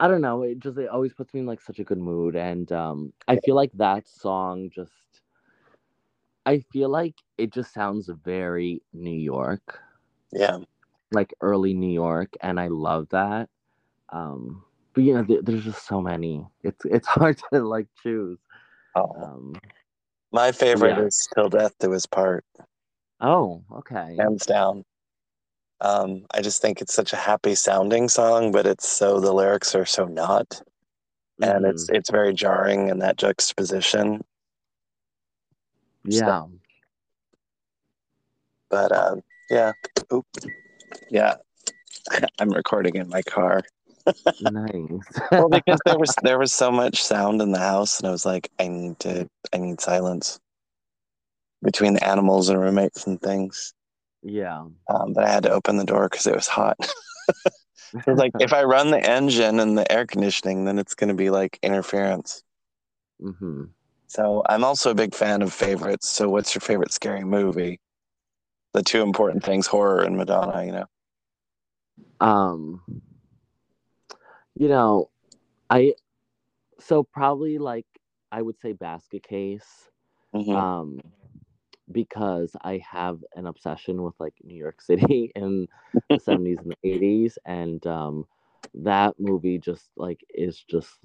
I 0.00 0.08
don't 0.08 0.20
know, 0.22 0.42
it 0.42 0.60
just 0.60 0.78
it 0.78 0.88
always 0.88 1.12
puts 1.14 1.34
me 1.34 1.40
in 1.40 1.46
like 1.46 1.60
such 1.60 1.78
a 1.80 1.84
good 1.84 1.98
mood, 1.98 2.36
and 2.36 2.70
um 2.72 3.12
I 3.28 3.36
feel 3.36 3.56
like 3.56 3.72
that 3.74 4.06
song 4.08 4.70
just 4.74 5.22
I 6.46 6.60
feel 6.72 6.88
like 6.88 7.14
it 7.36 7.52
just 7.52 7.72
sounds 7.74 8.08
very 8.24 8.82
New 8.92 9.10
York, 9.16 9.80
Yeah. 10.32 10.58
like 11.12 11.34
early 11.40 11.74
New 11.74 11.92
York, 11.92 12.34
and 12.40 12.58
I 12.60 12.68
love 12.68 13.08
that. 13.10 13.48
Um, 14.10 14.64
but 14.94 15.04
you 15.04 15.14
know, 15.14 15.22
there, 15.22 15.42
there's 15.42 15.64
just 15.64 15.86
so 15.86 16.00
many. 16.00 16.46
It's 16.62 16.84
it's 16.84 17.06
hard 17.18 17.38
to 17.52 17.60
like 17.60 17.88
choose. 18.02 18.38
Oh, 18.94 19.14
Um, 19.22 19.54
my 20.32 20.52
favorite 20.52 20.98
yeah. 20.98 21.04
is 21.06 21.28
Till 21.34 21.48
Death 21.48 21.74
Do 21.80 21.92
Us 21.94 22.06
Part, 22.06 22.44
oh, 23.20 23.62
okay. 23.72 24.16
hands 24.18 24.46
down. 24.46 24.84
Um, 25.80 26.24
I 26.32 26.40
just 26.42 26.60
think 26.60 26.80
it's 26.80 26.94
such 26.94 27.12
a 27.12 27.16
happy 27.16 27.54
sounding 27.54 28.08
song, 28.08 28.50
but 28.50 28.66
it's 28.66 28.88
so 28.88 29.20
the 29.20 29.32
lyrics 29.32 29.74
are 29.74 29.86
so 29.86 30.06
not, 30.06 30.60
and 31.40 31.64
Mhm. 31.64 31.70
it's 31.70 31.88
it's 31.90 32.10
very 32.10 32.34
jarring 32.34 32.88
in 32.88 32.98
that 32.98 33.16
juxtaposition. 33.16 34.24
yeah. 36.04 36.46
But 38.70 38.92
um, 38.92 39.22
yeah, 39.50 39.72
Oop. 40.12 40.26
yeah, 41.10 41.36
I'm 42.38 42.50
recording 42.50 42.96
in 42.96 43.08
my 43.08 43.22
car. 43.22 43.62
nice. 44.40 44.74
Well, 45.32 45.48
because 45.48 45.80
there 45.84 45.98
was 46.04 46.14
there 46.22 46.38
was 46.38 46.52
so 46.52 46.70
much 46.72 47.02
sound 47.02 47.40
in 47.40 47.52
the 47.52 47.58
house, 47.58 47.98
and 48.00 48.08
I 48.08 48.10
was 48.10 48.26
like, 48.26 48.50
I 48.58 48.68
need 48.68 48.98
to, 49.00 49.28
I 49.52 49.58
need 49.58 49.80
silence 49.80 50.40
between 51.62 51.94
the 51.94 52.06
animals 52.06 52.48
and 52.48 52.60
roommates 52.60 53.06
and 53.06 53.20
things. 53.20 53.74
yeah. 54.22 54.66
Um, 54.88 55.12
but 55.12 55.24
I 55.24 55.30
had 55.30 55.42
to 55.44 55.50
open 55.50 55.76
the 55.76 55.84
door 55.84 56.08
because 56.08 56.26
it 56.26 56.34
was 56.34 56.48
hot. 56.48 56.76
So 58.04 58.12
like, 58.12 58.32
if 58.38 58.52
I 58.52 58.64
run 58.64 58.90
the 58.90 59.00
engine 59.00 59.60
and 59.60 59.76
the 59.78 59.90
air 59.90 60.04
conditioning, 60.04 60.66
then 60.66 60.78
it's 60.78 60.94
going 60.94 61.08
to 61.08 61.14
be 61.14 61.30
like 61.30 61.58
interference. 61.62 62.42
hmm 63.18 63.64
So 64.08 64.42
I'm 64.46 64.62
also 64.62 64.90
a 64.90 64.94
big 64.94 65.14
fan 65.14 65.40
of 65.40 65.54
favorites. 65.54 66.06
So 66.06 66.28
what's 66.28 66.54
your 66.54 66.60
favorite 66.60 66.92
scary 66.92 67.24
movie? 67.24 67.80
The 68.74 68.82
two 68.82 69.00
important 69.02 69.42
things, 69.42 69.66
horror 69.66 70.02
and 70.02 70.18
Madonna. 70.18 70.64
You 70.64 70.72
know. 70.72 70.84
Um, 72.20 72.82
you 74.54 74.68
know, 74.68 75.10
I 75.70 75.94
so 76.78 77.02
probably 77.02 77.58
like 77.58 77.86
I 78.30 78.42
would 78.42 78.58
say 78.60 78.72
Basket 78.72 79.22
Case. 79.22 79.88
Mhm. 80.34 80.54
um 80.54 81.00
because 81.92 82.54
I 82.62 82.80
have 82.90 83.22
an 83.34 83.46
obsession 83.46 84.02
with 84.02 84.14
like 84.20 84.34
New 84.42 84.56
York 84.56 84.80
City 84.80 85.32
in 85.36 85.68
the 86.12 86.18
70s 86.18 86.60
and 86.62 86.72
the 86.72 86.88
80s 86.90 87.38
and 87.44 87.84
um 87.86 88.26
that 88.74 89.14
movie 89.18 89.58
just 89.58 89.90
like 89.96 90.24
is 90.34 90.62
just 90.62 90.98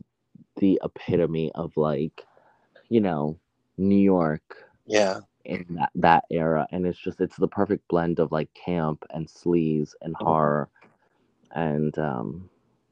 the 0.57 0.79
epitome 0.83 1.51
of 1.55 1.75
like 1.77 2.25
you 2.89 3.01
know 3.01 3.39
New 3.77 3.97
York 4.01 4.69
yeah. 4.85 5.21
in 5.45 5.65
that, 5.69 5.89
that 5.95 6.23
era 6.31 6.67
and 6.71 6.85
it's 6.85 6.97
just 6.99 7.19
it's 7.21 7.37
the 7.37 7.47
perfect 7.47 7.87
blend 7.87 8.19
of 8.19 8.31
like 8.31 8.49
camp 8.53 9.03
and 9.11 9.27
sleaze 9.27 9.91
and 10.01 10.15
Mhm. 10.19 10.23
horror 10.23 10.69
and 11.53 11.97
um 11.99 12.49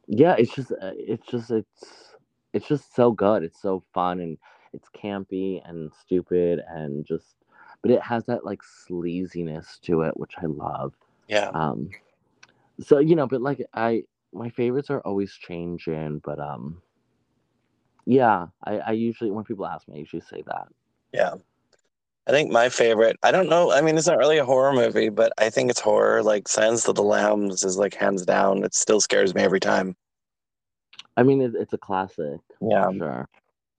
yeah 0.07 0.35
it's 0.37 0.53
just 0.55 0.71
uh, 0.71 0.91
it's 0.95 1.25
just 1.27 1.51
it's 1.51 2.15
it's 2.53 2.67
just 2.67 2.95
so 2.95 3.11
good 3.11 3.43
it's 3.43 3.61
so 3.61 3.83
fun 3.93 4.19
and 4.19 4.37
it's 4.73 4.89
campy 4.89 5.61
and 5.67 5.91
stupid 5.93 6.59
and 6.69 7.05
just 7.05 7.35
but 7.81 7.91
it 7.91 8.01
has 8.01 8.23
that 8.25 8.45
like 8.45 8.61
sleaziness 8.61 9.79
to 9.81 10.01
it 10.01 10.15
which 10.17 10.33
i 10.41 10.45
love 10.45 10.93
Yeah. 11.27 11.49
um 11.49 11.89
so 12.79 12.99
you 12.99 13.15
know 13.15 13.27
but 13.27 13.41
like 13.41 13.61
i 13.73 14.03
my 14.33 14.49
favorites 14.49 14.89
are 14.89 15.01
always 15.01 15.33
changing 15.33 16.19
but 16.23 16.39
um 16.39 16.81
yeah 18.05 18.47
i 18.63 18.77
i 18.79 18.91
usually 18.91 19.31
when 19.31 19.43
people 19.43 19.65
ask 19.65 19.87
me 19.87 19.95
i 19.95 19.99
usually 19.99 20.21
say 20.21 20.41
that 20.47 20.67
Yeah. 21.13 21.35
I 22.27 22.31
think 22.31 22.51
my 22.51 22.69
favorite, 22.69 23.17
I 23.23 23.31
don't 23.31 23.49
know, 23.49 23.71
I 23.71 23.81
mean, 23.81 23.97
it's 23.97 24.05
not 24.05 24.19
really 24.19 24.37
a 24.37 24.45
horror 24.45 24.73
movie, 24.73 25.09
but 25.09 25.33
I 25.39 25.49
think 25.49 25.71
it's 25.71 25.79
horror. 25.79 26.21
Like 26.21 26.47
Silence 26.47 26.87
of 26.87 26.93
the 26.93 27.01
Lambs 27.01 27.63
is 27.63 27.79
like 27.79 27.95
hands 27.95 28.25
down. 28.27 28.63
It 28.63 28.75
still 28.75 29.01
scares 29.01 29.33
me 29.33 29.41
every 29.41 29.59
time. 29.59 29.95
i 31.17 31.23
mean 31.23 31.41
it, 31.41 31.53
it's 31.55 31.73
a 31.73 31.77
classic 31.79 32.39
Yeah. 32.61 32.91
sure 32.95 33.27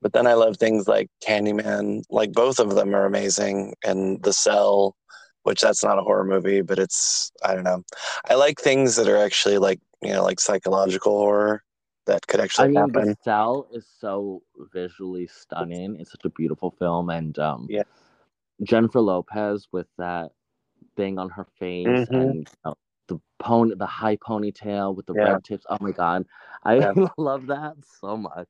But 0.02 0.12
then 0.12 0.26
I 0.26 0.34
love 0.34 0.56
things 0.56 0.88
like 0.88 1.08
Candyman. 1.26 2.02
Like 2.10 2.32
both 2.32 2.58
of 2.58 2.74
them 2.74 2.94
are 2.94 3.06
amazing. 3.06 3.74
And 3.84 4.22
The 4.22 4.32
Cell, 4.32 4.96
which 5.44 5.60
that's 5.60 5.82
not 5.84 5.98
a 5.98 6.02
horror 6.02 6.24
movie, 6.24 6.60
but 6.60 6.78
it's, 6.78 7.30
I 7.44 7.54
don't 7.54 7.64
know. 7.64 7.82
I 8.28 8.34
like 8.34 8.60
things 8.60 8.96
that 8.96 9.08
are 9.08 9.16
actually 9.16 9.58
like, 9.58 9.80
you 10.02 10.12
know, 10.12 10.24
like 10.24 10.40
psychological 10.40 11.16
horror 11.16 11.62
that 12.06 12.26
could 12.26 12.40
actually 12.40 12.64
I 12.64 12.68
mean, 12.68 12.78
happen. 12.80 13.08
The 13.10 13.16
Cell 13.22 13.68
is 13.72 13.86
so 14.00 14.42
visually 14.72 15.28
stunning. 15.28 15.96
It's 16.00 16.10
such 16.10 16.24
a 16.24 16.30
beautiful 16.30 16.72
film, 16.72 17.10
and 17.10 17.38
um, 17.38 17.68
Yeah. 17.70 17.84
Jennifer 18.64 19.00
Lopez 19.00 19.68
with 19.70 19.86
that 19.98 20.32
thing 20.96 21.18
on 21.18 21.30
her 21.30 21.46
face 21.58 21.86
Mhm. 21.86 22.08
and 22.10 22.50
the 23.08 23.20
pony, 23.38 23.74
the 23.76 23.86
high 23.86 24.16
ponytail 24.16 24.94
with 24.96 25.06
the 25.06 25.14
Yeah. 25.14 25.22
red 25.34 25.44
tips. 25.44 25.64
Oh 25.68 25.78
my 25.80 25.92
god, 25.92 26.26
I 26.64 26.76
Yeah. 26.76 26.92
love 27.16 27.46
that 27.46 27.74
so 28.00 28.16
much. 28.16 28.48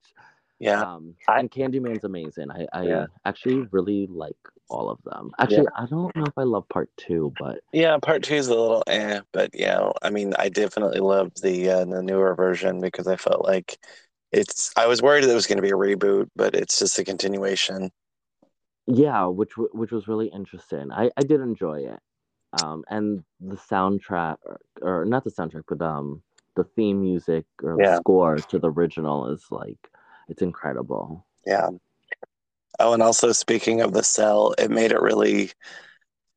Yeah. 0.63 0.83
Um, 0.83 1.15
I- 1.29 1.41
and 1.41 1.51
Candyman's 1.51 2.05
amazing. 2.05 2.51
I, 2.51 2.67
I 2.73 2.83
Yeah. 2.85 3.07
actually 3.25 3.67
really 3.73 4.07
like 4.07 4.37
all 4.71 4.89
of 4.89 5.03
them. 5.03 5.33
Actually, 5.39 5.67
I 5.77 5.87
don't 5.87 6.15
know 6.17 6.25
if 6.25 6.39
I 6.39 6.45
love 6.45 6.69
part 6.69 6.89
two, 6.97 7.35
but 7.39 7.61
Yeah, 7.73 7.99
part 7.99 8.23
two 8.23 8.35
is 8.37 8.47
a 8.47 8.51
little 8.55 8.85
eh, 8.87 9.21
but 9.33 9.51
yeah, 9.55 9.91
I 10.03 10.11
mean, 10.11 10.35
I 10.39 10.49
definitely 10.49 11.01
loved 11.01 11.43
the 11.43 11.69
uh, 11.69 11.85
the 11.85 12.03
newer 12.03 12.35
version 12.37 12.81
because 12.81 13.09
I 13.09 13.17
felt 13.17 13.45
like 13.45 13.77
it's. 14.31 14.73
I 14.77 14.87
was 14.87 15.03
worried 15.03 15.25
that 15.25 15.31
it 15.31 15.35
was 15.35 15.47
going 15.47 15.57
to 15.59 15.63
be 15.63 15.71
a 15.71 15.75
reboot, 15.75 16.29
but 16.37 16.55
it's 16.55 16.79
just 16.79 16.99
a 16.99 17.05
continuation. 17.05 17.91
yeah, 18.87 19.27
which 19.27 19.53
which 19.57 19.91
was 19.91 20.07
really 20.09 20.29
interesting. 20.29 20.93
I 20.93 21.11
I 21.17 21.23
did 21.23 21.41
enjoy 21.41 21.81
it. 21.81 21.99
Um, 22.55 22.85
and 22.91 23.25
the 23.41 23.57
soundtrack, 23.57 24.37
or, 24.45 24.61
or 24.83 25.05
not 25.07 25.25
the 25.25 25.31
soundtrack, 25.31 25.63
but 25.69 25.81
um, 25.81 26.23
the 26.55 26.65
theme 26.65 27.01
music 27.01 27.47
or 27.63 27.79
the 27.79 27.97
score 27.97 28.37
to 28.37 28.59
the 28.59 28.71
original 28.71 29.31
is 29.33 29.47
like 29.51 29.89
it's 30.33 30.43
incredible. 30.43 31.27
Yeah. 31.47 31.69
Oh, 32.81 32.95
and 32.95 33.03
also 33.03 33.33
speaking 33.33 33.81
of 33.81 33.93
the 33.93 34.03
cell, 34.03 34.55
it 34.59 34.71
made 34.71 34.93
it 34.93 35.01
really. 35.01 35.53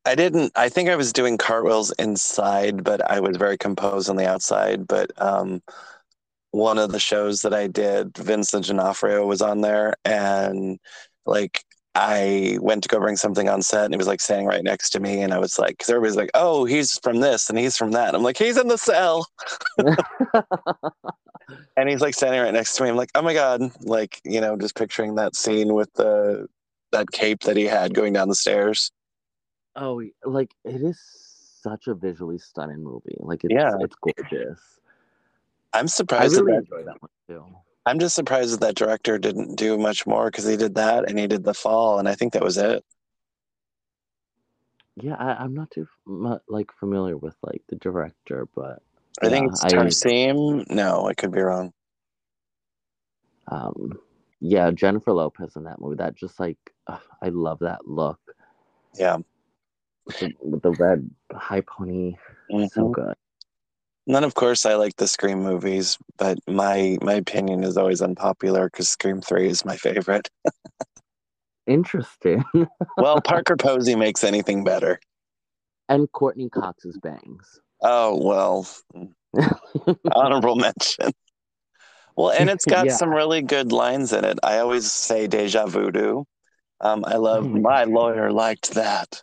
I 0.06 0.14
didn't. 0.14 0.52
I 0.56 0.68
think 0.68 0.88
I 0.88 0.96
was 0.96 1.12
doing 1.12 1.38
cartwheels 1.38 1.92
inside, 1.92 2.84
but 2.84 3.02
I 3.10 3.20
was 3.20 3.36
very 3.36 3.58
composed 3.58 4.10
on 4.10 4.16
the 4.16 4.28
outside. 4.28 4.86
But 4.86 5.12
um, 5.20 5.62
one 6.52 6.78
of 6.78 6.92
the 6.92 7.00
shows 7.00 7.42
that 7.42 7.54
I 7.54 7.68
did, 7.68 8.16
Vincent 8.18 8.66
D'Onofrio 8.66 9.26
was 9.26 9.42
on 9.42 9.62
there, 9.62 9.94
and 10.04 10.78
like 11.26 11.64
I 11.94 12.58
went 12.62 12.84
to 12.84 12.88
go 12.90 13.00
bring 13.00 13.16
something 13.16 13.48
on 13.48 13.62
set, 13.62 13.86
and 13.86 13.94
he 13.94 13.98
was 13.98 14.08
like 14.08 14.20
standing 14.22 14.46
right 14.48 14.64
next 14.64 14.90
to 14.90 15.00
me, 15.00 15.22
and 15.22 15.34
I 15.34 15.38
was 15.40 15.58
like, 15.58 15.70
because 15.78 15.90
everybody's 15.90 16.16
like, 16.16 16.30
"Oh, 16.34 16.64
he's 16.66 16.98
from 17.00 17.20
this 17.20 17.50
and 17.50 17.58
he's 17.58 17.76
from 17.76 17.92
that." 17.92 18.08
And 18.08 18.16
I'm 18.18 18.24
like, 18.24 18.38
"He's 18.38 18.58
in 18.58 18.68
the 18.68 18.78
cell," 18.78 19.26
and 21.76 21.88
he's 21.88 22.00
like 22.00 22.14
standing 22.14 22.40
right 22.40 22.52
next 22.52 22.74
to 22.76 22.82
me. 22.82 22.88
I'm 22.88 22.96
like, 22.96 23.10
"Oh 23.14 23.22
my 23.22 23.34
god!" 23.34 23.62
Like 23.80 24.20
you 24.24 24.40
know, 24.40 24.56
just 24.56 24.76
picturing 24.76 25.14
that 25.16 25.36
scene 25.36 25.74
with 25.74 25.92
the 25.94 26.46
that 26.92 27.10
cape 27.10 27.40
that 27.40 27.56
he 27.56 27.64
had 27.64 27.94
going 27.94 28.12
down 28.12 28.28
the 28.28 28.34
stairs. 28.34 28.90
Oh, 29.74 30.02
like 30.24 30.52
it 30.64 30.80
is 30.80 30.98
such 31.62 31.86
a 31.88 31.94
visually 31.94 32.38
stunning 32.38 32.82
movie. 32.82 33.16
Like 33.18 33.44
it's 33.44 33.52
Yeah. 33.52 33.76
it's 33.80 33.96
gorgeous. 33.96 34.60
I'm 35.72 35.84
I 35.84 35.86
surprised 35.86 36.36
really 36.36 36.52
that, 36.52 36.58
enjoy 36.58 36.84
that 36.84 37.02
one 37.02 37.10
too. 37.28 37.44
I'm 37.84 37.98
just 37.98 38.14
surprised 38.14 38.52
that 38.54 38.60
that 38.60 38.74
director 38.76 39.18
didn't 39.18 39.56
do 39.56 39.76
much 39.78 40.06
more 40.06 40.26
because 40.26 40.46
he 40.46 40.56
did 40.56 40.74
that 40.76 41.08
and 41.08 41.18
he 41.18 41.26
did 41.26 41.44
The 41.44 41.54
Fall, 41.54 41.98
and 41.98 42.08
I 42.08 42.14
think 42.14 42.32
that 42.32 42.42
was 42.42 42.56
it. 42.56 42.84
Yeah, 44.96 45.14
I, 45.16 45.34
I'm 45.34 45.54
not 45.54 45.70
too 45.70 45.86
like 46.48 46.72
familiar 46.72 47.16
with 47.18 47.36
like 47.42 47.62
the 47.68 47.76
director, 47.76 48.48
but 48.54 48.82
I 49.22 49.28
think 49.28 49.46
Yeah, 49.46 49.50
it's 49.52 49.64
I- 49.64 49.68
Tarsem. 49.70 50.70
No, 50.70 51.06
I 51.08 51.14
could 51.14 51.32
be 51.32 51.40
wrong. 51.40 51.72
um, 53.48 53.92
yeah, 54.40 54.70
Jennifer 54.72 55.12
Lopez 55.12 55.56
in 55.56 55.64
that 55.64 55.80
movie. 55.80 55.96
That 55.96 56.14
just 56.16 56.38
like 56.40 56.58
ugh, 56.88 57.00
I 57.22 57.28
love 57.28 57.60
that 57.60 57.86
look 57.86 58.18
Yeah. 58.94 59.18
with 60.04 60.18
the, 60.18 60.32
with 60.42 60.62
the 60.62 60.72
red 60.72 61.08
high 61.32 61.60
pony. 61.62 62.16
So 62.50 62.56
Mhm. 62.88 62.92
good. 62.92 63.14
And 64.06 64.14
then, 64.14 64.22
of 64.24 64.34
course, 64.34 64.64
I 64.66 64.74
like 64.74 64.94
the 64.96 65.08
Scream 65.08 65.42
movies, 65.42 65.98
but 66.16 66.38
my 66.46 66.96
my 67.02 67.14
opinion 67.14 67.64
is 67.64 67.76
always 67.76 68.02
unpopular 68.02 68.68
because 68.70 68.88
Scream 68.88 69.20
Three 69.20 69.48
is 69.48 69.64
my 69.64 69.76
favorite. 69.76 70.28
Interesting. 71.66 72.44
well, 72.96 73.20
Parker 73.20 73.56
Posey 73.56 73.96
makes 73.96 74.22
anything 74.22 74.62
better. 74.64 75.00
And 75.88 76.10
Courteney 76.12 76.48
Cox's 76.48 76.98
bangs. 76.98 77.60
Oh 77.80 78.16
well, 78.22 78.66
honorable 80.14 80.56
mention. 80.56 81.12
Well, 82.16 82.30
and 82.30 82.50
it's 82.50 82.64
got 82.64 82.86
Yeah. 82.86 82.96
some 82.96 83.10
really 83.10 83.42
good 83.42 83.72
lines 83.72 84.12
in 84.12 84.24
it. 84.24 84.38
I 84.42 84.58
always 84.58 84.90
say 84.92 85.26
"deja 85.26 85.66
voodoo." 85.66 86.24
Um, 86.80 87.04
I 87.04 87.16
love 87.16 87.44
Oh 87.44 87.48
my 87.50 87.60
my 87.60 87.84
lawyer 87.84 88.32
liked 88.32 88.74
that. 88.74 89.22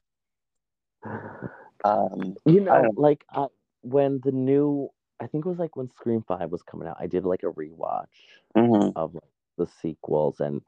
Um, 1.83 2.35
You 2.45 2.61
know, 2.61 2.93
like 2.95 3.25
uh, 3.33 3.47
when 3.81 4.19
the 4.23 4.31
new, 4.31 4.89
I 5.19 5.27
think 5.27 5.45
it 5.45 5.49
was 5.49 5.59
like 5.59 5.75
when 5.75 5.89
Scream 5.91 6.23
Five 6.27 6.51
was 6.51 6.63
coming 6.63 6.87
out. 6.87 6.97
I 6.99 7.07
did 7.07 7.25
like 7.25 7.43
a 7.43 7.51
rewatch 7.51 8.07
mhm. 8.55 8.93
of 8.95 9.13
like, 9.15 9.23
the 9.57 9.67
sequels 9.81 10.39
and 10.39 10.61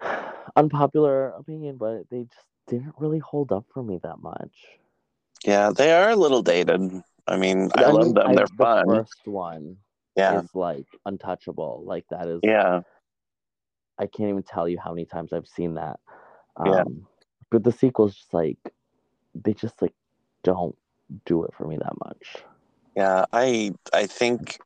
unpopular 0.56 1.28
opinion, 1.30 1.76
but 1.76 2.08
they 2.10 2.24
just 2.24 2.46
didn't 2.68 2.94
really 2.98 3.18
hold 3.18 3.52
up 3.52 3.64
for 3.72 3.82
me 3.82 3.98
that 4.02 4.20
much. 4.20 4.78
Yeah, 5.46 5.70
they 5.74 5.92
are 5.92 6.10
a 6.10 6.16
little 6.16 6.42
dated. 6.42 6.80
I 7.26 7.36
mean, 7.36 7.70
I, 7.76 7.82
love 7.88 8.04
mean, 8.06 8.14
them. 8.14 8.26
I- 8.28 8.34
They're 8.34 8.46
fun. 8.48 8.86
the 8.86 8.92
fun. 8.92 8.96
first 9.04 9.26
one 9.26 9.76
Yeah, 10.16 10.40
is 10.40 10.54
like 10.54 10.86
untouchable. 11.06 11.82
Like 11.86 12.04
that 12.10 12.26
is. 12.28 12.40
yeah, 12.42 12.80
I 13.98 14.06
can't 14.06 14.28
even 14.30 14.42
tell 14.42 14.68
you 14.68 14.78
how 14.78 14.92
many 14.92 15.06
times 15.06 15.32
I've 15.32 15.46
seen 15.46 15.74
that. 15.74 15.98
Yeah. 16.64 16.80
Um, 16.82 17.06
But 17.50 17.62
the 17.64 17.72
sequels 17.72 18.14
just 18.14 18.34
like 18.34 18.58
they 19.34 19.54
just 19.54 19.80
like 19.80 19.94
don't 20.42 20.76
do 21.24 21.44
it 21.44 21.52
for 21.56 21.66
me 21.66 21.76
that 21.76 21.94
much. 22.04 22.36
yeah. 22.96 23.24
I 23.32 23.72
I 23.92 24.06
think 24.06 24.58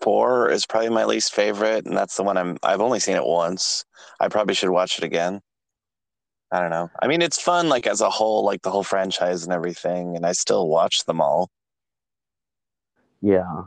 four 0.00 0.50
is 0.50 0.64
probably 0.66 0.88
my 0.90 1.04
least 1.04 1.34
favorite, 1.34 1.84
and 1.86 1.96
that's 1.96 2.16
the 2.16 2.22
one 2.22 2.36
I'm. 2.38 2.56
I've 2.62 2.80
only 2.80 3.00
seen 3.00 3.16
it 3.16 3.24
once. 3.26 3.84
I 4.20 4.28
probably 4.28 4.54
should 4.54 4.70
watch 4.70 4.98
it 4.98 5.04
again. 5.04 5.40
I 6.54 6.60
don't 6.60 6.70
know. 6.70 6.88
I 7.02 7.08
mean, 7.08 7.20
it's 7.20 7.40
fun, 7.40 7.68
like 7.68 7.88
as 7.88 8.00
a 8.00 8.08
whole, 8.08 8.44
like 8.44 8.62
the 8.62 8.70
whole 8.70 8.84
franchise 8.84 9.42
and 9.42 9.52
everything, 9.52 10.14
and 10.14 10.24
I 10.24 10.30
still 10.30 10.68
watch 10.68 11.04
them 11.04 11.20
all. 11.20 11.50
Yeah. 13.20 13.62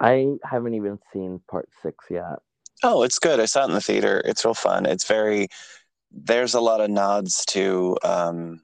I 0.00 0.34
haven't 0.42 0.74
even 0.74 0.98
seen 1.12 1.40
part 1.48 1.68
six 1.82 2.06
yet. 2.10 2.40
Oh, 2.82 3.04
it's 3.04 3.20
good. 3.20 3.38
I 3.38 3.44
saw 3.44 3.62
it 3.62 3.68
in 3.68 3.74
the 3.74 3.80
theater. 3.80 4.20
It's 4.24 4.44
real 4.44 4.54
fun. 4.54 4.86
It's 4.86 5.06
very. 5.06 5.46
There's 6.10 6.54
a 6.54 6.60
lot 6.60 6.80
of 6.80 6.90
nods 6.90 7.44
to 7.46 7.96
um, 8.02 8.60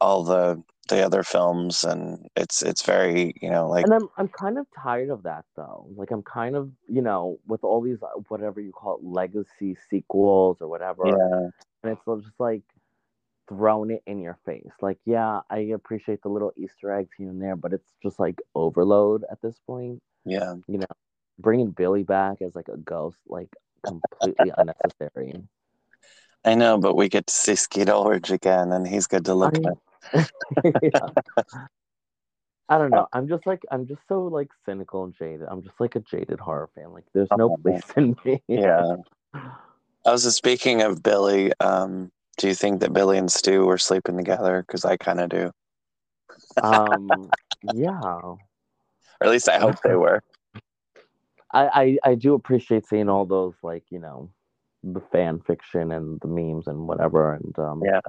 all 0.00 0.22
the 0.22 0.62
the 0.88 1.04
other 1.04 1.22
films, 1.22 1.84
and 1.84 2.26
it's 2.36 2.62
it's 2.62 2.82
very 2.82 3.34
you 3.40 3.50
know 3.50 3.68
like 3.68 3.84
And 3.84 3.94
I'm 3.94 4.08
I'm 4.16 4.28
kind 4.28 4.58
of 4.58 4.66
tired 4.82 5.10
of 5.10 5.22
that 5.24 5.44
though. 5.56 5.86
Like 5.96 6.10
I'm 6.10 6.22
kind 6.22 6.56
of 6.56 6.70
you 6.88 7.02
know 7.02 7.38
with 7.46 7.64
all 7.64 7.80
these 7.80 8.02
uh, 8.02 8.08
whatever 8.28 8.60
you 8.60 8.72
call 8.72 8.96
it 8.96 9.04
legacy 9.04 9.76
sequels 9.88 10.58
or 10.60 10.68
whatever, 10.68 11.06
yeah 11.06 11.48
and 11.82 11.92
it's 11.92 12.24
just 12.24 12.38
like 12.38 12.62
throwing 13.48 13.90
it 13.90 14.02
in 14.06 14.20
your 14.20 14.38
face. 14.44 14.72
Like 14.80 14.98
yeah, 15.04 15.40
I 15.50 15.58
appreciate 15.74 16.22
the 16.22 16.28
little 16.28 16.52
Easter 16.56 16.92
eggs 16.92 17.10
here 17.16 17.30
and 17.30 17.40
there, 17.40 17.56
but 17.56 17.72
it's 17.72 17.92
just 18.02 18.18
like 18.18 18.40
overload 18.54 19.24
at 19.30 19.40
this 19.40 19.58
point. 19.66 20.02
yeah 20.24 20.54
You 20.66 20.78
know, 20.78 20.86
bringing 21.38 21.70
Billy 21.70 22.02
back 22.02 22.42
as 22.42 22.54
like 22.54 22.68
a 22.68 22.76
ghost, 22.76 23.18
like 23.26 23.48
completely 23.84 24.52
unnecessary. 24.56 25.34
I 26.44 26.54
know, 26.54 26.78
but 26.78 26.94
we 26.94 27.08
get 27.08 27.26
to 27.26 27.34
see 27.34 27.56
Skeet 27.56 27.88
Ulrich 27.88 28.30
again, 28.30 28.72
and 28.72 28.86
he's 28.86 29.06
good 29.06 29.24
to 29.26 29.34
look 29.34 29.56
I- 29.56 29.68
at. 29.70 29.78
Yeah. 30.82 31.08
I 32.70 32.76
don't 32.76 32.90
know. 32.90 33.06
I'm 33.12 33.28
just 33.28 33.46
like 33.46 33.62
I'm 33.70 33.86
just 33.86 34.02
so 34.08 34.24
like 34.24 34.50
cynical 34.66 35.04
and 35.04 35.14
jaded. 35.14 35.46
I'm 35.50 35.62
just 35.62 35.80
like 35.80 35.96
a 35.96 36.00
jaded 36.00 36.38
horror 36.38 36.68
fan. 36.74 36.92
Like 36.92 37.04
there's 37.14 37.28
no 37.36 37.50
Oh, 37.52 37.56
place 37.56 37.82
in 37.96 38.14
me. 38.24 38.42
Yeah. 38.48 38.96
I 39.34 40.12
was 40.12 40.24
just 40.24 40.36
speaking 40.36 40.82
of 40.82 41.02
Billy. 41.02 41.52
Um, 41.60 42.10
do 42.36 42.48
you 42.48 42.54
think 42.54 42.80
that 42.80 42.92
Billy 42.92 43.18
and 43.18 43.30
Stu 43.32 43.64
were 43.64 43.78
sleeping 43.78 44.16
together? 44.16 44.64
Because 44.66 44.84
I 44.84 44.96
kind 44.96 45.20
of 45.20 45.30
do, 45.30 45.50
um 46.62 47.30
yeah. 47.74 48.00
or 48.00 48.38
at 49.22 49.30
least 49.30 49.48
I 49.48 49.58
hope 49.58 49.76
they 49.82 49.96
were. 49.96 50.22
I, 51.52 51.98
I 52.04 52.10
I 52.10 52.14
do 52.14 52.34
appreciate 52.34 52.86
seeing 52.86 53.08
all 53.08 53.24
those 53.24 53.54
like, 53.62 53.84
you 53.90 53.98
know, 53.98 54.30
the 54.82 55.00
fan 55.10 55.40
fiction 55.40 55.90
and 55.92 56.20
the 56.20 56.28
memes 56.28 56.66
and 56.66 56.86
whatever 56.86 57.32
and 57.34 57.58
um 57.58 57.82
Yeah. 57.82 58.00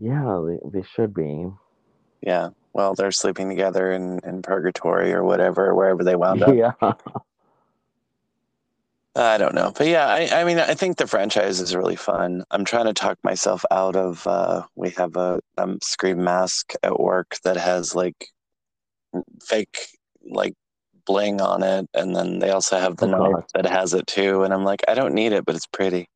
Yeah, 0.00 0.40
they, 0.46 0.80
they 0.80 0.86
should 0.94 1.14
be. 1.14 1.46
Yeah. 2.22 2.50
Well, 2.72 2.94
they're 2.94 3.10
sleeping 3.12 3.48
together 3.48 3.90
in, 3.92 4.20
in 4.24 4.42
purgatory 4.42 5.12
or 5.12 5.24
whatever, 5.24 5.74
wherever 5.74 6.04
they 6.04 6.16
wound 6.16 6.42
up. 6.42 6.54
Yeah. 6.54 6.72
I 9.16 9.38
don't 9.38 9.56
know, 9.56 9.72
but 9.76 9.88
yeah, 9.88 10.06
I, 10.06 10.40
I 10.40 10.44
mean, 10.44 10.58
I 10.60 10.74
think 10.74 10.96
the 10.96 11.06
franchise 11.06 11.60
is 11.60 11.74
really 11.74 11.96
fun. 11.96 12.44
I'm 12.52 12.64
trying 12.64 12.86
to 12.86 12.92
talk 12.92 13.18
myself 13.24 13.64
out 13.70 13.96
of. 13.96 14.24
Uh, 14.24 14.62
we 14.76 14.90
have 14.90 15.16
a 15.16 15.40
um, 15.58 15.78
scream 15.82 16.22
mask 16.22 16.74
at 16.84 16.98
work 16.98 17.36
that 17.42 17.56
has 17.56 17.92
like 17.94 18.28
fake 19.42 19.76
like 20.24 20.54
bling 21.06 21.40
on 21.40 21.64
it, 21.64 21.88
and 21.92 22.14
then 22.14 22.38
they 22.38 22.50
also 22.50 22.78
have 22.78 22.96
the 22.98 23.06
Oh, 23.06 23.32
knife 23.32 23.46
that 23.54 23.66
has 23.66 23.94
it 23.94 24.06
too. 24.06 24.44
And 24.44 24.54
I'm 24.54 24.64
like, 24.64 24.84
I 24.86 24.94
don't 24.94 25.12
need 25.14 25.32
it, 25.32 25.44
but 25.44 25.56
it's 25.56 25.66
pretty. 25.66 26.08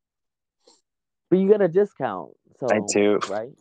But 1.29 1.39
you 1.39 1.49
get 1.49 1.61
a 1.61 1.67
discount. 1.67 2.31
So 2.59 2.67
I 2.71 2.79
do. 2.93 3.19
right? 3.29 3.51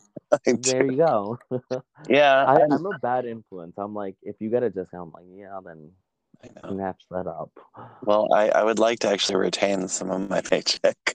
There 0.47 0.87
you 0.87 0.97
go. 0.97 1.39
Yeah, 2.09 2.45
I, 2.45 2.57
I'm- 2.61 2.73
I'm 2.73 2.87
a 2.87 2.99
bad 2.99 3.25
influence. 3.25 3.75
I'm 3.79 3.95
like, 3.95 4.17
if 4.23 4.37
you 4.41 4.51
get 4.51 4.63
a 4.63 4.69
discount, 4.71 5.13
I'm 5.17 5.23
like, 5.23 5.25
yeah, 5.35 5.59
then 5.65 5.91
snatch 6.69 7.03
that 7.11 7.27
up. 7.27 7.51
Well, 8.03 8.29
I, 8.35 8.51
I 8.51 8.63
would 8.63 8.79
like 8.79 8.99
to 9.01 9.09
actually 9.09 9.37
retain 9.37 9.89
some 9.89 10.11
of 10.11 10.29
my 10.29 10.41
paycheck. 10.43 11.15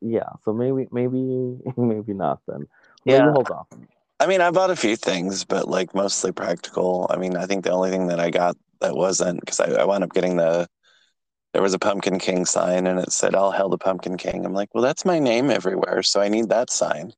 Yeah, 0.00 0.28
so 0.44 0.52
maybe, 0.52 0.86
maybe, 0.92 1.58
maybe 1.76 2.14
not 2.14 2.40
then. 2.46 2.66
Yeah. 3.04 3.32
Hold 3.32 3.50
off. 3.50 3.66
I 4.18 4.26
mean, 4.26 4.40
I 4.40 4.50
bought 4.50 4.70
a 4.70 4.76
few 4.76 4.96
things, 4.96 5.44
but 5.44 5.68
like 5.68 5.94
mostly 5.94 6.30
practical. 6.32 7.06
I 7.10 7.16
mean, 7.16 7.36
I 7.36 7.46
think 7.46 7.64
the 7.64 7.72
only 7.72 7.90
thing 7.90 8.06
that 8.08 8.20
I 8.20 8.30
got 8.30 8.56
that 8.80 8.94
wasn't 8.94 9.40
because 9.40 9.60
I, 9.60 9.72
I 9.72 9.84
wound 9.84 10.04
up 10.04 10.12
getting 10.12 10.36
the 10.36 10.66
there 11.52 11.62
was 11.62 11.74
a 11.74 11.78
Pumpkin 11.78 12.18
King 12.18 12.44
sign 12.44 12.86
and 12.86 13.00
it 13.00 13.10
said 13.12 13.34
"All 13.34 13.50
hail 13.50 13.68
the 13.70 13.78
Pumpkin 13.78 14.16
King." 14.16 14.44
I'm 14.44 14.52
like, 14.52 14.68
well, 14.74 14.84
that's 14.84 15.04
my 15.04 15.18
name 15.18 15.50
everywhere, 15.50 16.02
so 16.02 16.20
I 16.20 16.28
need 16.28 16.50
that 16.50 16.70
sign. 16.70 17.12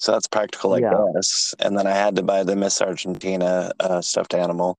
So 0.00 0.12
that's 0.12 0.28
practical, 0.28 0.74
I 0.74 0.80
Yeah. 0.80 1.12
guess. 1.14 1.54
And 1.60 1.78
then 1.78 1.86
I 1.86 1.92
had 1.92 2.16
to 2.16 2.22
buy 2.22 2.44
the 2.44 2.56
Miss 2.56 2.82
Argentina 2.82 3.72
uh, 3.80 4.02
stuffed 4.02 4.34
animal 4.34 4.78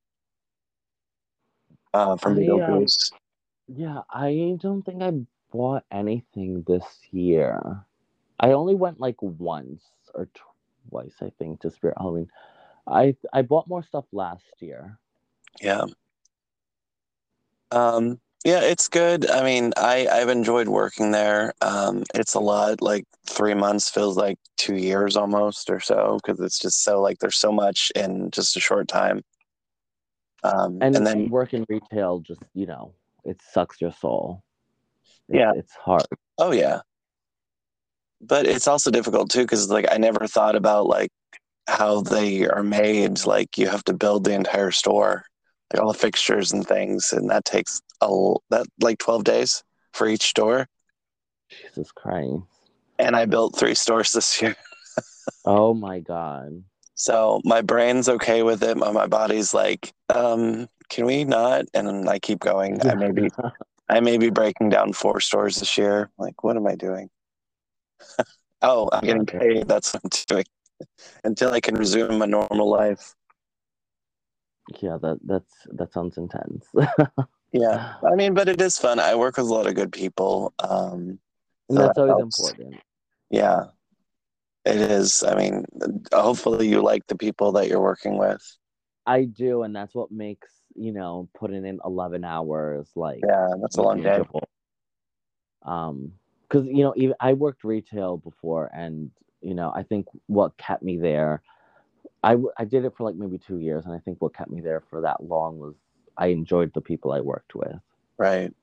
uh, 1.93 2.17
from 2.17 2.35
um, 2.35 2.87
Yeah, 3.67 4.01
I 4.11 4.57
don't 4.59 4.83
think 4.83 5.01
I 5.03 5.13
bought 5.51 5.85
anything 5.91 6.63
this 6.67 6.85
year. 7.11 7.61
I 8.39 8.51
only 8.53 8.75
went 8.75 8.99
like 8.99 9.21
once 9.21 9.83
or 10.13 10.27
twice, 10.89 11.15
I 11.21 11.31
think, 11.39 11.61
to 11.61 11.71
Spirit 11.71 11.97
Halloween. 11.99 12.29
I 12.87 13.15
I 13.33 13.43
bought 13.43 13.67
more 13.67 13.83
stuff 13.83 14.05
last 14.11 14.45
year. 14.59 14.99
Yeah. 15.61 15.85
Um, 17.71 18.19
yeah, 18.43 18.61
it's 18.61 18.87
good. 18.87 19.29
I 19.29 19.43
mean, 19.43 19.73
I, 19.77 20.07
I've 20.07 20.29
enjoyed 20.29 20.67
working 20.67 21.11
there. 21.11 21.53
Um, 21.61 22.03
it's 22.15 22.33
a 22.33 22.39
lot, 22.39 22.81
like 22.81 23.05
three 23.27 23.53
months 23.53 23.89
feels 23.89 24.17
like 24.17 24.37
two 24.57 24.75
years 24.75 25.15
almost 25.15 25.69
or 25.69 25.79
so, 25.79 26.17
because 26.21 26.39
it's 26.39 26.59
just 26.59 26.83
so 26.83 27.01
like 27.01 27.19
there's 27.19 27.37
so 27.37 27.51
much 27.51 27.91
in 27.95 28.31
just 28.31 28.57
a 28.57 28.59
short 28.59 28.87
time. 28.87 29.23
Um, 30.43 30.79
And, 30.81 30.95
and 30.95 31.05
then, 31.05 31.29
work 31.29 31.53
in 31.53 31.65
retail 31.69 32.19
just, 32.19 32.41
you 32.53 32.65
know, 32.65 32.93
it 33.23 33.39
sucks 33.51 33.79
your 33.79 33.91
soul. 33.91 34.43
It's, 35.29 35.37
Yeah. 35.37 35.51
It's 35.55 35.73
hard. 35.73 36.05
oh 36.39 36.51
yeah. 36.51 36.81
But 38.21 38.47
it's 38.47 38.67
also 38.67 38.91
difficult 38.91 39.29
too, 39.29 39.41
because 39.41 39.69
like 39.69 39.85
I 39.91 39.97
never 39.97 40.27
thought 40.27 40.55
about 40.55 40.87
like 40.87 41.11
how 41.67 42.01
they 42.01 42.47
are 42.47 42.63
made. 42.63 43.25
Like 43.25 43.57
you 43.57 43.67
have 43.67 43.83
to 43.85 43.93
build 43.93 44.23
the 44.23 44.33
entire 44.33 44.71
store, 44.71 45.25
like 45.71 45.81
all 45.81 45.91
the 45.91 45.97
fixtures 45.97 46.51
and 46.51 46.67
things, 46.67 47.13
and 47.13 47.29
that 47.29 47.45
takes 47.45 47.81
a 48.01 48.33
that 48.49 48.67
like 48.79 48.97
twelve 48.99 49.23
days 49.23 49.63
for 49.93 50.07
each 50.07 50.23
store. 50.23 50.67
Jesus 51.49 51.91
Christ. 51.91 52.43
and 52.97 53.15
I 53.15 53.25
built 53.25 53.57
three 53.57 53.75
stores 53.75 54.11
this 54.11 54.41
year. 54.41 54.55
Oh 55.45 55.73
my 55.73 55.99
god. 55.99 56.63
So 56.93 57.41
my 57.43 57.61
brain's 57.61 58.07
okay 58.07 58.43
with 58.43 58.61
it. 58.61 58.77
My, 58.77 58.91
my 58.91 59.07
body's 59.07 59.53
like, 59.53 59.91
um, 60.13 60.67
can 60.89 61.05
we 61.05 61.23
not? 61.23 61.65
And 61.73 62.07
I 62.07 62.19
keep 62.19 62.39
going. 62.39 62.79
I 62.85 62.93
may 62.93 63.11
be, 63.11 63.29
I 63.89 64.01
may 64.01 64.17
be 64.17 64.29
breaking 64.29 64.69
down 64.69 64.93
four 64.93 65.19
stores 65.19 65.57
this 65.57 65.77
year. 65.77 66.11
Like, 66.19 66.43
what 66.43 66.57
am 66.57 66.67
I 66.67 66.75
doing? 66.75 67.09
oh, 68.61 68.89
I'm 68.93 69.01
getting 69.01 69.25
paid. 69.25 69.67
That's 69.67 69.93
what 69.93 70.03
I'm 70.03 70.09
doing 70.27 70.45
until 71.23 71.51
I 71.53 71.59
can 71.59 71.75
resume 71.75 72.19
my 72.19 72.25
normal 72.25 72.69
life. 72.69 73.15
Yeah, 74.81 74.97
that 75.01 75.19
that's 75.25 75.53
that 75.73 75.93
sounds 75.93 76.17
intense. 76.17 76.65
Yeah, 77.51 77.93
I 78.11 78.15
mean, 78.15 78.33
but 78.33 78.47
it 78.49 78.61
is 78.61 78.77
fun. 78.77 78.99
I 78.99 79.15
work 79.15 79.37
with 79.37 79.47
a 79.47 79.53
lot 79.53 79.67
of 79.67 79.75
good 79.75 79.91
people. 79.91 80.53
Um, 80.59 81.19
and 81.69 81.77
So 81.77 81.83
that's 81.83 81.97
that 81.97 82.01
always 82.01 82.11
helps. 82.11 82.39
important. 82.39 82.75
yeah, 83.29 83.65
it 84.65 84.77
is. 84.77 85.23
I 85.23 85.35
mean, 85.35 85.65
hopefully 86.13 86.67
you 86.67 86.81
like 86.81 87.07
the 87.07 87.17
people 87.17 87.51
that 87.53 87.67
you're 87.67 87.81
working 87.81 88.17
with. 88.17 88.41
I 89.05 89.25
do, 89.25 89.63
and 89.63 89.75
that's 89.75 89.95
what 89.95 90.11
makes 90.11 90.49
you 90.75 90.91
know 90.93 91.27
putting 91.37 91.65
in 91.65 91.79
eleven 91.83 92.23
hours 92.23 92.89
like 92.95 93.21
Yeah, 93.23 93.47
that's 93.61 93.77
a 93.77 93.81
long 93.81 94.01
day. 94.01 94.21
Um, 95.63 96.13
because 96.47 96.67
you 96.67 96.83
know 96.83 96.93
even 96.95 97.15
I 97.19 97.33
worked 97.33 97.63
retail 97.63 98.17
before, 98.17 98.69
and 98.73 99.11
you 99.41 99.53
know 99.53 99.71
I 99.73 99.83
think 99.83 100.07
what 100.27 100.57
kept 100.57 100.83
me 100.83 100.97
there, 100.97 101.41
I 102.23 102.37
I 102.57 102.65
did 102.65 102.85
it 102.85 102.93
for 102.95 103.03
like 103.03 103.15
maybe 103.15 103.37
two 103.37 103.59
years, 103.59 103.85
and 103.85 103.93
I 103.93 103.99
think 103.99 104.21
what 104.21 104.35
kept 104.35 104.51
me 104.51 104.61
there 104.61 104.81
for 104.89 105.01
that 105.01 105.23
long 105.23 105.59
was 105.59 105.75
I 106.17 106.27
enjoyed 106.27 106.73
the 106.73 106.81
people 106.81 107.11
I 107.11 107.21
worked 107.21 107.55
with. 107.55 107.79
Right. 108.17 108.53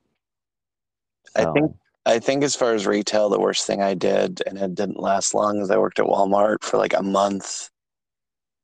I 1.35 1.45
think 1.53 1.73
I 2.07 2.19
think 2.19 2.43
as 2.43 2.57
far 2.57 2.75
as 2.75 2.87
retail, 2.87 3.29
the 3.29 3.41
worst 3.41 3.67
thing 3.67 3.83
I 3.83 3.95
did, 3.95 4.43
and 4.47 4.57
it 4.59 4.75
didn't 4.75 5.01
last 5.01 5.35
long, 5.35 5.61
is 5.61 5.71
I 5.71 5.77
worked 5.77 5.99
at 5.99 6.07
Walmart 6.07 6.63
for 6.63 6.79
like 6.79 6.95
a 6.95 7.03
month. 7.03 7.69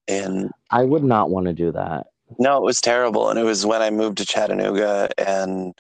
And 0.08 0.50
I 0.70 0.84
would 0.84 1.04
not 1.04 1.30
want 1.30 1.46
to 1.46 1.52
do 1.52 1.72
that. 1.72 2.06
no, 2.38 2.56
it 2.58 2.62
was 2.62 2.80
terrible. 2.80 3.30
And 3.30 3.38
it 3.38 3.44
was 3.44 3.66
when 3.66 3.82
I 3.82 3.90
moved 3.90 4.18
to 4.18 4.26
Chattanooga, 4.26 5.10
and 5.18 5.74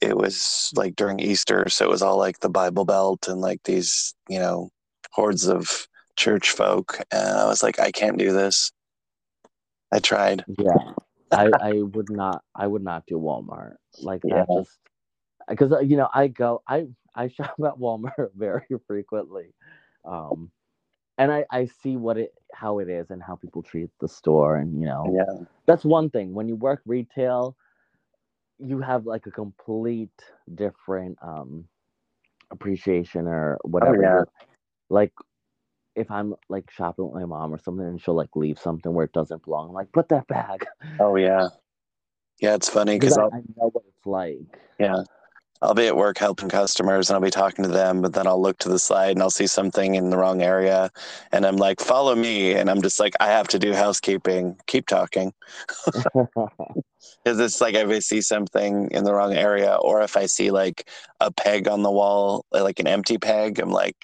it 0.00 0.16
was 0.16 0.70
like 0.76 0.94
during 0.96 1.18
Easter, 1.20 1.68
so 1.68 1.84
it 1.86 1.90
was 1.90 2.02
all 2.02 2.18
like 2.18 2.40
the 2.40 2.48
Bible 2.48 2.84
Belt 2.84 3.26
and 3.28 3.40
like 3.40 3.62
these, 3.64 4.14
you 4.28 4.38
know, 4.38 4.70
hordes 5.12 5.48
of 5.48 5.88
church 6.18 6.50
folk. 6.50 7.00
And 7.12 7.38
I 7.38 7.46
was 7.46 7.62
like, 7.62 7.80
I 7.80 7.90
can't 7.92 8.18
do 8.18 8.32
this. 8.32 8.72
I 9.92 10.00
tried. 10.00 10.44
Yeah, 10.58 10.92
I 11.32 11.46
I 11.60 11.72
would 11.82 12.10
not 12.10 12.42
I 12.54 12.66
would 12.66 12.82
not 12.84 13.06
do 13.06 13.16
Walmart 13.18 13.76
like 14.02 14.22
that. 14.22 14.48
Just 14.54 14.78
because 15.48 15.72
you 15.88 15.96
know 15.96 16.08
I 16.12 16.28
go 16.28 16.62
I 16.68 16.88
I 17.14 17.28
shop 17.28 17.54
at 17.64 17.74
Walmart 17.78 18.30
very 18.36 18.66
frequently, 18.86 19.54
um, 20.04 20.50
and 21.16 21.32
I 21.32 21.46
I 21.50 21.66
see 21.66 21.96
what 21.96 22.18
it 22.18 22.34
how 22.52 22.80
it 22.80 22.88
is 22.88 23.10
and 23.10 23.22
how 23.22 23.36
people 23.36 23.62
treat 23.62 23.90
the 24.00 24.08
store 24.08 24.56
and 24.56 24.80
you 24.80 24.86
know 24.86 25.14
Yeah. 25.16 25.46
that's 25.66 25.84
one 25.84 26.10
thing 26.10 26.34
when 26.34 26.48
you 26.48 26.56
work 26.56 26.82
retail, 26.86 27.56
you 28.58 28.80
have 28.80 29.06
like 29.06 29.26
a 29.26 29.30
complete 29.30 30.18
different 30.54 31.18
um 31.22 31.64
appreciation 32.50 33.26
or 33.26 33.58
whatever. 33.64 34.02
yeah. 34.02 34.24
Like 34.90 35.12
if 35.98 36.10
I'm 36.10 36.34
like 36.48 36.70
shopping 36.70 37.06
with 37.06 37.14
my 37.14 37.24
mom 37.26 37.52
or 37.52 37.58
something 37.58 37.86
and 37.86 38.00
she'll 38.00 38.14
like 38.14 38.34
leave 38.34 38.58
something 38.58 38.92
where 38.92 39.04
it 39.04 39.12
doesn't 39.12 39.44
belong, 39.44 39.68
I'm 39.68 39.74
like 39.74 39.92
put 39.92 40.08
that 40.10 40.26
back. 40.28 40.60
Oh 41.00 41.16
yeah. 41.16 41.48
Yeah, 42.40 42.54
it's 42.54 42.68
funny 42.68 42.98
because 42.98 43.18
I, 43.18 43.24
I 43.24 43.42
know 43.56 43.70
what 43.72 43.84
it's 43.88 44.06
like. 44.06 44.58
yeah. 44.78 45.02
I'll 45.60 45.74
be 45.74 45.88
at 45.88 45.96
work 45.96 46.18
helping 46.18 46.48
customers 46.48 47.10
and 47.10 47.16
I'll 47.16 47.20
be 47.20 47.30
talking 47.30 47.64
to 47.64 47.70
them, 47.70 48.00
but 48.00 48.12
then 48.12 48.28
I'll 48.28 48.40
look 48.40 48.58
to 48.58 48.68
the 48.68 48.78
side 48.78 49.16
and 49.16 49.22
I'll 49.22 49.28
see 49.28 49.48
something 49.48 49.96
in 49.96 50.10
the 50.10 50.16
wrong 50.16 50.40
area 50.40 50.88
and 51.32 51.44
I'm 51.44 51.56
like, 51.56 51.80
follow 51.80 52.14
me. 52.14 52.54
And 52.54 52.70
I'm 52.70 52.80
just 52.80 53.00
like, 53.00 53.14
I 53.18 53.26
have 53.26 53.48
to 53.48 53.58
do 53.58 53.74
housekeeping. 53.74 54.56
Keep 54.66 54.86
talking. 54.86 55.32
Because 57.24 57.40
it's 57.40 57.60
like 57.60 57.74
if 57.74 57.88
I 57.88 57.98
see 57.98 58.20
something 58.20 58.90
in 58.90 59.04
the 59.04 59.12
wrong 59.12 59.34
area 59.34 59.74
or 59.74 60.02
if 60.02 60.16
I 60.16 60.26
see 60.26 60.50
like 60.50 60.88
a 61.20 61.30
peg 61.30 61.68
on 61.68 61.82
the 61.82 61.90
wall, 61.90 62.44
like 62.52 62.80
an 62.80 62.86
empty 62.86 63.18
peg, 63.18 63.58
I'm 63.58 63.70
like, 63.70 63.96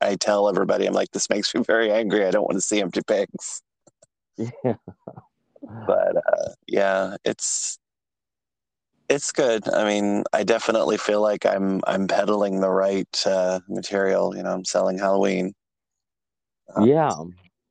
I 0.00 0.16
tell 0.16 0.48
everybody, 0.48 0.86
I'm 0.86 0.94
like, 0.94 1.10
this 1.12 1.30
makes 1.30 1.54
me 1.54 1.62
very 1.62 1.90
angry. 1.90 2.26
I 2.26 2.30
don't 2.30 2.44
want 2.44 2.56
to 2.56 2.60
see 2.60 2.80
empty 2.80 3.00
pegs. 3.02 3.62
yeah. 4.36 4.74
But 5.86 6.16
uh, 6.16 6.50
yeah, 6.66 7.16
it's 7.24 7.78
it's 9.08 9.32
good. 9.32 9.68
I 9.68 9.84
mean, 9.84 10.24
I 10.32 10.44
definitely 10.44 10.96
feel 10.96 11.20
like 11.20 11.46
I'm 11.46 11.80
I'm 11.86 12.06
peddling 12.06 12.60
the 12.60 12.70
right 12.70 13.22
uh, 13.26 13.60
material. 13.68 14.36
You 14.36 14.42
know, 14.42 14.52
I'm 14.52 14.64
selling 14.64 14.98
Halloween. 14.98 15.54
Uh, 16.76 16.84
yeah. 16.84 17.14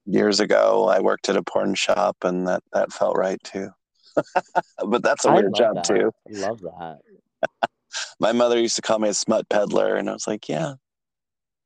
Years 0.06 0.40
ago, 0.40 0.88
I 0.88 1.00
worked 1.00 1.30
at 1.30 1.38
a 1.38 1.44
porn 1.44 1.76
shop, 1.76 2.18
and 2.24 2.48
that 2.48 2.64
that 2.74 2.94
felt 2.94 3.18
right 3.18 3.42
too. 3.44 3.70
but 4.86 5.04
that's 5.04 5.26
a 5.26 5.32
weird 5.32 5.56
job 5.56 5.76
that. 5.76 5.84
too. 5.86 6.12
I 6.28 6.40
love 6.40 6.62
that. 6.62 7.00
My 8.20 8.32
mother 8.32 8.60
used 8.60 8.76
to 8.76 8.82
call 8.82 9.00
me 9.00 9.10
a 9.10 9.14
smut 9.14 9.48
peddler, 9.50 9.96
and 9.96 10.10
I 10.10 10.14
was 10.14 10.28
like, 10.28 10.50
yeah, 10.50 10.74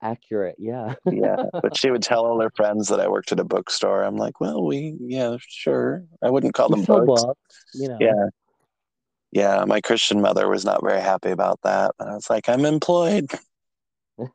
Accurate. 0.02 0.56
Yeah. 0.58 0.96
yeah. 1.12 1.44
But 1.62 1.78
she 1.78 1.92
would 1.92 2.02
tell 2.04 2.26
all 2.26 2.40
her 2.42 2.52
friends 2.56 2.88
that 2.88 3.00
I 3.00 3.08
worked 3.08 3.32
at 3.32 3.40
a 3.40 3.44
bookstore. 3.44 4.04
I'm 4.04 4.16
like, 4.16 4.40
well, 4.40 4.64
we, 4.64 4.96
yeah, 5.00 5.38
sure. 5.48 6.04
I 6.24 6.30
wouldn't 6.30 6.54
call 6.54 6.70
them 6.70 6.84
books. 6.86 7.24
books, 7.24 7.66
you 7.74 7.90
know. 7.90 7.98
Yeah. 8.00 8.26
Yeah. 9.32 9.66
My 9.66 9.82
Christian 9.82 10.22
mother 10.22 10.48
was 10.48 10.64
not 10.66 10.82
very 10.84 11.02
happy 11.02 11.32
about 11.32 11.60
that. 11.64 11.92
And 12.00 12.10
I 12.10 12.14
was 12.16 12.30
like, 12.30 12.48
I'm 12.50 12.66
employed. 12.66 13.30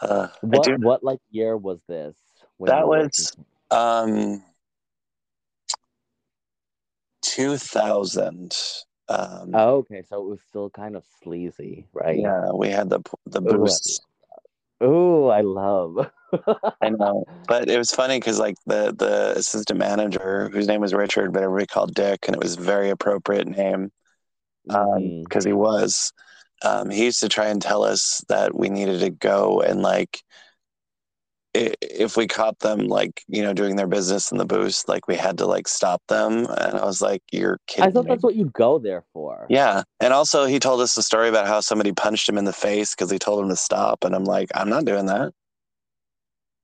Uh, 0.00 0.26
What 0.40 0.64
do. 0.64 0.74
what 0.80 1.04
like 1.04 1.20
year 1.30 1.56
was 1.56 1.78
this? 1.88 2.16
That 2.58 2.88
was- 2.88 3.32
working? 3.70 4.34
Um, 4.34 4.42
2000. 7.22 8.56
Um, 9.08 9.50
Oh, 9.54 9.76
okay. 9.76 10.02
So 10.02 10.22
it 10.22 10.28
was 10.28 10.40
still 10.48 10.70
kind 10.70 10.96
of 10.96 11.04
sleazy, 11.22 11.86
right? 11.92 12.18
yeah, 12.18 12.50
we 12.52 12.68
had 12.68 12.90
the 12.90 13.00
the 13.26 13.40
boost. 13.40 14.02
Oh, 14.80 15.28
I 15.28 15.40
love. 15.42 16.10
I 16.82 16.88
know, 16.90 17.26
but 17.46 17.68
it 17.68 17.78
was 17.78 17.90
funny 17.90 18.18
because 18.18 18.38
like 18.38 18.56
the 18.66 18.94
the 18.96 19.34
assistant 19.36 19.78
manager, 19.78 20.50
whose 20.52 20.66
name 20.66 20.80
was 20.80 20.94
Richard, 20.94 21.32
but 21.32 21.42
everybody 21.42 21.66
called 21.66 21.94
Dick, 21.94 22.26
and 22.26 22.36
it 22.36 22.42
was 22.42 22.56
a 22.56 22.60
very 22.60 22.90
appropriate 22.90 23.48
name 23.48 23.90
because 24.66 25.44
he 25.44 25.52
was. 25.52 26.12
Um, 26.62 26.88
he 26.88 27.04
used 27.04 27.20
to 27.20 27.28
try 27.28 27.46
and 27.46 27.60
tell 27.60 27.84
us 27.84 28.22
that 28.28 28.56
we 28.56 28.70
needed 28.70 29.00
to 29.00 29.10
go 29.10 29.60
and 29.60 29.82
like, 29.82 30.22
if 31.54 32.16
we 32.16 32.26
caught 32.26 32.58
them 32.60 32.88
like 32.88 33.22
you 33.28 33.42
know 33.42 33.52
doing 33.52 33.76
their 33.76 33.86
business 33.86 34.32
in 34.32 34.38
the 34.38 34.44
booth, 34.46 34.84
like 34.88 35.06
we 35.08 35.16
had 35.16 35.38
to 35.38 35.46
like 35.46 35.68
stop 35.68 36.02
them. 36.08 36.46
And 36.58 36.76
I 36.78 36.84
was 36.84 37.00
like, 37.00 37.22
"You're 37.32 37.58
kidding 37.66 37.88
I 37.88 37.92
thought 37.92 38.04
me." 38.04 38.10
that's 38.10 38.22
what 38.22 38.34
you 38.34 38.46
go 38.46 38.78
there 38.78 39.04
for. 39.12 39.46
Yeah, 39.48 39.82
and 40.00 40.12
also 40.12 40.46
he 40.46 40.58
told 40.58 40.80
us 40.80 40.94
the 40.94 41.02
story 41.02 41.28
about 41.28 41.46
how 41.46 41.60
somebody 41.60 41.92
punched 41.92 42.28
him 42.28 42.38
in 42.38 42.44
the 42.44 42.52
face 42.52 42.94
because 42.94 43.10
he 43.10 43.18
told 43.18 43.42
him 43.42 43.48
to 43.50 43.56
stop, 43.56 44.04
and 44.04 44.14
I'm 44.14 44.24
like, 44.24 44.50
I'm 44.54 44.68
not 44.68 44.84
doing 44.84 45.06
that. 45.06 45.32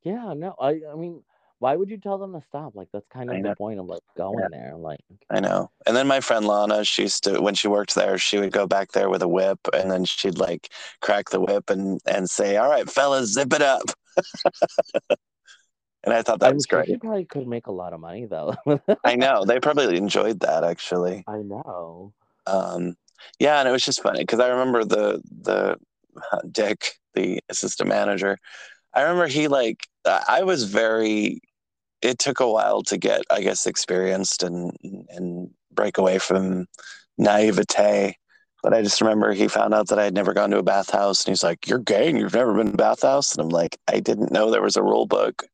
Yeah, 0.03 0.35
no, 0.35 0.55
I 0.61 0.81
I 0.91 0.97
mean, 0.97 1.23
why 1.59 1.77
would 1.77 1.91
you 1.91 1.99
tell 1.99 2.19
them 2.19 2.33
to 2.33 2.41
stop? 2.49 2.75
Like 2.75 2.89
that's 2.93 3.07
kind 3.09 3.31
of 3.31 3.43
the 3.43 3.55
point 3.57 3.81
of 3.81 3.87
like 3.87 4.03
going 4.17 4.39
Yeah. 4.41 4.49
there. 4.51 4.77
Like 4.77 5.01
I 5.29 5.41
know. 5.41 5.71
And 5.87 5.95
then 5.95 6.07
my 6.07 6.21
friend 6.21 6.47
Lana, 6.47 6.85
she 6.85 7.03
used 7.03 7.25
to 7.25 7.41
when 7.41 7.55
she 7.55 7.69
worked 7.69 7.95
there, 7.95 8.17
she 8.19 8.39
would 8.39 8.53
go 8.53 8.67
back 8.67 8.93
there 8.93 9.11
with 9.11 9.23
a 9.23 9.29
whip 9.29 9.61
and 9.75 9.91
then 9.91 10.05
she'd 10.07 10.39
like 10.39 10.73
crack 11.03 11.31
the 11.31 11.41
whip 11.41 11.69
and 11.71 12.01
and 12.07 12.29
say, 12.31 12.57
"All 12.57 12.71
right, 12.71 12.89
fellas, 12.91 13.33
zip 13.35 13.53
it 13.53 13.63
up." 13.63 13.83
and 16.05 16.15
I 16.15 16.23
thought 16.23 16.41
that 16.41 16.49
I'm 16.49 16.55
was 16.55 16.67
sure 16.69 16.81
great. 16.81 16.89
she 16.89 16.97
probably 16.97 17.25
could 17.25 17.47
make 17.47 17.67
a 17.67 17.73
lot 17.73 17.93
of 17.93 18.01
money 18.01 18.27
though. 18.27 18.55
I 19.05 19.17
know. 19.17 19.45
They 19.45 19.61
probably 19.61 19.97
enjoyed 19.97 20.41
that 20.41 20.65
actually. 20.65 21.25
I 21.27 21.39
know. 21.39 22.13
Um 22.47 22.97
yeah, 23.39 23.61
and 23.61 23.69
it 23.69 23.73
was 23.73 23.85
just 23.85 24.03
funny 24.03 24.21
because 24.21 24.41
I 24.41 24.49
remember 24.49 24.85
the 24.85 25.23
the 25.43 25.77
uh, 26.33 26.39
Dick, 26.51 26.99
the 27.15 27.41
assistant 27.49 27.89
manager. 27.89 28.39
I 28.95 29.03
remember 29.03 29.27
he 29.27 29.49
like 29.49 29.87
I 30.07 30.25
I 30.29 30.43
was 30.43 30.65
very 30.65 31.41
it 32.03 32.19
took 32.19 32.41
a 32.41 32.51
while 32.51 32.83
to 32.85 32.97
get, 32.97 33.23
I 33.31 33.43
guess, 33.43 33.67
experienced 33.67 34.43
and 34.43 34.73
and 35.11 35.51
break 35.73 35.99
away 35.99 36.19
from 36.19 36.67
naivete. 37.19 38.17
But 38.63 38.75
I 38.75 38.83
just 38.83 39.01
remember 39.01 39.33
he 39.33 39.49
found 39.49 39.75
out 39.75 39.89
that 39.89 39.99
I 39.99 40.05
had 40.05 40.15
never 40.15 40.35
gone 40.35 40.51
to 40.51 40.59
a 40.59 40.63
bathhouse, 40.63 41.25
and 41.25 41.33
he's 41.33 41.43
like, 41.43 41.67
"You're 41.67 41.79
gay, 41.79 42.09
and 42.09 42.19
you've 42.19 42.35
never 42.35 42.55
been 42.55 42.69
to 42.69 42.73
a 42.75 42.77
bathhouse." 42.77 43.33
And 43.33 43.41
I'm 43.43 43.49
like, 43.49 43.79
"I 43.89 44.01
didn't 44.01 44.33
know 44.33 44.51
there 44.51 44.63
was 44.63 44.77
a 44.77 44.83
rule 44.83 45.07
book." 45.07 45.45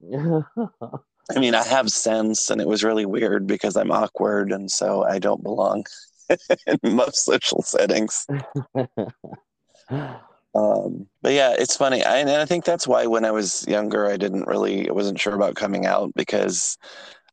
I 0.12 1.38
mean, 1.38 1.54
I 1.54 1.62
have 1.62 1.90
sense, 1.90 2.50
and 2.50 2.60
it 2.60 2.66
was 2.66 2.82
really 2.82 3.06
weird 3.06 3.46
because 3.46 3.76
I'm 3.76 3.92
awkward, 3.92 4.52
and 4.52 4.70
so 4.70 5.04
I 5.04 5.18
don't 5.18 5.42
belong 5.42 5.84
in 6.66 6.78
most 6.96 7.24
social 7.24 7.62
settings. 7.62 8.26
Um, 10.54 11.06
but 11.22 11.32
yeah, 11.32 11.54
it's 11.58 11.76
funny. 11.76 12.04
I, 12.04 12.18
and 12.18 12.30
I 12.30 12.44
think 12.44 12.64
that's 12.64 12.86
why 12.86 13.06
when 13.06 13.24
I 13.24 13.30
was 13.30 13.66
younger, 13.66 14.06
I 14.06 14.16
didn't 14.16 14.46
really, 14.46 14.88
I 14.88 14.92
wasn't 14.92 15.18
sure 15.20 15.34
about 15.34 15.54
coming 15.54 15.86
out 15.86 16.12
because 16.14 16.76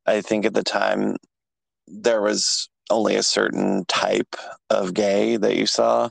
I 0.06 0.22
think 0.22 0.46
at 0.46 0.54
the 0.54 0.64
time 0.64 1.18
there 1.88 2.22
was 2.22 2.70
only 2.90 3.16
a 3.16 3.24
certain 3.24 3.86
type 3.86 4.36
of 4.70 4.94
gay 4.94 5.38
that 5.38 5.56
you 5.56 5.66
saw. 5.66 6.10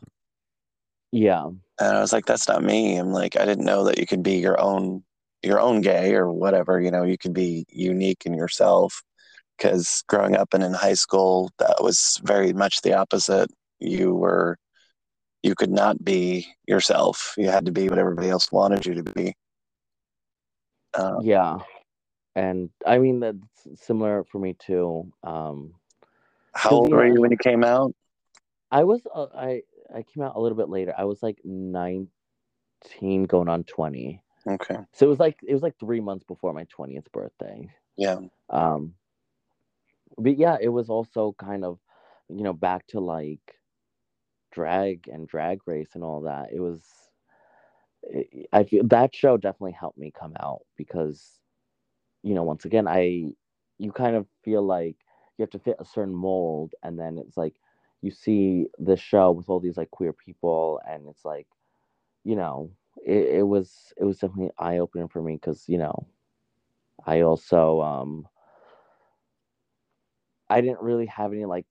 yeah. 1.12 1.47
And 1.47 1.97
I 1.97 2.01
was 2.01 2.12
like, 2.12 2.26
that's 2.26 2.49
not 2.49 2.62
me. 2.62 2.97
I'm 2.97 3.12
like, 3.12 3.37
I 3.37 3.45
didn't 3.45 3.64
know 3.64 3.85
that 3.85 3.99
you 3.99 4.07
could 4.07 4.22
be 4.22 4.37
your 4.39 4.61
own, 4.61 5.05
your 5.43 5.61
own 5.61 5.81
gay 5.81 6.14
or 6.14 6.33
whatever, 6.33 6.81
you 6.81 6.91
know, 6.91 7.05
you 7.05 7.16
could 7.16 7.33
be 7.35 7.64
unique 7.68 8.26
in 8.26 8.35
yourself. 8.35 9.03
Cause 9.59 10.05
growing 10.09 10.37
up 10.37 10.55
and 10.55 10.62
in 10.62 10.72
high 10.72 10.95
school, 10.95 11.51
that 11.59 11.76
was 11.83 12.20
very 12.24 12.53
much 12.53 12.83
the 12.83 12.95
opposite. 12.95 13.51
You 13.81 14.14
were, 14.14 14.57
you 15.43 15.55
could 15.55 15.70
not 15.70 16.05
be 16.05 16.47
yourself. 16.66 17.35
You 17.37 17.49
had 17.49 17.66
to 17.66 17.72
be 17.72 17.89
what 17.89 17.99
everybody 17.99 18.29
else 18.31 18.51
wanted 18.53 18.87
you 18.87 18.95
to 18.95 19.03
be. 19.03 19.35
Uh, 20.95 21.20
Yeah. 21.22 21.59
And 22.35 22.70
I 22.87 22.99
mean 22.99 23.20
that's 23.20 23.83
similar 23.85 24.24
for 24.24 24.39
me 24.39 24.55
too. 24.55 25.12
Um 25.24 25.74
how 26.59 26.70
old 26.70 26.92
were 26.92 27.06
you 27.06 27.20
when 27.20 27.30
you 27.30 27.36
came 27.36 27.64
out? 27.64 27.94
I 28.70 28.84
was 28.84 29.00
uh, 29.14 29.26
I 29.34 29.62
I 29.94 30.02
came 30.02 30.22
out 30.22 30.36
a 30.36 30.40
little 30.40 30.56
bit 30.56 30.68
later. 30.68 30.92
I 30.96 31.04
was 31.04 31.22
like 31.22 31.38
19 31.44 32.09
going 33.24 33.48
on 33.48 33.64
20. 33.64 34.22
Okay. 34.46 34.76
So 34.92 35.06
it 35.06 35.09
was 35.09 35.20
like 35.20 35.38
it 35.46 35.52
was 35.52 35.62
like 35.62 35.78
3 35.78 36.00
months 36.00 36.24
before 36.24 36.52
my 36.52 36.66
20th 36.76 37.11
birthday. 37.12 37.70
Yeah. 37.96 38.18
Um 38.50 38.94
but 40.16 40.36
yeah, 40.36 40.56
it 40.61 40.68
was 40.68 40.88
also 40.88 41.34
kind 41.38 41.64
of 41.64 41.78
you 42.28 42.42
know 42.42 42.52
back 42.52 42.86
to 42.88 43.00
like 43.00 43.54
drag 44.50 45.09
and 45.09 45.28
drag 45.28 45.61
race 45.66 45.90
and 45.94 46.02
all 46.02 46.22
that. 46.22 46.52
It 46.52 46.61
was 46.61 46.82
I 48.52 48.64
feel 48.64 48.84
that 48.88 49.14
show 49.14 49.36
definitely 49.36 49.76
helped 49.78 49.98
me 49.98 50.11
come 50.11 50.34
out 50.40 50.62
because 50.76 51.38
you 52.22 52.34
know, 52.34 52.42
once 52.42 52.64
again, 52.64 52.88
I 52.88 53.32
you 53.78 53.92
kind 53.92 54.16
of 54.16 54.26
feel 54.44 54.62
like 54.62 54.96
you 55.39 55.43
have 55.45 55.51
to 55.51 55.59
fit 55.59 55.76
a 55.78 55.84
certain 55.84 56.14
mold 56.14 56.74
and 56.82 56.99
then 56.99 57.16
it's 57.16 57.36
like 57.36 57.55
you 58.03 58.11
see 58.11 58.66
this 58.78 59.01
show 59.01 59.30
with 59.30 59.49
all 59.49 59.61
these 59.61 59.76
like 59.76 59.91
queer 59.91 60.12
people 60.12 60.80
and 60.89 61.09
it's 61.09 61.24
like 61.24 61.47
you 62.24 62.36
know 62.36 62.70
it, 63.05 63.39
it 63.39 63.43
was 63.43 63.93
it 63.97 64.05
was 64.05 64.18
definitely 64.18 64.51
eye-opening 64.59 65.09
for 65.09 65.22
me 65.22 65.34
because 65.34 65.64
you 65.68 65.78
know 65.78 66.07
i 67.07 67.20
also 67.20 67.80
um 67.80 68.26
i 70.51 70.61
didn't 70.61 70.82
really 70.82 71.07
have 71.07 71.32
any 71.32 71.45
like 71.45 71.66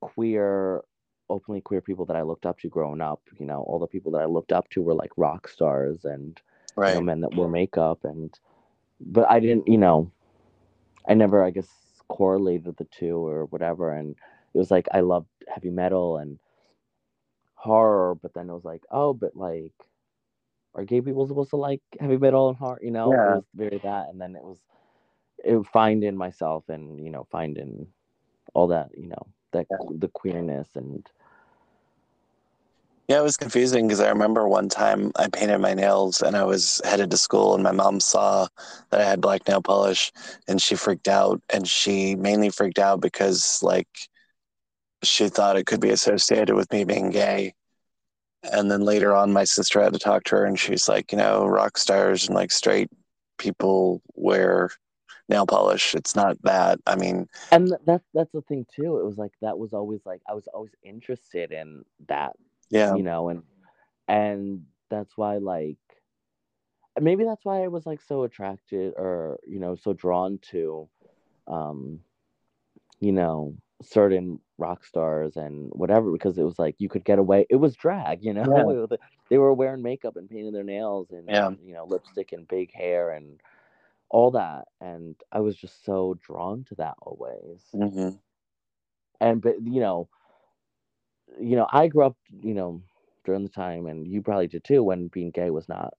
queer 0.00 0.82
openly 1.28 1.60
queer 1.60 1.80
people 1.80 2.04
that 2.04 2.16
i 2.16 2.22
looked 2.22 2.46
up 2.46 2.58
to 2.58 2.68
growing 2.68 3.00
up 3.00 3.22
you 3.38 3.46
know 3.46 3.60
all 3.68 3.78
the 3.78 3.86
people 3.86 4.10
that 4.10 4.20
i 4.22 4.24
looked 4.24 4.52
up 4.52 4.68
to 4.70 4.82
were 4.82 4.94
like 4.94 5.12
rock 5.16 5.46
stars 5.46 6.04
and 6.04 6.40
right. 6.76 6.90
you 6.90 6.94
know, 6.96 7.00
men 7.00 7.20
that 7.20 7.34
wore 7.34 7.48
makeup 7.48 8.04
and 8.04 8.38
but 9.00 9.30
i 9.30 9.38
didn't 9.38 9.66
you 9.68 9.78
know 9.78 10.10
i 11.08 11.14
never 11.14 11.44
i 11.44 11.50
guess 11.50 11.68
correlated 12.10 12.76
the 12.76 12.86
two 12.90 13.16
or 13.16 13.46
whatever 13.46 13.92
and 13.92 14.16
it 14.52 14.58
was 14.58 14.70
like 14.70 14.88
I 14.92 15.00
loved 15.00 15.28
heavy 15.48 15.70
metal 15.70 16.18
and 16.18 16.38
horror, 17.60 18.14
but 18.14 18.32
then 18.34 18.48
it 18.48 18.52
was 18.54 18.64
like, 18.64 18.82
oh, 18.90 19.12
but 19.12 19.36
like, 19.36 19.72
are 20.74 20.84
gay 20.84 21.00
people 21.00 21.26
supposed 21.26 21.50
to 21.50 21.56
like 21.56 21.82
heavy 22.00 22.16
metal 22.16 22.48
and 22.48 22.56
horror? 22.56 22.80
You 22.82 22.90
know, 22.90 23.12
yeah. 23.12 23.32
it 23.32 23.34
was 23.36 23.44
very 23.54 23.80
that, 23.82 24.08
and 24.08 24.20
then 24.20 24.34
it 24.34 24.42
was 24.42 24.58
it 25.44 25.66
finding 25.72 26.16
myself 26.16 26.68
and 26.68 27.02
you 27.02 27.10
know 27.10 27.26
finding 27.30 27.86
all 28.54 28.66
that 28.68 28.90
you 28.96 29.08
know 29.08 29.26
that 29.52 29.66
yeah. 29.70 29.76
the 29.98 30.08
queerness 30.08 30.68
and 30.74 31.06
yeah, 33.10 33.18
it 33.18 33.24
was 33.24 33.36
confusing 33.36 33.88
because 33.88 33.98
I 33.98 34.08
remember 34.08 34.46
one 34.46 34.68
time 34.68 35.10
I 35.16 35.26
painted 35.26 35.58
my 35.58 35.74
nails 35.74 36.22
and 36.22 36.36
I 36.36 36.44
was 36.44 36.80
headed 36.84 37.10
to 37.10 37.16
school 37.16 37.54
and 37.54 37.62
my 37.64 37.72
mom 37.72 37.98
saw 37.98 38.46
that 38.90 39.00
I 39.00 39.04
had 39.04 39.20
black 39.20 39.48
nail 39.48 39.60
polish 39.60 40.12
and 40.46 40.62
she 40.62 40.76
freaked 40.76 41.08
out 41.08 41.42
and 41.52 41.66
she 41.66 42.14
mainly 42.14 42.50
freaked 42.50 42.78
out 42.78 43.00
because 43.00 43.64
like 43.64 43.88
she 45.02 45.28
thought 45.28 45.56
it 45.56 45.66
could 45.66 45.80
be 45.80 45.90
associated 45.90 46.54
with 46.54 46.72
me 46.72 46.84
being 46.84 47.10
gay. 47.10 47.54
And 48.44 48.70
then 48.70 48.82
later 48.82 49.12
on, 49.12 49.32
my 49.32 49.42
sister 49.42 49.82
had 49.82 49.92
to 49.92 49.98
talk 49.98 50.22
to 50.24 50.36
her, 50.36 50.44
and 50.46 50.58
she's 50.58 50.88
like, 50.88 51.10
you 51.10 51.18
know, 51.18 51.46
rock 51.46 51.78
stars 51.78 52.28
and 52.28 52.36
like 52.36 52.52
straight 52.52 52.88
people 53.38 54.02
wear 54.14 54.70
nail 55.28 55.46
polish. 55.46 55.94
It's 55.94 56.14
not 56.14 56.40
that. 56.44 56.78
I 56.86 56.94
mean, 56.94 57.26
and 57.50 57.76
that's 57.84 58.04
that's 58.14 58.32
the 58.32 58.42
thing 58.42 58.66
too. 58.74 58.98
It 58.98 59.04
was 59.04 59.18
like 59.18 59.32
that 59.42 59.58
was 59.58 59.72
always 59.74 60.00
like 60.06 60.22
I 60.28 60.34
was 60.34 60.46
always 60.54 60.74
interested 60.84 61.50
in 61.52 61.84
that. 62.08 62.36
Yeah, 62.70 62.94
you 62.94 63.02
know, 63.02 63.28
and 63.28 63.42
and 64.08 64.64
that's 64.88 65.16
why 65.16 65.38
like 65.38 65.78
maybe 67.00 67.24
that's 67.24 67.44
why 67.44 67.62
I 67.62 67.68
was 67.68 67.86
like 67.86 68.00
so 68.00 68.24
attracted 68.24 68.94
or 68.96 69.38
you 69.46 69.60
know 69.60 69.76
so 69.76 69.92
drawn 69.92 70.38
to, 70.50 70.88
um, 71.46 72.00
you 73.00 73.12
know, 73.12 73.54
certain 73.82 74.40
rock 74.58 74.84
stars 74.84 75.36
and 75.36 75.70
whatever 75.72 76.12
because 76.12 76.36
it 76.36 76.42
was 76.42 76.58
like 76.58 76.74
you 76.78 76.88
could 76.88 77.04
get 77.04 77.18
away 77.18 77.46
it 77.48 77.56
was 77.56 77.74
drag 77.74 78.22
you 78.22 78.34
know 78.34 78.86
yeah. 78.90 78.96
they 79.30 79.38
were 79.38 79.54
wearing 79.54 79.82
makeup 79.82 80.16
and 80.16 80.28
painting 80.28 80.52
their 80.52 80.62
nails 80.62 81.08
and 81.10 81.24
yeah. 81.28 81.50
you 81.64 81.72
know 81.72 81.86
lipstick 81.86 82.32
and 82.32 82.46
big 82.46 82.72
hair 82.74 83.10
and 83.10 83.40
all 84.10 84.30
that 84.30 84.66
and 84.82 85.16
i 85.32 85.40
was 85.40 85.56
just 85.56 85.84
so 85.84 86.18
drawn 86.20 86.62
to 86.64 86.74
that 86.74 86.94
always 87.00 87.62
mm-hmm. 87.74 88.10
and 89.20 89.40
but 89.40 89.54
you 89.62 89.80
know 89.80 90.08
you 91.38 91.56
know 91.56 91.66
i 91.72 91.86
grew 91.86 92.04
up 92.04 92.16
you 92.42 92.54
know 92.54 92.82
during 93.24 93.42
the 93.42 93.48
time 93.48 93.86
and 93.86 94.06
you 94.06 94.22
probably 94.22 94.46
did 94.46 94.64
too 94.64 94.82
when 94.82 95.08
being 95.08 95.30
gay 95.30 95.50
was 95.50 95.68
not 95.68 95.94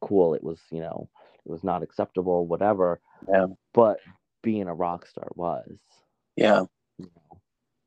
cool. 0.00 0.34
It 0.34 0.42
was 0.42 0.60
you 0.70 0.80
know 0.80 1.08
it 1.44 1.50
was 1.50 1.64
not 1.64 1.82
acceptable 1.82 2.46
whatever. 2.46 3.00
Yeah. 3.28 3.46
But 3.72 3.98
being 4.42 4.68
a 4.68 4.74
rock 4.74 5.06
star 5.06 5.28
was. 5.34 5.78
Yeah. 6.36 6.64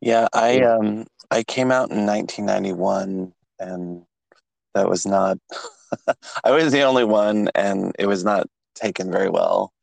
Yeah, 0.02 0.28
I 0.34 0.62
um 0.62 1.06
I 1.32 1.43
came 1.43 1.72
out 1.72 1.91
in 1.91 2.06
1991 2.06 3.34
and 3.60 4.04
that 4.74 4.89
was 4.89 5.06
not 5.06 5.38
I 6.43 6.52
was 6.52 6.72
the 6.72 6.84
only 6.84 7.04
one 7.04 7.50
and 7.56 7.93
it 8.00 8.06
was 8.06 8.24
not 8.24 8.47
taken 8.76 9.12
very 9.12 9.30
well. 9.30 9.74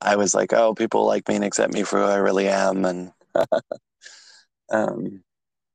I 0.00 0.16
was 0.16 0.34
like, 0.34 0.52
"Oh, 0.52 0.74
people 0.74 1.06
like 1.06 1.28
me 1.28 1.36
and 1.36 1.44
accept 1.44 1.72
me 1.72 1.84
for 1.84 2.00
who 2.00 2.04
I 2.04 2.16
really 2.16 2.48
am." 2.48 2.84
And 2.84 3.12
um 4.70 5.22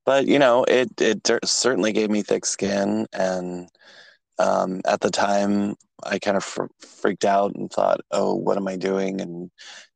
but 0.08 0.26
you 0.26 0.38
know, 0.38 0.64
it 0.64 0.88
it 1.02 1.30
certainly 1.44 1.92
gave 1.92 2.08
me 2.08 2.22
thick 2.22 2.46
skin 2.46 3.06
and 3.12 3.68
um, 4.38 4.80
at 4.86 5.00
the 5.02 5.10
time 5.10 5.76
I 6.02 6.18
kind 6.18 6.36
of 6.38 6.44
fr- 6.44 6.72
freaked 6.80 7.26
out 7.26 7.54
and 7.54 7.70
thought, 7.70 8.00
"Oh, 8.10 8.34
what 8.34 8.56
am 8.56 8.68
I 8.68 8.76
doing?" 8.76 9.20
and 9.20 9.50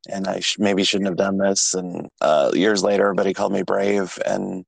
and 0.09 0.27
I 0.27 0.39
sh- 0.41 0.59
maybe 0.59 0.83
shouldn't 0.83 1.07
have 1.09 1.17
done 1.17 1.37
this. 1.39 1.73
And 1.73 2.09
uh, 2.21 2.51
years 2.53 2.83
later, 2.83 3.05
everybody 3.05 3.33
called 3.33 3.53
me 3.53 3.63
brave, 3.63 4.19
and 4.25 4.65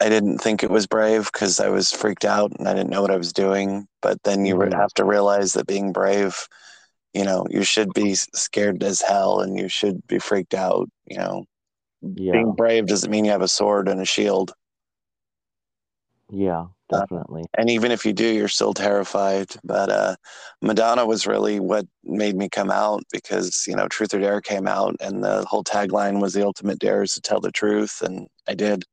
I 0.00 0.10
didn't 0.10 0.38
think 0.38 0.62
it 0.62 0.70
was 0.70 0.86
brave 0.86 1.30
because 1.32 1.60
I 1.60 1.70
was 1.70 1.90
freaked 1.92 2.26
out 2.26 2.52
and 2.58 2.68
I 2.68 2.74
didn't 2.74 2.90
know 2.90 3.02
what 3.02 3.10
I 3.12 3.16
was 3.16 3.32
doing. 3.32 3.88
But 4.02 4.22
then 4.24 4.44
you 4.46 4.56
mm-hmm. 4.56 4.72
have 4.78 4.92
to 4.94 5.04
realize 5.06 5.54
that 5.54 5.66
being 5.66 5.92
brave, 5.92 6.46
you 7.14 7.24
know, 7.24 7.46
you 7.50 7.62
should 7.64 7.94
be 7.94 8.14
scared 8.14 8.82
as 8.84 9.00
hell 9.00 9.40
and 9.40 9.58
you 9.58 9.68
should 9.68 10.06
be 10.08 10.18
freaked 10.18 10.54
out. 10.54 10.88
You 11.06 11.18
know, 11.18 11.44
yeah. 12.02 12.32
being 12.32 12.52
brave 12.52 12.86
doesn't 12.86 13.10
mean 13.10 13.24
you 13.24 13.30
have 13.30 13.42
a 13.42 13.48
sword 13.48 13.88
and 13.88 14.00
a 14.00 14.04
shield. 14.04 14.52
Yeah, 16.30 16.66
uh, 16.92 17.00
definitely. 17.00 17.42
Uh, 17.42 17.60
and 17.60 17.70
even 17.70 17.90
if 17.90 18.04
you 18.04 18.12
do, 18.12 18.26
you're 18.26 18.48
still 18.48 18.74
terrified. 18.74 19.48
But 19.64 19.90
uh, 19.90 20.16
Madonna 20.60 21.06
was 21.06 21.26
really 21.26 21.58
what 21.58 21.86
made 22.04 22.36
me 22.36 22.48
come 22.48 22.70
out 22.70 23.02
because 23.12 23.64
you 23.66 23.74
know 23.74 23.88
Truth 23.88 24.14
or 24.14 24.20
Dare 24.20 24.40
came 24.40 24.66
out, 24.66 24.96
and 25.00 25.24
the 25.24 25.44
whole 25.46 25.64
tagline 25.64 26.20
was 26.20 26.34
"The 26.34 26.44
ultimate 26.44 26.78
dare 26.78 27.02
is 27.02 27.14
to 27.14 27.20
tell 27.20 27.40
the 27.40 27.52
truth," 27.52 28.02
and 28.02 28.28
I 28.46 28.54
did. 28.54 28.84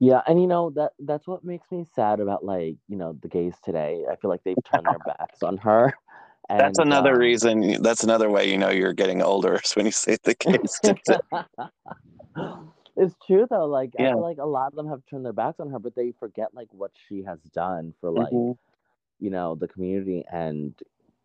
Yeah, 0.00 0.20
and 0.26 0.40
you 0.40 0.46
know 0.46 0.70
that 0.70 0.92
that's 0.98 1.26
what 1.26 1.44
makes 1.44 1.70
me 1.70 1.86
sad 1.94 2.20
about 2.20 2.44
like 2.44 2.76
you 2.88 2.96
know 2.96 3.16
the 3.22 3.28
gays 3.28 3.54
today. 3.64 4.02
I 4.10 4.16
feel 4.16 4.30
like 4.30 4.42
they've 4.44 4.56
turned 4.64 4.86
their 4.86 4.98
backs 5.06 5.42
on 5.42 5.56
her. 5.58 5.94
And, 6.50 6.60
that's 6.60 6.78
another 6.78 7.12
um, 7.12 7.18
reason. 7.18 7.82
That's 7.82 8.04
another 8.04 8.30
way 8.30 8.50
you 8.50 8.58
know 8.58 8.70
you're 8.70 8.92
getting 8.92 9.22
older 9.22 9.60
is 9.64 9.72
when 9.72 9.86
you 9.86 9.92
say 9.92 10.16
the 10.22 10.34
today. 10.34 11.40
It's 12.96 13.14
true 13.26 13.46
though. 13.50 13.66
Like 13.66 13.90
yeah. 13.98 14.10
I 14.10 14.12
feel 14.12 14.22
like 14.22 14.38
a 14.38 14.46
lot 14.46 14.68
of 14.68 14.76
them 14.76 14.88
have 14.88 15.02
turned 15.10 15.24
their 15.24 15.32
backs 15.32 15.60
on 15.60 15.70
her, 15.70 15.78
but 15.78 15.94
they 15.96 16.12
forget 16.18 16.54
like 16.54 16.68
what 16.70 16.92
she 17.08 17.22
has 17.24 17.40
done 17.52 17.92
for 18.00 18.10
like 18.10 18.32
mm-hmm. 18.32 18.52
you 19.18 19.30
know 19.30 19.56
the 19.56 19.68
community 19.68 20.24
and 20.32 20.74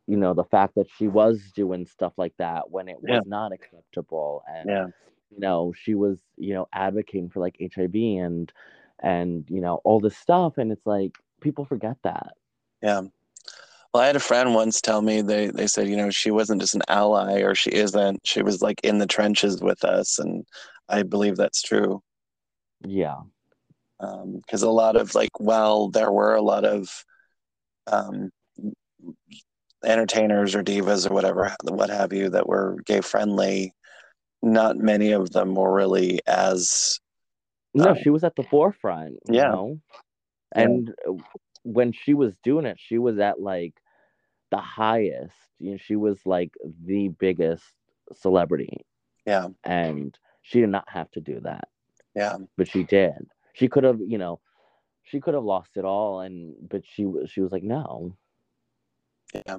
you 0.08 0.18
know 0.18 0.34
the 0.34 0.46
fact 0.46 0.76
that 0.76 0.88
she 0.98 1.08
was 1.08 1.40
doing 1.54 1.86
stuff 1.86 2.14
like 2.18 2.34
that 2.38 2.72
when 2.72 2.88
it 2.88 2.98
yeah. 3.04 3.18
was 3.18 3.28
not 3.28 3.52
acceptable 3.52 4.44
and 4.52 4.68
yeah. 4.68 4.88
you 5.30 5.40
know 5.40 5.72
she 5.80 5.94
was 5.94 6.18
you 6.38 6.56
know 6.56 6.68
advocating 6.74 7.30
for 7.30 7.40
like 7.40 7.56
HIV 7.60 7.94
and 7.94 8.52
and 9.02 9.46
you 9.48 9.62
know 9.62 9.80
all 9.84 10.00
this 10.00 10.18
stuff 10.18 10.58
and 10.58 10.72
it's 10.72 10.86
like 10.86 11.16
people 11.40 11.66
forget 11.66 11.98
that. 12.04 12.34
Yeah. 12.82 13.02
Well, 13.94 14.04
I 14.04 14.08
had 14.08 14.16
a 14.16 14.20
friend 14.20 14.54
once 14.54 14.82
tell 14.82 15.02
me 15.02 15.22
they 15.22 15.48
they 15.48 15.68
said, 15.68 15.88
you 15.88 15.98
know, 15.98 16.10
she 16.10 16.32
wasn't 16.32 16.62
just 16.62 16.76
an 16.76 16.84
ally 16.88 17.42
or 17.42 17.56
she 17.56 17.72
isn't. 17.72 18.20
She 18.24 18.44
was 18.44 18.62
like 18.62 18.80
in 18.84 19.00
the 19.00 19.08
trenches 19.08 19.62
with 19.62 19.84
us, 19.84 20.20
and 20.20 20.46
I 20.88 21.04
believe 21.04 21.38
that's 21.38 21.62
true. 21.62 22.02
Yeah. 22.86 23.18
Because 24.00 24.64
um, 24.64 24.70
a 24.70 24.72
lot 24.72 24.96
of 24.96 25.14
like, 25.16 25.40
well, 25.40 25.90
there 25.90 26.12
were 26.12 26.36
a 26.36 26.42
lot 26.42 26.66
of 26.66 26.88
um, 27.88 28.30
entertainers 29.84 30.56
or 30.56 30.64
divas 30.64 31.10
or 31.10 31.14
whatever, 31.14 31.54
what 31.64 31.90
have 31.90 32.14
you, 32.14 32.30
that 32.30 32.48
were 32.48 32.78
gay 32.86 33.02
friendly. 33.02 33.74
Not 34.42 34.78
many 34.78 35.12
of 35.12 35.32
them 35.32 35.56
were 35.56 35.74
really 35.74 36.22
as. 36.26 37.00
No, 37.74 37.90
um, 37.90 37.98
she 38.02 38.10
was 38.10 38.24
at 38.24 38.36
the 38.36 38.44
forefront. 38.44 39.18
yeah. 39.30 39.50
Know? 39.50 39.80
And 40.54 40.94
yeah. 41.06 41.14
When 41.64 41.92
she 41.92 42.14
was 42.14 42.36
doing 42.44 42.66
it, 42.66 42.80
she 42.80 42.98
was 42.98 43.20
at 43.20 43.40
like 43.40 43.74
the 44.52 44.58
highest. 44.58 45.36
You 45.60 45.72
know, 45.72 45.78
she 45.78 45.96
was 45.96 46.18
like 46.26 46.54
the 46.86 47.10
biggest 47.10 47.64
celebrity. 48.14 48.86
Yeah. 49.26 49.50
And 49.64 50.18
she 50.42 50.62
did 50.62 50.70
not 50.70 50.88
have 50.88 51.12
to 51.12 51.22
do 51.22 51.40
that. 51.42 51.68
Yeah. 52.16 52.38
But 52.58 52.68
she 52.70 52.84
did. 52.84 53.28
She 53.54 53.68
could 53.68 53.84
have, 53.84 54.00
you 54.00 54.18
know, 54.18 54.40
she 55.04 55.20
could 55.20 55.34
have 55.34 55.44
lost 55.44 55.72
it 55.76 55.86
all 55.86 56.22
and 56.22 56.56
but 56.70 56.84
she 56.86 57.06
was 57.06 57.30
she 57.30 57.42
was 57.42 57.52
like, 57.52 57.64
"No." 57.64 58.16
Yeah. 59.34 59.58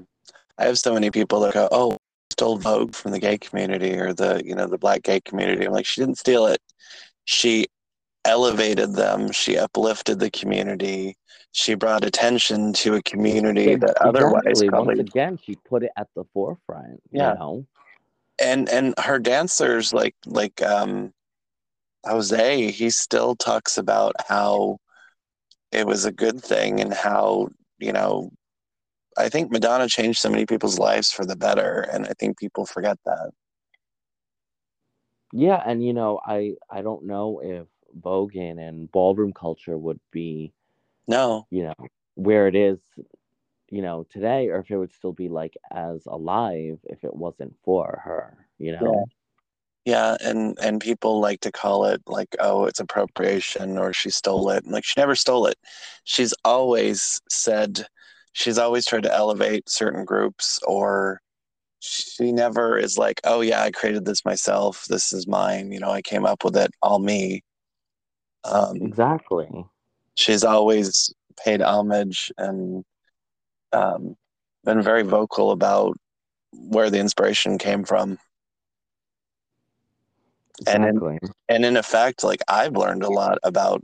I 0.58 0.64
have 0.64 0.78
so 0.78 0.94
many 0.94 1.10
people 1.10 1.40
that 1.40 1.54
go, 1.54 1.68
"Oh, 1.70 1.96
stole 2.30 2.58
Vogue 2.58 2.94
from 2.94 3.12
the 3.12 3.18
gay 3.18 3.38
community 3.38 3.94
or 3.96 4.12
the, 4.12 4.42
you 4.44 4.54
know, 4.54 4.66
the 4.66 4.78
black 4.78 5.02
gay 5.02 5.20
community." 5.20 5.64
I'm 5.64 5.72
like, 5.72 5.86
"She 5.86 6.00
didn't 6.00 6.18
steal 6.18 6.46
it. 6.46 6.60
She 7.24 7.66
elevated 8.24 8.94
them. 8.94 9.32
She 9.32 9.56
uplifted 9.56 10.18
the 10.18 10.30
community. 10.30 11.16
She 11.52 11.74
brought 11.74 12.04
attention 12.04 12.72
to 12.74 12.94
a 12.94 13.02
community 13.02 13.74
that 13.76 13.96
otherwise 14.00 14.62
probably 14.68 14.96
once 14.96 15.00
again 15.00 15.38
she 15.42 15.56
put 15.56 15.82
it 15.82 15.90
at 15.96 16.08
the 16.14 16.24
forefront. 16.32 17.00
Yeah. 17.10 17.32
You 17.32 17.38
know? 17.38 17.66
and 18.40 18.68
and 18.68 18.94
her 18.98 19.18
dancers 19.18 19.92
like 19.92 20.14
like 20.26 20.62
um 20.62 21.12
Jose, 22.06 22.70
he 22.70 22.88
still 22.88 23.36
talks 23.36 23.76
about 23.76 24.14
how 24.26 24.78
it 25.70 25.86
was 25.86 26.06
a 26.06 26.12
good 26.12 26.42
thing 26.42 26.80
and 26.80 26.94
how, 26.94 27.48
you 27.78 27.92
know, 27.92 28.30
I 29.18 29.28
think 29.28 29.52
Madonna 29.52 29.86
changed 29.86 30.18
so 30.18 30.30
many 30.30 30.46
people's 30.46 30.78
lives 30.78 31.12
for 31.12 31.26
the 31.26 31.36
better. 31.36 31.86
And 31.92 32.06
I 32.06 32.12
think 32.18 32.38
people 32.38 32.64
forget 32.64 32.96
that. 33.04 33.32
Yeah, 35.32 35.62
and 35.64 35.84
you 35.84 35.92
know, 35.92 36.20
I 36.24 36.54
I 36.70 36.80
don't 36.82 37.04
know 37.04 37.40
if 37.44 37.66
Voguing 37.98 38.58
and 38.58 38.90
ballroom 38.90 39.32
culture 39.32 39.78
would 39.78 40.00
be 40.10 40.52
No, 41.06 41.46
you 41.50 41.64
know 41.64 41.74
where 42.14 42.46
it 42.48 42.54
is 42.54 42.78
you 43.70 43.82
know 43.82 44.06
today 44.10 44.48
or 44.48 44.58
if 44.58 44.70
it 44.70 44.76
would 44.76 44.92
still 44.92 45.12
be 45.12 45.28
like 45.28 45.56
as 45.70 46.04
alive 46.06 46.78
if 46.84 47.02
it 47.04 47.14
wasn't 47.14 47.54
for 47.64 48.02
her 48.04 48.46
you 48.58 48.72
know 48.72 49.06
yeah, 49.86 50.16
and 50.22 50.58
and 50.60 50.80
people 50.80 51.20
like 51.20 51.40
to 51.40 51.50
call 51.52 51.86
it 51.86 52.02
like, 52.06 52.36
oh, 52.38 52.66
it's 52.66 52.80
appropriation 52.80 53.78
or 53.78 53.92
she 53.92 54.10
stole 54.10 54.50
it. 54.50 54.66
Like 54.66 54.84
she 54.84 54.94
never 55.00 55.14
stole 55.14 55.46
it. 55.46 55.56
She's 56.04 56.34
always 56.44 57.20
said 57.30 57.86
she's 58.32 58.58
always 58.58 58.86
tried 58.86 59.04
to 59.04 59.14
elevate 59.14 59.68
certain 59.68 60.04
groups 60.04 60.60
or 60.66 61.20
she 61.80 62.30
never 62.32 62.78
is 62.78 62.98
like, 62.98 63.20
oh 63.24 63.40
yeah, 63.40 63.62
I 63.62 63.70
created 63.70 64.04
this 64.04 64.24
myself. 64.24 64.84
This 64.88 65.12
is 65.12 65.26
mine. 65.26 65.72
You 65.72 65.80
know, 65.80 65.90
I 65.90 66.02
came 66.02 66.26
up 66.26 66.44
with 66.44 66.56
it 66.56 66.70
all 66.82 66.98
me. 66.98 67.42
Um, 68.44 68.76
exactly 68.76 69.64
she's 70.20 70.44
always 70.44 71.12
paid 71.42 71.62
homage 71.62 72.30
and 72.36 72.84
um, 73.72 74.16
been 74.64 74.82
very 74.82 75.02
vocal 75.02 75.50
about 75.50 75.96
where 76.52 76.90
the 76.90 76.98
inspiration 76.98 77.58
came 77.58 77.84
from. 77.84 78.18
And 80.66 80.84
in, 80.84 81.18
and 81.48 81.64
in 81.64 81.76
effect, 81.78 82.22
like 82.22 82.40
I've 82.48 82.76
learned 82.76 83.02
a 83.02 83.08
lot 83.08 83.38
about 83.42 83.82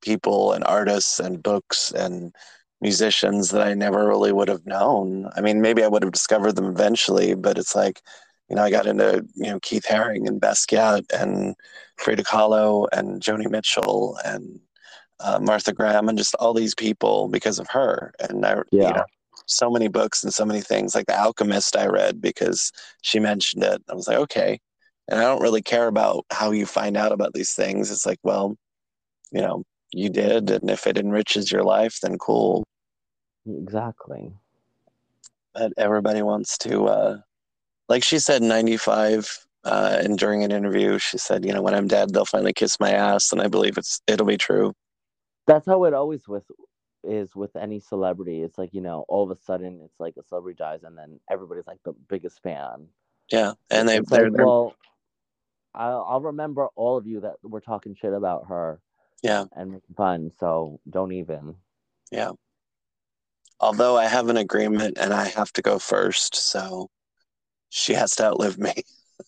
people 0.00 0.52
and 0.52 0.64
artists 0.64 1.20
and 1.20 1.42
books 1.42 1.92
and 1.92 2.34
musicians 2.80 3.50
that 3.50 3.66
I 3.66 3.74
never 3.74 4.08
really 4.08 4.32
would 4.32 4.48
have 4.48 4.64
known. 4.64 5.28
I 5.36 5.42
mean, 5.42 5.60
maybe 5.60 5.82
I 5.82 5.88
would 5.88 6.02
have 6.02 6.12
discovered 6.12 6.52
them 6.52 6.66
eventually, 6.66 7.34
but 7.34 7.58
it's 7.58 7.74
like, 7.74 8.00
you 8.48 8.56
know, 8.56 8.62
I 8.62 8.70
got 8.70 8.86
into, 8.86 9.24
you 9.34 9.50
know, 9.50 9.60
Keith 9.60 9.84
Haring 9.88 10.26
and 10.28 10.40
Basquiat 10.40 11.04
and 11.12 11.54
Frida 11.96 12.24
Kahlo 12.24 12.86
and 12.92 13.22
Joni 13.22 13.50
Mitchell 13.50 14.18
and 14.24 14.60
uh, 15.20 15.38
Martha 15.40 15.72
Graham 15.72 16.08
and 16.08 16.18
just 16.18 16.34
all 16.36 16.52
these 16.52 16.74
people 16.74 17.28
because 17.28 17.58
of 17.58 17.68
her. 17.68 18.12
And 18.20 18.44
I, 18.44 18.56
Yeah. 18.70 18.88
you 18.88 18.94
know, 18.94 19.04
so 19.46 19.70
many 19.70 19.88
books 19.88 20.24
and 20.24 20.32
so 20.32 20.44
many 20.44 20.60
things 20.60 20.94
like 20.94 21.06
The 21.06 21.18
Alchemist 21.18 21.76
I 21.76 21.86
read 21.86 22.20
because 22.20 22.72
she 23.02 23.18
mentioned 23.18 23.62
it. 23.62 23.82
I 23.90 23.94
was 23.94 24.08
like, 24.08 24.18
okay. 24.18 24.60
And 25.08 25.20
I 25.20 25.22
don't 25.22 25.42
really 25.42 25.62
care 25.62 25.86
about 25.86 26.24
how 26.30 26.50
you 26.50 26.64
find 26.66 26.96
out 26.96 27.12
about 27.12 27.34
these 27.34 27.52
things. 27.52 27.90
It's 27.90 28.06
like, 28.06 28.18
well, 28.22 28.56
you 29.32 29.40
know, 29.40 29.64
you 29.92 30.08
did. 30.08 30.50
And 30.50 30.70
if 30.70 30.86
it 30.86 30.98
enriches 30.98 31.52
your 31.52 31.62
life, 31.62 31.98
then 32.02 32.18
cool. 32.18 32.64
exactly 33.46 34.32
But 35.54 35.72
everybody 35.76 36.22
wants 36.22 36.56
to, 36.58 36.86
uh, 36.86 37.18
like 37.88 38.04
she 38.04 38.18
said, 38.18 38.42
95. 38.42 39.46
Uh, 39.64 39.98
and 40.02 40.18
during 40.18 40.44
an 40.44 40.52
interview, 40.52 40.98
she 40.98 41.16
said, 41.16 41.44
"You 41.44 41.52
know, 41.54 41.62
when 41.62 41.74
I'm 41.74 41.88
dead, 41.88 42.12
they'll 42.12 42.26
finally 42.26 42.52
kiss 42.52 42.78
my 42.78 42.90
ass," 42.90 43.32
and 43.32 43.40
I 43.40 43.48
believe 43.48 43.78
it's 43.78 44.00
it'll 44.06 44.26
be 44.26 44.36
true. 44.36 44.74
that's 45.46 45.66
how 45.66 45.84
it 45.84 45.94
always 45.94 46.28
with 46.28 46.44
is 47.04 47.34
with 47.36 47.54
any 47.56 47.80
celebrity 47.80 48.42
it's 48.42 48.58
like 48.58 48.72
you 48.72 48.80
know 48.80 49.04
all 49.08 49.22
of 49.22 49.30
a 49.30 49.40
sudden 49.40 49.80
it's 49.84 50.00
like 50.00 50.14
a 50.18 50.22
celebrity 50.22 50.56
dies 50.56 50.82
and 50.84 50.96
then 50.96 51.20
everybody's 51.30 51.66
like 51.66 51.78
the 51.84 51.92
biggest 52.08 52.42
fan 52.42 52.86
Yeah, 53.30 53.52
and 53.70 53.88
they 53.88 54.00
they're, 54.00 54.30
like, 54.30 54.36
they're 54.36 54.46
well 54.46 54.74
I'll, 55.74 56.06
I'll 56.08 56.20
remember 56.20 56.68
all 56.76 56.96
of 56.96 57.06
you 57.06 57.20
that 57.20 57.34
were 57.42 57.60
talking 57.60 57.94
shit 57.94 58.12
about 58.12 58.46
her 58.48 58.80
yeah. 59.22 59.44
and 59.56 59.72
making 59.72 59.94
fun 59.96 60.30
so 60.38 60.80
don't 60.88 61.12
even 61.12 61.54
Yeah. 62.10 62.30
Although 63.60 63.96
I 63.96 64.06
have 64.06 64.28
an 64.28 64.36
agreement 64.36 64.98
and 64.98 65.12
I 65.12 65.28
have 65.28 65.52
to 65.54 65.62
go 65.62 65.78
first, 65.78 66.34
so 66.34 66.88
she 67.74 67.92
has 67.92 68.14
to 68.14 68.24
outlive 68.24 68.56
me 68.56 68.72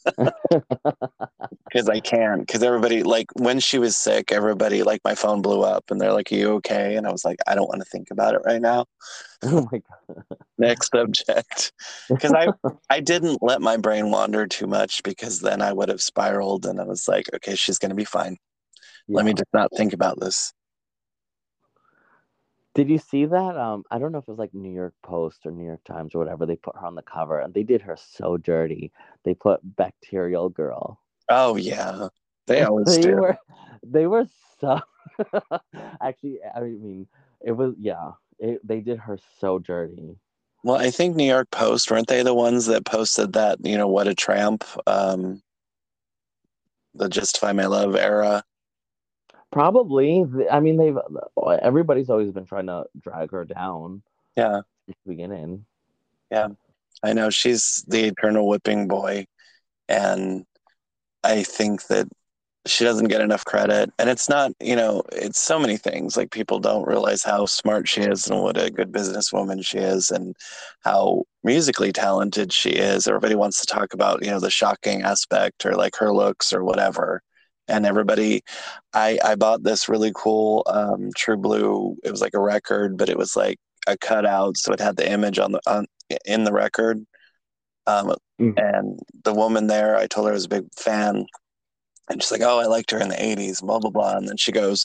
because 1.69 1.89
I 1.89 2.01
can. 2.01 2.41
Because 2.41 2.63
everybody, 2.63 3.03
like, 3.03 3.27
when 3.35 3.59
she 3.59 3.79
was 3.79 3.97
sick, 3.97 4.31
everybody, 4.31 4.83
like, 4.83 5.01
my 5.05 5.15
phone 5.15 5.43
blew 5.43 5.63
up 5.63 5.91
and 5.91 6.01
they're 6.01 6.13
like, 6.13 6.31
Are 6.31 6.37
you 6.37 6.53
okay? 6.55 6.97
And 6.97 7.07
I 7.07 7.13
was 7.13 7.25
like, 7.25 7.39
I 7.47 7.55
don't 7.55 7.69
want 7.69 7.83
to 7.83 7.89
think 7.91 8.11
about 8.11 8.35
it 8.35 8.43
right 8.45 8.63
now. 8.63 8.87
oh 9.43 9.69
my 9.71 9.79
God. 9.79 10.39
Next 10.59 10.91
subject. 10.91 11.73
Because 12.09 12.33
I, 12.33 12.49
I 12.89 13.01
didn't 13.01 13.43
let 13.43 13.61
my 13.61 13.77
brain 13.77 14.11
wander 14.11 14.47
too 14.47 14.67
much 14.67 15.03
because 15.03 15.41
then 15.41 15.61
I 15.61 15.73
would 15.73 15.89
have 15.89 16.01
spiraled 16.01 16.67
and 16.67 16.81
I 16.81 16.85
was 16.85 17.09
like, 17.09 17.27
Okay, 17.35 17.57
she's 17.57 17.79
going 17.79 17.91
to 17.91 17.97
be 17.97 18.05
fine. 18.05 18.37
Let 19.09 19.25
me 19.25 19.35
just 19.35 19.53
not 19.53 19.71
think 19.77 19.93
about 19.93 20.19
this. 20.21 20.53
Did 22.77 22.91
you 22.91 22.99
see 22.99 23.25
that? 23.25 23.57
Um, 23.57 23.85
I 23.91 23.99
don't 23.99 24.13
know 24.13 24.19
if 24.19 24.25
it 24.25 24.31
was 24.31 24.39
like 24.39 24.53
New 24.53 24.71
York 24.71 24.93
Post 25.03 25.47
or 25.47 25.51
New 25.51 25.65
York 25.65 25.83
Times 25.85 26.15
or 26.15 26.19
whatever. 26.19 26.45
They 26.45 26.57
put 26.57 26.77
her 26.77 26.87
on 26.87 26.95
the 26.95 27.01
cover 27.01 27.41
and 27.41 27.55
they 27.55 27.63
did 27.63 27.81
her 27.81 27.97
so 27.97 28.37
dirty. 28.37 28.93
They 29.25 29.33
put 29.33 29.61
bacterial 29.77 30.51
girl. 30.51 31.01
Oh, 31.31 31.57
yeah. 31.57 32.09
They 32.47 32.63
always 32.65 32.95
they 32.95 33.01
do. 33.01 33.17
were 33.17 33.39
they 33.83 34.07
were 34.07 34.27
so 34.61 34.81
actually 36.03 36.39
I 36.55 36.61
mean 36.61 37.09
it 37.41 37.53
was 37.53 37.75
yeah. 37.79 38.11
It, 38.39 38.61
they 38.63 38.81
did 38.81 38.99
her 38.99 39.19
so 39.41 39.59
dirty. 39.59 40.19
Well, 40.63 40.77
I 40.77 40.91
think 40.91 41.17
New 41.17 41.25
York 41.25 41.51
Post 41.51 41.91
weren't 41.91 42.09
they 42.09 42.23
the 42.23 42.35
ones 42.35 42.67
that 42.67 42.85
posted 42.85 43.33
that 43.33 43.59
you 43.65 43.79
know 43.79 43.89
what 43.89 44.07
a 44.07 44.15
tramp, 44.15 44.65
um, 44.87 45.43
the 46.95 47.09
Justify 47.09 47.53
My 47.53 47.67
Love 47.67 47.97
era. 47.97 48.45
Probably. 49.53 50.25
I 50.51 50.61
mean 50.61 50.77
they've 50.77 50.99
everybody's 51.63 52.11
always 52.11 52.33
been 52.33 52.47
trying 52.47 52.67
to 52.67 52.85
drag 53.01 53.31
her 53.31 53.45
down 53.45 54.03
Yeah, 54.37 54.61
beginning. 55.07 55.65
I 57.03 57.13
know 57.13 57.31
she's 57.31 57.85
the 57.89 58.05
eternal 58.05 58.49
whipping 58.49 58.89
boy, 58.89 59.27
and 59.89 60.45
I 61.23 61.43
think 61.43 61.87
that 61.87 62.09
she 62.67 62.85
doesn't 62.85 63.09
get 63.09 63.21
enough 63.21 63.45
credit. 63.45 63.93
And 63.99 64.11
it's 64.11 64.29
not, 64.29 64.53
you 64.61 64.75
know, 64.75 65.03
it's 65.13 65.39
so 65.39 65.59
many 65.59 65.77
things. 65.77 66.17
Like 66.17 66.31
people 66.31 66.59
don't 66.59 66.87
realize 66.87 67.23
how 67.23 67.47
smart 67.47 67.89
she 67.89 68.03
is 68.03 68.29
and 68.29 68.43
what 68.43 68.61
a 68.61 68.71
good 68.71 68.93
businesswoman 68.93 69.65
she 69.65 69.79
is, 69.79 70.11
and 70.11 70.35
how 70.81 71.25
musically 71.45 71.93
talented 71.93 72.53
she 72.53 72.71
is. 72.71 73.07
Everybody 73.07 73.37
wants 73.37 73.61
to 73.61 73.67
talk 73.67 73.95
about, 73.95 74.25
you 74.25 74.31
know, 74.31 74.41
the 74.41 74.51
shocking 74.51 75.03
aspect 75.03 75.65
or 75.65 75.75
like 75.75 75.97
her 75.97 76.13
looks 76.13 76.53
or 76.53 76.65
whatever. 76.65 77.23
And 77.69 77.87
everybody, 77.87 78.43
I 78.95 79.19
I 79.25 79.35
bought 79.37 79.63
this 79.65 79.89
really 79.89 80.13
cool 80.15 80.63
um, 80.67 81.11
True 81.17 81.37
Blue. 81.37 81.97
It 82.05 82.11
was 82.11 82.21
like 82.21 82.35
a 82.35 82.41
record, 82.41 82.97
but 82.97 83.09
it 83.09 83.19
was 83.19 83.37
like 83.37 83.59
a 83.87 83.97
cutout, 83.99 84.57
so 84.57 84.73
it 84.73 84.81
had 84.81 84.97
the 84.97 85.11
image 85.11 85.39
on 85.39 85.53
the 85.53 85.61
on 85.67 85.87
in 86.25 86.45
the 86.45 86.53
record. 86.53 87.05
Um, 87.87 88.15
Mhm. 88.41 88.59
and 88.59 89.01
the 89.25 89.35
woman 89.35 89.67
there, 89.69 89.97
I 89.97 90.07
told 90.07 90.27
her 90.27 90.33
I 90.33 90.35
was 90.35 90.47
a 90.47 90.49
big 90.49 90.67
fan, 90.77 91.27
and 92.11 92.23
she's 92.23 92.33
like, 92.33 92.43
"Oh, 92.43 92.59
I 92.61 92.67
liked 92.67 92.91
her 92.93 93.01
in 93.01 93.09
the 93.11 93.23
'80s." 93.25 93.61
Blah 93.63 93.81
blah 93.81 93.91
blah. 93.91 94.17
And 94.17 94.29
then 94.29 94.37
she 94.39 94.53
goes, 94.53 94.85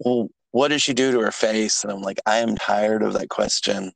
"Well, 0.00 0.28
what 0.52 0.68
did 0.68 0.82
she 0.82 0.94
do 0.94 1.12
to 1.12 1.20
her 1.20 1.32
face?" 1.32 1.84
And 1.84 1.92
I'm 1.92 2.02
like, 2.02 2.20
"I 2.26 2.38
am 2.38 2.56
tired 2.56 3.02
of 3.02 3.14
that 3.14 3.30
question." 3.30 3.92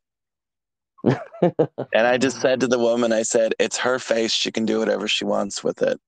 And 1.92 2.06
I 2.06 2.18
just 2.18 2.40
said 2.40 2.60
to 2.60 2.68
the 2.68 2.78
woman, 2.78 3.12
"I 3.12 3.22
said 3.22 3.54
it's 3.58 3.78
her 3.78 3.98
face. 3.98 4.32
She 4.32 4.52
can 4.52 4.64
do 4.64 4.78
whatever 4.78 5.08
she 5.08 5.24
wants 5.24 5.64
with 5.64 5.82
it." 5.82 6.00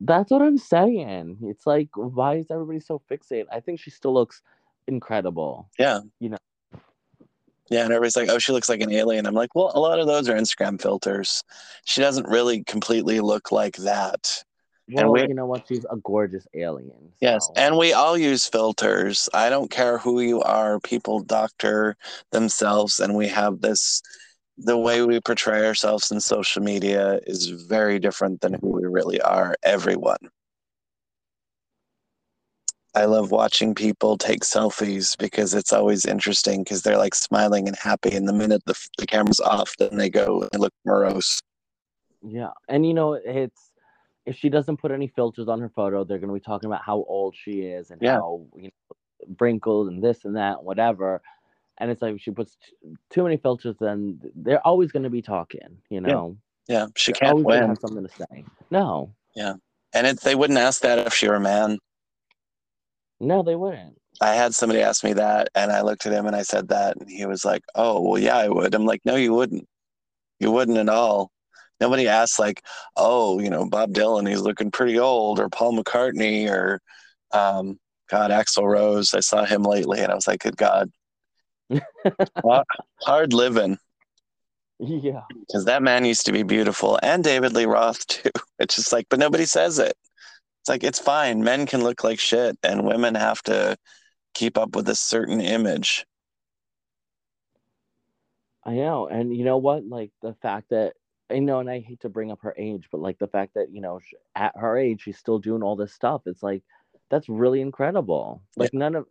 That's 0.00 0.30
what 0.30 0.42
I'm 0.42 0.58
saying. 0.58 1.38
It's 1.42 1.66
like 1.66 1.88
why 1.94 2.36
is 2.36 2.46
everybody 2.50 2.80
so 2.80 3.02
fixated? 3.10 3.46
I 3.52 3.60
think 3.60 3.80
she 3.80 3.90
still 3.90 4.14
looks 4.14 4.42
incredible. 4.86 5.68
Yeah. 5.78 6.00
You 6.20 6.30
know. 6.30 6.38
Yeah, 7.70 7.82
and 7.82 7.92
everybody's 7.92 8.16
like, 8.16 8.30
"Oh, 8.30 8.38
she 8.38 8.52
looks 8.52 8.70
like 8.70 8.80
an 8.80 8.90
alien." 8.90 9.26
I'm 9.26 9.34
like, 9.34 9.54
"Well, 9.54 9.72
a 9.74 9.80
lot 9.80 9.98
of 9.98 10.06
those 10.06 10.26
are 10.28 10.34
Instagram 10.34 10.80
filters. 10.80 11.44
She 11.84 12.00
doesn't 12.00 12.26
really 12.26 12.64
completely 12.64 13.20
look 13.20 13.52
like 13.52 13.76
that." 13.76 14.42
Well, 14.90 15.12
we- 15.12 15.28
you 15.28 15.34
know 15.34 15.44
what? 15.44 15.68
She's 15.68 15.84
a 15.90 15.96
gorgeous 15.96 16.46
alien. 16.54 17.12
Yes, 17.20 17.46
and 17.56 17.76
we 17.76 17.92
all 17.92 18.16
use 18.16 18.46
filters. 18.46 19.28
I 19.34 19.50
don't 19.50 19.70
care 19.70 19.98
who 19.98 20.22
you 20.22 20.40
are. 20.40 20.80
People 20.80 21.20
doctor 21.20 21.98
themselves, 22.30 23.00
and 23.00 23.14
we 23.14 23.28
have 23.28 23.60
this. 23.60 24.00
The 24.60 24.76
way 24.76 25.02
we 25.02 25.20
portray 25.20 25.64
ourselves 25.64 26.10
in 26.10 26.20
social 26.20 26.62
media 26.62 27.20
is 27.26 27.46
very 27.46 28.00
different 28.00 28.40
than 28.40 28.54
who 28.54 28.70
we 28.70 28.86
really 28.86 29.20
are. 29.20 29.54
Everyone. 29.62 30.18
I 32.94 33.04
love 33.04 33.30
watching 33.30 33.74
people 33.74 34.18
take 34.18 34.40
selfies 34.40 35.16
because 35.16 35.54
it's 35.54 35.72
always 35.72 36.04
interesting 36.04 36.64
because 36.64 36.82
they're 36.82 36.98
like 36.98 37.14
smiling 37.14 37.68
and 37.68 37.76
happy, 37.76 38.10
and 38.16 38.26
the 38.26 38.32
minute 38.32 38.62
the, 38.64 38.74
the 38.98 39.06
camera's 39.06 39.38
off, 39.38 39.76
then 39.78 39.96
they 39.96 40.10
go 40.10 40.48
and 40.52 40.60
look 40.60 40.72
morose. 40.84 41.40
Yeah, 42.20 42.50
and 42.68 42.84
you 42.84 42.94
know, 42.94 43.12
it's 43.12 43.70
if 44.26 44.36
she 44.36 44.48
doesn't 44.48 44.78
put 44.78 44.90
any 44.90 45.06
filters 45.06 45.46
on 45.46 45.60
her 45.60 45.68
photo, 45.68 46.02
they're 46.02 46.18
gonna 46.18 46.32
be 46.32 46.40
talking 46.40 46.66
about 46.66 46.82
how 46.82 47.04
old 47.08 47.36
she 47.36 47.60
is 47.60 47.92
and 47.92 48.02
Yeah. 48.02 48.16
how 48.16 48.46
you 48.56 48.64
know 48.64 48.96
wrinkled 49.40 49.88
and 49.88 50.02
this 50.02 50.24
and 50.24 50.34
that, 50.36 50.64
whatever. 50.64 51.22
And 51.80 51.90
it's 51.90 52.02
like 52.02 52.20
she 52.20 52.30
puts 52.30 52.56
t- 52.56 52.96
too 53.10 53.22
many 53.22 53.36
filters, 53.36 53.76
then 53.78 54.20
they're 54.34 54.66
always 54.66 54.90
gonna 54.92 55.10
be 55.10 55.22
talking. 55.22 55.78
You 55.90 56.00
know, 56.00 56.36
Yeah, 56.66 56.86
she 56.96 57.12
They're 57.12 57.20
can't 57.20 57.30
always 57.32 57.46
win. 57.46 57.68
have 57.68 57.78
something 57.78 58.06
to 58.06 58.12
say. 58.14 58.44
No, 58.70 59.14
Yeah. 59.34 59.54
And 59.94 60.06
it, 60.06 60.20
they 60.20 60.34
wouldn't 60.34 60.58
ask 60.58 60.82
that 60.82 60.98
if 61.06 61.14
she 61.14 61.28
were 61.28 61.36
a 61.36 61.40
man. 61.40 61.78
No, 63.20 63.42
they 63.42 63.56
wouldn't. 63.56 63.96
I 64.20 64.34
had 64.34 64.54
somebody 64.54 64.82
ask 64.82 65.02
me 65.04 65.12
that, 65.14 65.48
and 65.54 65.70
I 65.72 65.80
looked 65.82 66.04
at 66.06 66.12
him 66.12 66.26
and 66.26 66.34
I 66.36 66.42
said 66.42 66.68
that, 66.68 66.96
and 66.96 67.08
he 67.08 67.24
was 67.26 67.44
like, 67.44 67.62
"Oh, 67.74 68.00
well, 68.00 68.20
yeah, 68.20 68.36
I 68.36 68.48
would." 68.48 68.74
I'm 68.74 68.84
like, 68.84 69.00
"No, 69.04 69.14
you 69.14 69.32
wouldn't. 69.32 69.66
You 70.40 70.50
wouldn't 70.50 70.76
at 70.78 70.88
all." 70.88 71.30
Nobody 71.80 72.08
asks 72.08 72.38
like, 72.38 72.62
"Oh, 72.96 73.38
you 73.40 73.48
know, 73.50 73.68
Bob 73.68 73.92
Dylan, 73.92 74.28
he's 74.28 74.40
looking 74.40 74.70
pretty 74.72 74.98
old," 74.98 75.38
or 75.38 75.48
Paul 75.48 75.78
McCartney, 75.80 76.50
or 76.50 76.80
um, 77.32 77.78
God, 78.10 78.30
Axl 78.32 78.64
Rose. 78.64 79.14
I 79.14 79.20
saw 79.20 79.44
him 79.44 79.62
lately, 79.62 80.00
and 80.00 80.10
I 80.10 80.14
was 80.16 80.26
like, 80.26 80.40
"Good 80.40 80.56
God, 80.56 80.90
hard 83.02 83.32
living." 83.32 83.78
Yeah, 84.80 85.22
because 85.40 85.64
that 85.64 85.82
man 85.82 86.04
used 86.04 86.26
to 86.26 86.32
be 86.32 86.42
beautiful, 86.42 86.98
and 87.02 87.24
David 87.24 87.52
Lee 87.52 87.66
Roth 87.66 88.06
too. 88.06 88.30
It's 88.60 88.74
just 88.74 88.92
like, 88.92 89.06
but 89.08 89.20
nobody 89.20 89.44
says 89.44 89.78
it. 89.78 89.94
It's 90.60 90.68
like 90.68 90.82
it's 90.82 90.98
fine. 90.98 91.44
Men 91.44 91.64
can 91.66 91.82
look 91.82 92.02
like 92.02 92.18
shit, 92.18 92.58
and 92.62 92.84
women 92.84 93.14
have 93.14 93.40
to 93.44 93.76
keep 94.34 94.58
up 94.58 94.74
with 94.74 94.88
a 94.88 94.94
certain 94.94 95.40
image. 95.40 96.04
I 98.64 98.74
know, 98.74 99.06
and 99.06 99.34
you 99.34 99.44
know 99.44 99.58
what? 99.58 99.84
Like 99.84 100.10
the 100.22 100.34
fact 100.42 100.70
that 100.70 100.94
I 101.30 101.38
know, 101.38 101.60
and 101.60 101.70
I 101.70 101.80
hate 101.80 102.00
to 102.00 102.08
bring 102.08 102.30
up 102.30 102.40
her 102.42 102.54
age, 102.56 102.88
but 102.90 103.00
like 103.00 103.18
the 103.18 103.28
fact 103.28 103.54
that 103.54 103.72
you 103.72 103.80
know, 103.80 104.00
at 104.34 104.52
her 104.56 104.76
age, 104.76 105.02
she's 105.02 105.18
still 105.18 105.38
doing 105.38 105.62
all 105.62 105.76
this 105.76 105.92
stuff. 105.92 106.22
It's 106.26 106.42
like 106.42 106.62
that's 107.10 107.28
really 107.28 107.60
incredible. 107.60 108.42
Like 108.56 108.70
yeah. 108.72 108.78
none 108.78 108.94
of, 108.96 109.06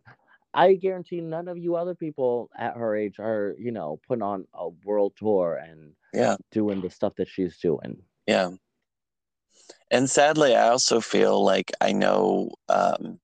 I 0.58 0.74
guarantee 0.74 1.20
none 1.20 1.46
of 1.46 1.56
you 1.56 1.76
other 1.76 1.94
people 1.94 2.50
at 2.58 2.76
her 2.76 2.96
age 2.96 3.20
are 3.20 3.54
you 3.58 3.70
know 3.70 4.00
putting 4.08 4.22
on 4.22 4.44
a 4.54 4.68
world 4.84 5.12
tour 5.16 5.54
and 5.54 5.92
yeah 6.12 6.36
doing 6.50 6.80
the 6.80 6.90
stuff 6.90 7.14
that 7.16 7.28
she's 7.28 7.58
doing. 7.58 8.02
Yeah. 8.26 8.50
And 9.90 10.10
sadly, 10.10 10.56
I 10.56 10.68
also 10.68 11.00
feel 11.00 11.42
like 11.44 11.70
I 11.80 11.92
know, 11.92 12.50
um, 12.68 13.20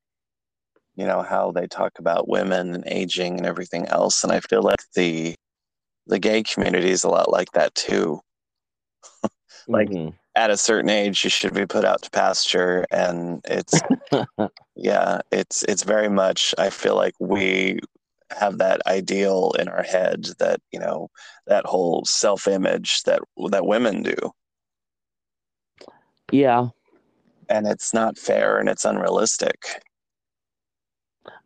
you 0.95 1.05
know, 1.05 1.22
how 1.22 1.51
they 1.51 1.66
talk 1.66 1.99
about 1.99 2.28
women 2.28 2.74
and 2.74 2.85
aging 2.87 3.39
and 3.39 3.47
everything 3.47 3.87
else, 3.89 4.22
and 4.22 4.32
I 4.32 4.41
feel 4.41 4.62
like 4.62 4.80
the 4.95 5.35
the 6.07 6.20
gay 6.20 6.45
community 6.45 6.91
is 6.91 7.03
a 7.03 7.09
lot 7.09 7.32
like 7.32 7.51
that 7.53 7.74
too. 7.74 8.20
like 9.68 9.89
mm-hmm. 9.89 10.14
At 10.37 10.51
a 10.51 10.57
certain 10.57 10.91
age, 10.91 11.24
you 11.24 11.30
should 11.30 11.55
be 11.55 11.66
put 11.66 11.85
out 11.85 12.03
to 12.03 12.11
pasture, 12.11 12.85
and 12.91 13.41
it's 13.45 13.80
yeah, 14.76 15.20
it's 15.30 15.62
it's 15.64 15.85
very 15.85 16.09
much. 16.09 16.55
I 16.59 16.70
feel 16.70 16.97
like 16.97 17.14
we 17.20 17.78
have 18.30 18.59
that 18.59 18.80
ideal 18.87 19.53
in 19.59 19.68
our 19.68 19.82
head 19.82 20.26
that 20.39 20.61
you 20.72 20.80
know 20.80 21.09
that 21.47 21.66
whole 21.66 22.05
self 22.05 22.49
image 22.49 23.03
that 23.05 23.20
that 23.51 23.66
women 23.66 24.03
do. 24.03 24.16
Yeah. 26.32 26.68
And 27.49 27.66
it's 27.66 27.93
not 27.93 28.18
fair 28.18 28.59
and 28.59 28.68
it's 28.68 28.87
unrealistic. 28.87 29.82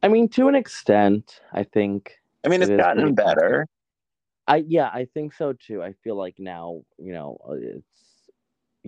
I 0.03 0.09
mean, 0.09 0.29
to 0.31 0.49
an 0.49 0.55
extent, 0.55 1.41
I 1.53 1.65
think. 1.65 2.13
I 2.45 2.49
mean, 2.49 2.63
it's 2.63 2.71
it 2.71 2.79
gotten 2.79 3.15
better. 3.15 3.67
I 4.47 4.65
yeah, 4.67 4.87
I 4.87 5.07
think 5.13 5.35
so 5.35 5.53
too. 5.53 5.83
I 5.83 5.93
feel 6.05 6.17
like 6.17 6.37
now, 6.39 6.83
you 6.99 7.13
know, 7.13 7.37
it's 7.61 7.98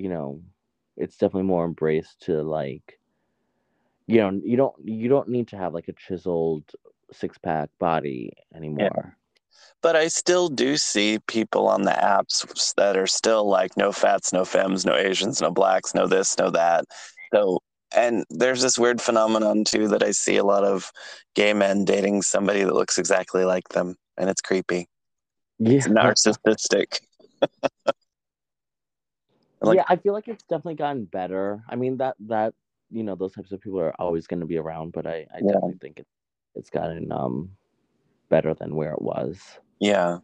you 0.01 0.09
know, 0.09 0.41
it's 0.97 1.17
definitely 1.17 1.45
more 1.45 1.65
embraced 1.65 2.23
to 2.23 2.43
like 2.43 2.99
you 4.07 4.19
know, 4.19 4.41
you 4.45 4.57
don't 4.57 4.75
you 4.83 5.09
don't 5.09 5.29
need 5.29 5.49
to 5.49 5.57
have 5.57 5.73
like 5.73 5.89
a 5.89 5.93
chiseled 5.93 6.65
six 7.13 7.39
pack 7.39 7.71
body 7.79 8.33
anymore. 8.55 8.91
Yeah. 8.95 9.11
But 9.83 9.97
I 9.97 10.09
still 10.09 10.49
do 10.49 10.77
see 10.77 11.19
people 11.27 11.69
on 11.69 11.83
the 11.83 11.93
apps 11.93 12.75
that 12.75 12.97
are 12.97 13.07
still 13.07 13.49
like 13.49 13.77
no 13.77 13.93
fats, 13.93 14.33
no 14.33 14.45
femmes, 14.45 14.85
no 14.85 14.97
Asians, 14.97 15.41
no 15.41 15.51
blacks, 15.51 15.95
no 15.95 16.07
this, 16.07 16.37
no 16.39 16.51
that. 16.51 16.85
So 17.33 17.61
and 17.95 18.25
there's 18.31 18.63
this 18.63 18.79
weird 18.79 19.01
phenomenon 19.01 19.65
too 19.65 19.87
that 19.89 20.03
I 20.03 20.11
see 20.11 20.37
a 20.37 20.45
lot 20.45 20.65
of 20.65 20.91
gay 21.35 21.53
men 21.53 21.85
dating 21.85 22.23
somebody 22.23 22.65
that 22.65 22.75
looks 22.75 22.99
exactly 22.99 23.45
like 23.45 23.69
them, 23.71 23.97
and 24.19 24.29
it's 24.29 24.41
creepy. 24.41 24.89
Yeah. 25.59 25.75
It's 25.75 25.89
narcissistic. 25.89 27.01
like, 29.63 29.77
yeah, 29.77 29.85
I 29.89 29.97
feel 29.97 30.13
like 30.13 30.29
it's 30.29 30.45
definitely 30.45 30.77
gotten 30.77 31.05
better. 31.05 31.63
I 31.69 31.77
mean 31.77 31.99
that 31.99 32.17
that 32.21 32.55
you 32.91 33.03
know 33.03 33.15
those 33.15 33.33
types 33.33 33.53
of 33.53 33.61
people 33.61 33.81
are 33.81 33.95
always 34.01 34.27
going 34.27 34.41
to 34.41 34.47
be 34.47 34.59
around, 34.59 34.93
but 34.93 35.07
I, 35.07 35.27
I 35.35 35.39
yeah. 35.41 35.53
definitely 35.53 35.79
think 35.81 36.01
it, 36.01 36.07
it's 36.55 36.71
gotten 36.71 37.13
um 37.13 37.51
better 38.29 38.55
than 38.55 38.75
where 38.75 38.93
it 38.93 39.03
was. 39.03 39.41
Yeah. 39.81 40.19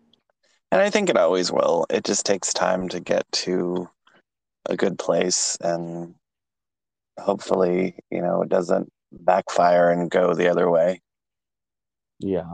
And 0.72 0.80
I 0.80 0.91
think 0.91 1.09
it 1.09 1.16
always 1.16 1.53
will. 1.53 1.87
It 1.91 2.05
just 2.05 2.26
takes 2.26 2.53
time 2.53 2.89
to 2.89 3.01
get 3.01 3.24
to 3.32 3.89
a 4.66 4.76
good 4.76 4.99
place 4.99 5.57
and 5.61 6.14
hopefully, 7.18 7.99
you 8.11 8.20
know, 8.20 8.43
it 8.43 8.49
doesn't 8.49 8.93
backfire 9.12 9.91
and 9.91 10.11
go 10.11 10.34
the 10.34 10.49
other 10.49 10.70
way. 10.70 11.01
Yeah. 12.18 12.51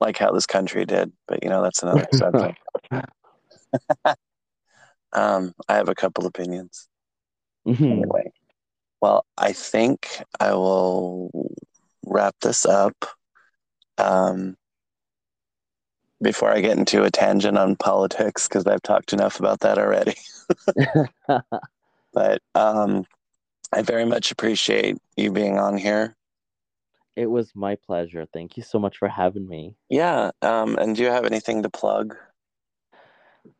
Like 0.00 0.18
how 0.18 0.32
this 0.32 0.46
country 0.46 0.84
did, 0.84 1.12
but 1.28 1.42
you 1.42 1.48
know, 1.48 1.62
that's 1.62 1.82
another 1.82 2.06
subject. 2.12 2.58
um, 5.14 5.52
I 5.68 5.76
have 5.76 5.88
a 5.88 5.94
couple 5.94 6.26
opinions. 6.26 6.88
Mm-hmm. 7.66 7.84
Anyway. 7.84 8.32
Well, 9.00 9.26
I 9.36 9.52
think 9.52 10.08
I 10.40 10.54
will 10.54 11.30
wrap 12.04 12.34
this 12.40 12.64
up. 12.66 12.94
Um, 13.98 14.56
before 16.22 16.50
I 16.50 16.60
get 16.60 16.78
into 16.78 17.04
a 17.04 17.10
tangent 17.10 17.58
on 17.58 17.76
politics 17.76 18.48
because 18.48 18.66
I've 18.66 18.82
talked 18.82 19.12
enough 19.12 19.38
about 19.38 19.60
that 19.60 19.78
already. 19.78 20.14
but 22.12 22.42
um, 22.54 23.04
I 23.72 23.82
very 23.82 24.04
much 24.04 24.32
appreciate 24.32 24.96
you 25.16 25.30
being 25.30 25.58
on 25.58 25.76
here. 25.76 26.16
It 27.14 27.26
was 27.26 27.52
my 27.54 27.76
pleasure. 27.76 28.26
Thank 28.32 28.56
you 28.56 28.64
so 28.64 28.80
much 28.80 28.96
for 28.96 29.06
having 29.06 29.46
me. 29.46 29.76
Yeah. 29.88 30.32
Um, 30.42 30.76
and 30.78 30.96
do 30.96 31.02
you 31.02 31.10
have 31.10 31.24
anything 31.24 31.62
to 31.62 31.70
plug? 31.70 32.16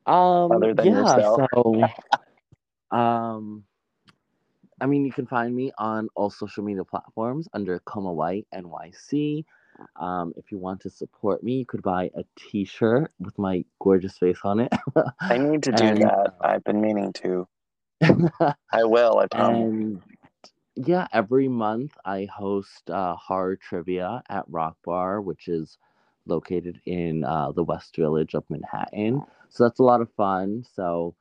Um, 0.07 0.53
Other 0.53 0.75
than 0.75 0.87
yeah, 0.87 1.01
yourself? 1.01 1.41
so 1.55 2.97
um, 2.97 3.65
I 4.81 4.87
mean, 4.87 5.05
you 5.05 5.13
can 5.13 5.27
find 5.27 5.55
me 5.55 5.73
on 5.79 6.09
all 6.15 6.31
social 6.31 6.63
media 6.63 6.85
platforms 6.85 7.49
under 7.53 7.79
Coma 7.81 8.13
White 8.13 8.47
NYC. 8.55 9.45
Um, 9.97 10.33
if 10.37 10.53
you 10.53 10.59
want 10.59 10.81
to 10.83 10.91
support 10.91 11.43
me, 11.43 11.55
you 11.55 11.67
could 11.67 11.83
buy 11.83 12.11
a 12.17 12.25
T-shirt 12.39 13.11
with 13.19 13.37
my 13.39 13.65
gorgeous 13.81 14.19
face 14.19 14.39
on 14.45 14.61
it. 14.61 14.73
I 15.21 15.39
need 15.39 15.63
to 15.65 15.73
do 15.73 15.85
and, 15.85 16.03
that. 16.03 16.13
Uh, 16.13 16.31
I've 16.41 16.65
been 16.65 16.81
meaning 16.81 17.13
to. 17.15 17.49
I 18.73 18.85
will. 18.85 19.19
I 19.19 19.27
promise. 19.27 20.01
Yeah, 20.77 21.07
every 21.13 21.49
month 21.49 21.93
I 22.05 22.27
host 22.33 22.91
uh, 22.91 23.15
horror 23.15 23.57
trivia 23.57 24.23
at 24.29 24.45
Rock 24.49 24.77
Bar, 24.85 25.21
which 25.21 25.47
is 25.49 25.79
located 26.27 26.81
in 26.85 27.25
uh, 27.25 27.53
the 27.53 27.63
West 27.63 27.97
Village 27.97 28.35
of 28.35 28.45
Manhattan. 28.51 29.23
So 29.55 29.65
that's 29.65 29.79
a 29.79 29.85
lot 29.85 30.01
of 30.01 30.11
fun. 30.13 30.65
So 30.75 31.15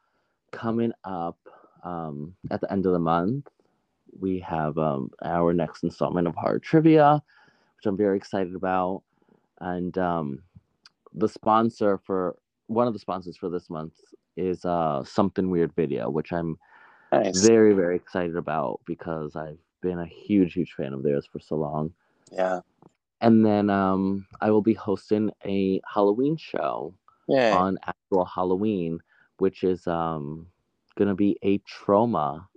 coming 0.52 0.92
up 1.06 1.38
um, 1.84 2.36
at 2.52 2.62
the 2.62 2.72
end 2.72 2.86
of 2.86 2.92
the 2.92 3.00
month, 3.00 3.48
we 4.20 4.40
have 4.40 4.78
um, 4.78 5.10
our 5.24 5.54
next 5.54 5.84
installment 5.84 6.28
of 6.28 6.36
horror 6.36 6.60
trivia 6.60 7.24
which 7.84 7.90
I'm 7.90 7.98
very 7.98 8.16
excited 8.16 8.56
about. 8.56 9.04
And 9.60 9.98
um, 9.98 10.40
the 11.14 11.28
sponsor 11.28 12.00
for 12.06 12.38
one 12.68 12.88
of 12.88 12.94
the 12.94 13.00
sponsors 13.00 13.36
for 13.36 13.50
this 13.50 13.70
month 13.70 13.94
is 14.38 14.64
uh, 14.64 15.04
Something 15.04 15.50
Weird 15.50 15.76
Video, 15.76 16.10
which 16.10 16.32
I'm 16.32 16.58
nice. 17.12 17.46
very, 17.46 17.74
very 17.74 17.98
excited 17.98 18.38
about 18.38 18.80
because 18.86 19.36
I've 19.36 19.60
been 19.82 20.00
a 20.00 20.06
huge, 20.06 20.54
huge 20.54 20.74
fan 20.74 20.94
of 20.94 21.04
theirs 21.04 21.28
for 21.30 21.40
so 21.40 21.56
long. 21.56 21.92
Yeah. 22.32 22.62
And 23.20 23.46
then 23.46 23.70
um, 23.70 24.28
I 24.40 24.52
will 24.52 24.62
be 24.62 24.74
hosting 24.74 25.32
a 25.46 25.82
Halloween 25.94 26.38
show 26.38 26.94
On 27.54 27.78
actual 27.86 28.26
Halloween, 28.26 29.00
which 29.38 29.64
is 29.64 29.88
um, 29.88 30.48
going 30.96 31.08
to 31.10 31.16
be 31.16 31.38
a 31.44 31.58
trauma 31.60 32.48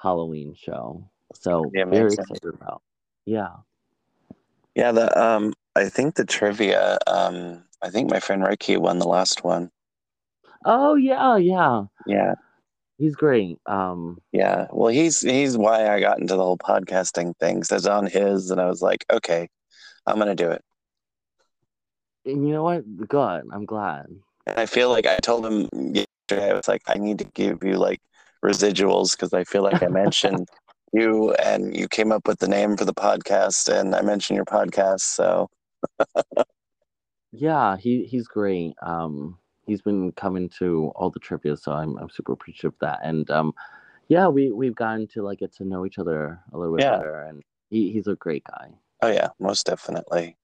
Halloween 0.00 0.54
show. 0.54 1.08
So 1.34 1.70
very 1.72 2.14
excited 2.14 2.54
about. 2.54 2.82
Yeah. 3.24 3.48
Yeah, 4.74 4.92
the 4.92 5.22
um, 5.22 5.52
I 5.76 5.88
think 5.88 6.14
the 6.16 6.24
trivia. 6.24 6.98
Um, 7.06 7.64
I 7.82 7.90
think 7.90 8.10
my 8.10 8.20
friend 8.20 8.44
Ricky 8.46 8.76
won 8.76 8.98
the 8.98 9.08
last 9.08 9.44
one. 9.44 9.70
Oh 10.64 10.94
yeah, 10.94 11.36
yeah, 11.36 11.84
yeah. 12.06 12.34
He's 12.98 13.14
great. 13.14 13.58
Um, 13.66 14.18
yeah. 14.32 14.66
Well, 14.70 14.92
he's 14.92 15.20
he's 15.20 15.56
why 15.56 15.88
I 15.88 16.00
got 16.00 16.18
into 16.18 16.34
the 16.34 16.42
whole 16.42 16.58
podcasting 16.58 17.36
thing. 17.38 17.62
Says 17.64 17.86
on 17.86 18.06
his, 18.06 18.50
and 18.50 18.60
I 18.60 18.66
was 18.66 18.82
like, 18.82 19.04
okay, 19.12 19.48
I'm 20.06 20.18
gonna 20.18 20.34
do 20.34 20.50
it. 20.50 20.64
And 22.24 22.46
you 22.46 22.54
know 22.54 22.62
what? 22.62 23.08
Good. 23.08 23.42
I'm 23.52 23.64
glad. 23.64 24.06
And 24.46 24.58
I 24.58 24.66
feel 24.66 24.90
like 24.90 25.06
I 25.06 25.16
told 25.18 25.46
him 25.46 25.68
yesterday. 25.72 26.50
I 26.50 26.54
was 26.54 26.68
like, 26.68 26.82
I 26.86 26.94
need 26.94 27.18
to 27.18 27.24
give 27.24 27.62
you 27.62 27.76
like 27.76 28.00
residuals 28.44 29.12
because 29.12 29.32
I 29.32 29.44
feel 29.44 29.62
like 29.62 29.82
I 29.82 29.88
mentioned 29.88 30.48
you 30.92 31.32
and 31.34 31.76
you 31.76 31.88
came 31.88 32.12
up 32.12 32.26
with 32.28 32.38
the 32.38 32.48
name 32.48 32.76
for 32.76 32.84
the 32.84 32.94
podcast 32.94 33.72
and 33.72 33.94
I 33.94 34.02
mentioned 34.02 34.36
your 34.36 34.44
podcast 34.44 35.00
so 35.00 35.48
yeah 37.32 37.76
he 37.78 38.04
he's 38.04 38.28
great 38.28 38.74
um 38.82 39.38
he's 39.66 39.80
been 39.80 40.12
coming 40.12 40.50
to 40.58 40.92
all 40.94 41.08
the 41.08 41.18
trivia 41.18 41.56
so 41.56 41.72
I'm 41.72 41.96
I'm 41.96 42.10
super 42.10 42.32
appreciative 42.32 42.74
of 42.74 42.78
that 42.80 43.00
and 43.02 43.28
um 43.30 43.54
yeah 44.08 44.28
we 44.28 44.52
we've 44.52 44.74
gotten 44.74 45.08
to 45.08 45.22
like 45.22 45.38
get 45.38 45.54
to 45.56 45.64
know 45.64 45.86
each 45.86 45.98
other 45.98 46.38
a 46.52 46.58
little 46.58 46.76
bit 46.76 46.84
yeah. 46.84 46.98
better 46.98 47.22
and 47.22 47.42
he, 47.70 47.90
he's 47.90 48.06
a 48.06 48.14
great 48.14 48.44
guy 48.44 48.68
Oh 49.04 49.08
yeah, 49.08 49.28
most 49.38 49.66
definitely. 49.66 50.36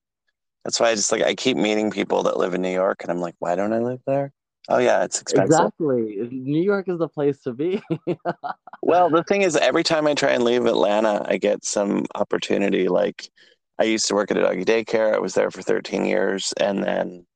That's 0.64 0.78
why 0.78 0.90
I 0.90 0.94
just 0.94 1.10
like 1.12 1.22
I 1.22 1.34
keep 1.34 1.56
meeting 1.56 1.90
people 1.90 2.22
that 2.24 2.36
live 2.36 2.54
in 2.54 2.62
New 2.62 2.72
York, 2.72 3.02
and 3.02 3.10
I'm 3.10 3.20
like, 3.20 3.34
why 3.38 3.54
don't 3.54 3.72
I 3.72 3.78
live 3.78 4.00
there? 4.06 4.32
Oh 4.68 4.78
yeah, 4.78 5.04
it's 5.04 5.20
expensive. 5.20 5.46
Exactly. 5.52 6.28
New 6.30 6.62
York 6.62 6.88
is 6.88 6.98
the 6.98 7.08
place 7.08 7.40
to 7.42 7.52
be. 7.52 7.82
well, 8.82 9.08
the 9.08 9.24
thing 9.24 9.42
is, 9.42 9.56
every 9.56 9.82
time 9.82 10.06
I 10.06 10.14
try 10.14 10.30
and 10.30 10.44
leave 10.44 10.66
Atlanta, 10.66 11.24
I 11.28 11.38
get 11.38 11.64
some 11.64 12.04
opportunity. 12.14 12.88
Like, 12.88 13.30
I 13.78 13.84
used 13.84 14.06
to 14.08 14.14
work 14.14 14.30
at 14.30 14.36
a 14.36 14.42
doggy 14.42 14.64
daycare. 14.64 15.14
I 15.14 15.18
was 15.18 15.34
there 15.34 15.50
for 15.50 15.62
13 15.62 16.04
years, 16.04 16.52
and 16.60 16.84
then 16.84 17.26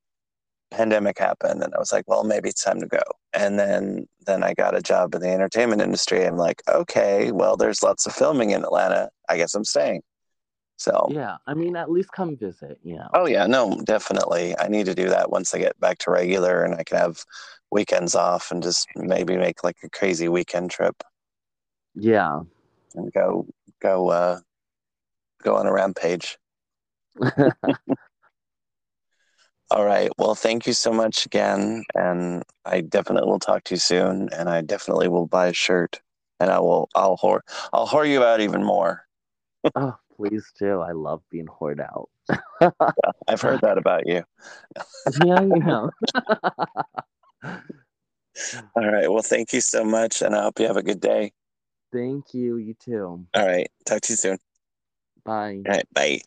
pandemic 0.71 1.19
happened, 1.19 1.63
and 1.63 1.75
I 1.75 1.79
was 1.79 1.93
like, 1.93 2.05
well, 2.07 2.25
maybe 2.25 2.51
it's 2.51 2.63
time 2.63 2.81
to 2.81 2.87
go. 2.87 3.03
And 3.33 3.59
then 3.59 4.07
then 4.27 4.45
I 4.45 4.55
got 4.55 4.77
a 4.77 4.83
job 4.83 5.15
in 5.15 5.23
the 5.23 5.31
entertainment 5.31 5.83
industry. 5.83 6.25
I'm 6.25 6.37
like, 6.37 6.63
okay, 6.69 7.33
well, 7.33 7.57
there's 7.57 7.83
lots 7.83 8.07
of 8.07 8.15
filming 8.15 8.51
in 8.51 8.65
Atlanta. 8.65 9.09
I 9.29 9.39
guess 9.39 9.55
I'm 9.55 9.65
staying. 9.65 10.03
So 10.77 11.09
yeah, 11.11 11.37
I 11.47 11.55
mean, 11.55 11.77
at 11.77 11.91
least 11.91 12.11
come 12.13 12.37
visit. 12.37 12.79
You 12.83 12.97
know. 12.97 13.09
Oh 13.15 13.27
yeah, 13.27 13.47
no, 13.47 13.81
definitely. 13.85 14.55
I 14.59 14.69
need 14.69 14.87
to 14.87 14.95
do 14.95 15.09
that 15.09 15.31
once 15.31 15.55
I 15.55 15.59
get 15.59 15.79
back 15.79 15.99
to 15.99 16.11
regular, 16.11 16.65
and 16.65 16.75
I 16.75 16.83
can 16.85 16.99
have 16.99 17.25
weekends 17.71 18.15
off 18.15 18.51
and 18.51 18.63
just 18.63 18.87
maybe 18.97 19.37
make 19.37 19.65
like 19.65 19.77
a 19.83 19.91
crazy 19.91 20.29
weekend 20.29 20.71
trip. 20.71 21.03
Yeah. 21.95 22.41
And 22.95 23.13
go 23.13 23.47
go 23.81 24.09
uh 24.09 24.41
go 25.43 25.57
on 25.57 25.67
a 25.67 25.73
rampage. 25.73 26.39
All 29.71 29.85
right. 29.85 30.11
Well, 30.19 30.35
thank 30.35 30.67
you 30.67 30.73
so 30.73 30.93
much 30.93 31.27
again. 31.27 31.85
And 31.95 32.43
I 32.65 32.81
definitely 32.83 33.29
will 33.29 33.39
talk 33.39 33.65
to 33.65 33.75
you 33.75 33.79
soon. 33.79 34.29
And 34.33 34.49
I 34.49 34.61
definitely 34.61 35.09
will 35.09 35.27
buy 35.27 35.49
a 35.49 35.53
shirt. 35.53 36.01
And 36.39 36.51
I 36.51 36.61
will 36.61 36.89
I'll 36.95 37.17
whore 37.17 37.41
I'll 37.73 37.89
whore 37.89 38.09
you 38.09 38.23
out 38.23 38.41
even 38.41 38.63
more. 38.63 39.03
oh, 39.75 39.97
please 40.17 40.53
do. 40.59 40.81
I 40.81 40.93
love 40.93 41.23
being 41.31 41.47
whored 41.47 41.81
out. 41.81 42.09
I've 43.29 43.41
heard 43.41 43.61
that 43.63 43.79
about 43.79 44.07
you. 44.07 44.23
yeah, 45.21 45.41
you 45.43 45.63
know. 45.63 45.91
All 48.77 48.91
right. 48.91 49.11
Well, 49.11 49.23
thank 49.23 49.53
you 49.53 49.61
so 49.61 49.85
much. 49.85 50.23
And 50.23 50.35
I 50.35 50.43
hope 50.43 50.59
you 50.59 50.67
have 50.67 50.77
a 50.77 50.83
good 50.83 51.01
day. 51.01 51.33
Thank 51.93 52.35
you. 52.35 52.57
You 52.57 52.75
too. 52.75 53.27
All 53.35 53.47
right. 53.47 53.69
Talk 53.87 54.01
to 54.03 54.13
you 54.13 54.17
soon. 54.17 54.39
Bye. 55.25 55.63
All 55.67 55.73
right. 55.73 55.87
Bye. 55.93 56.21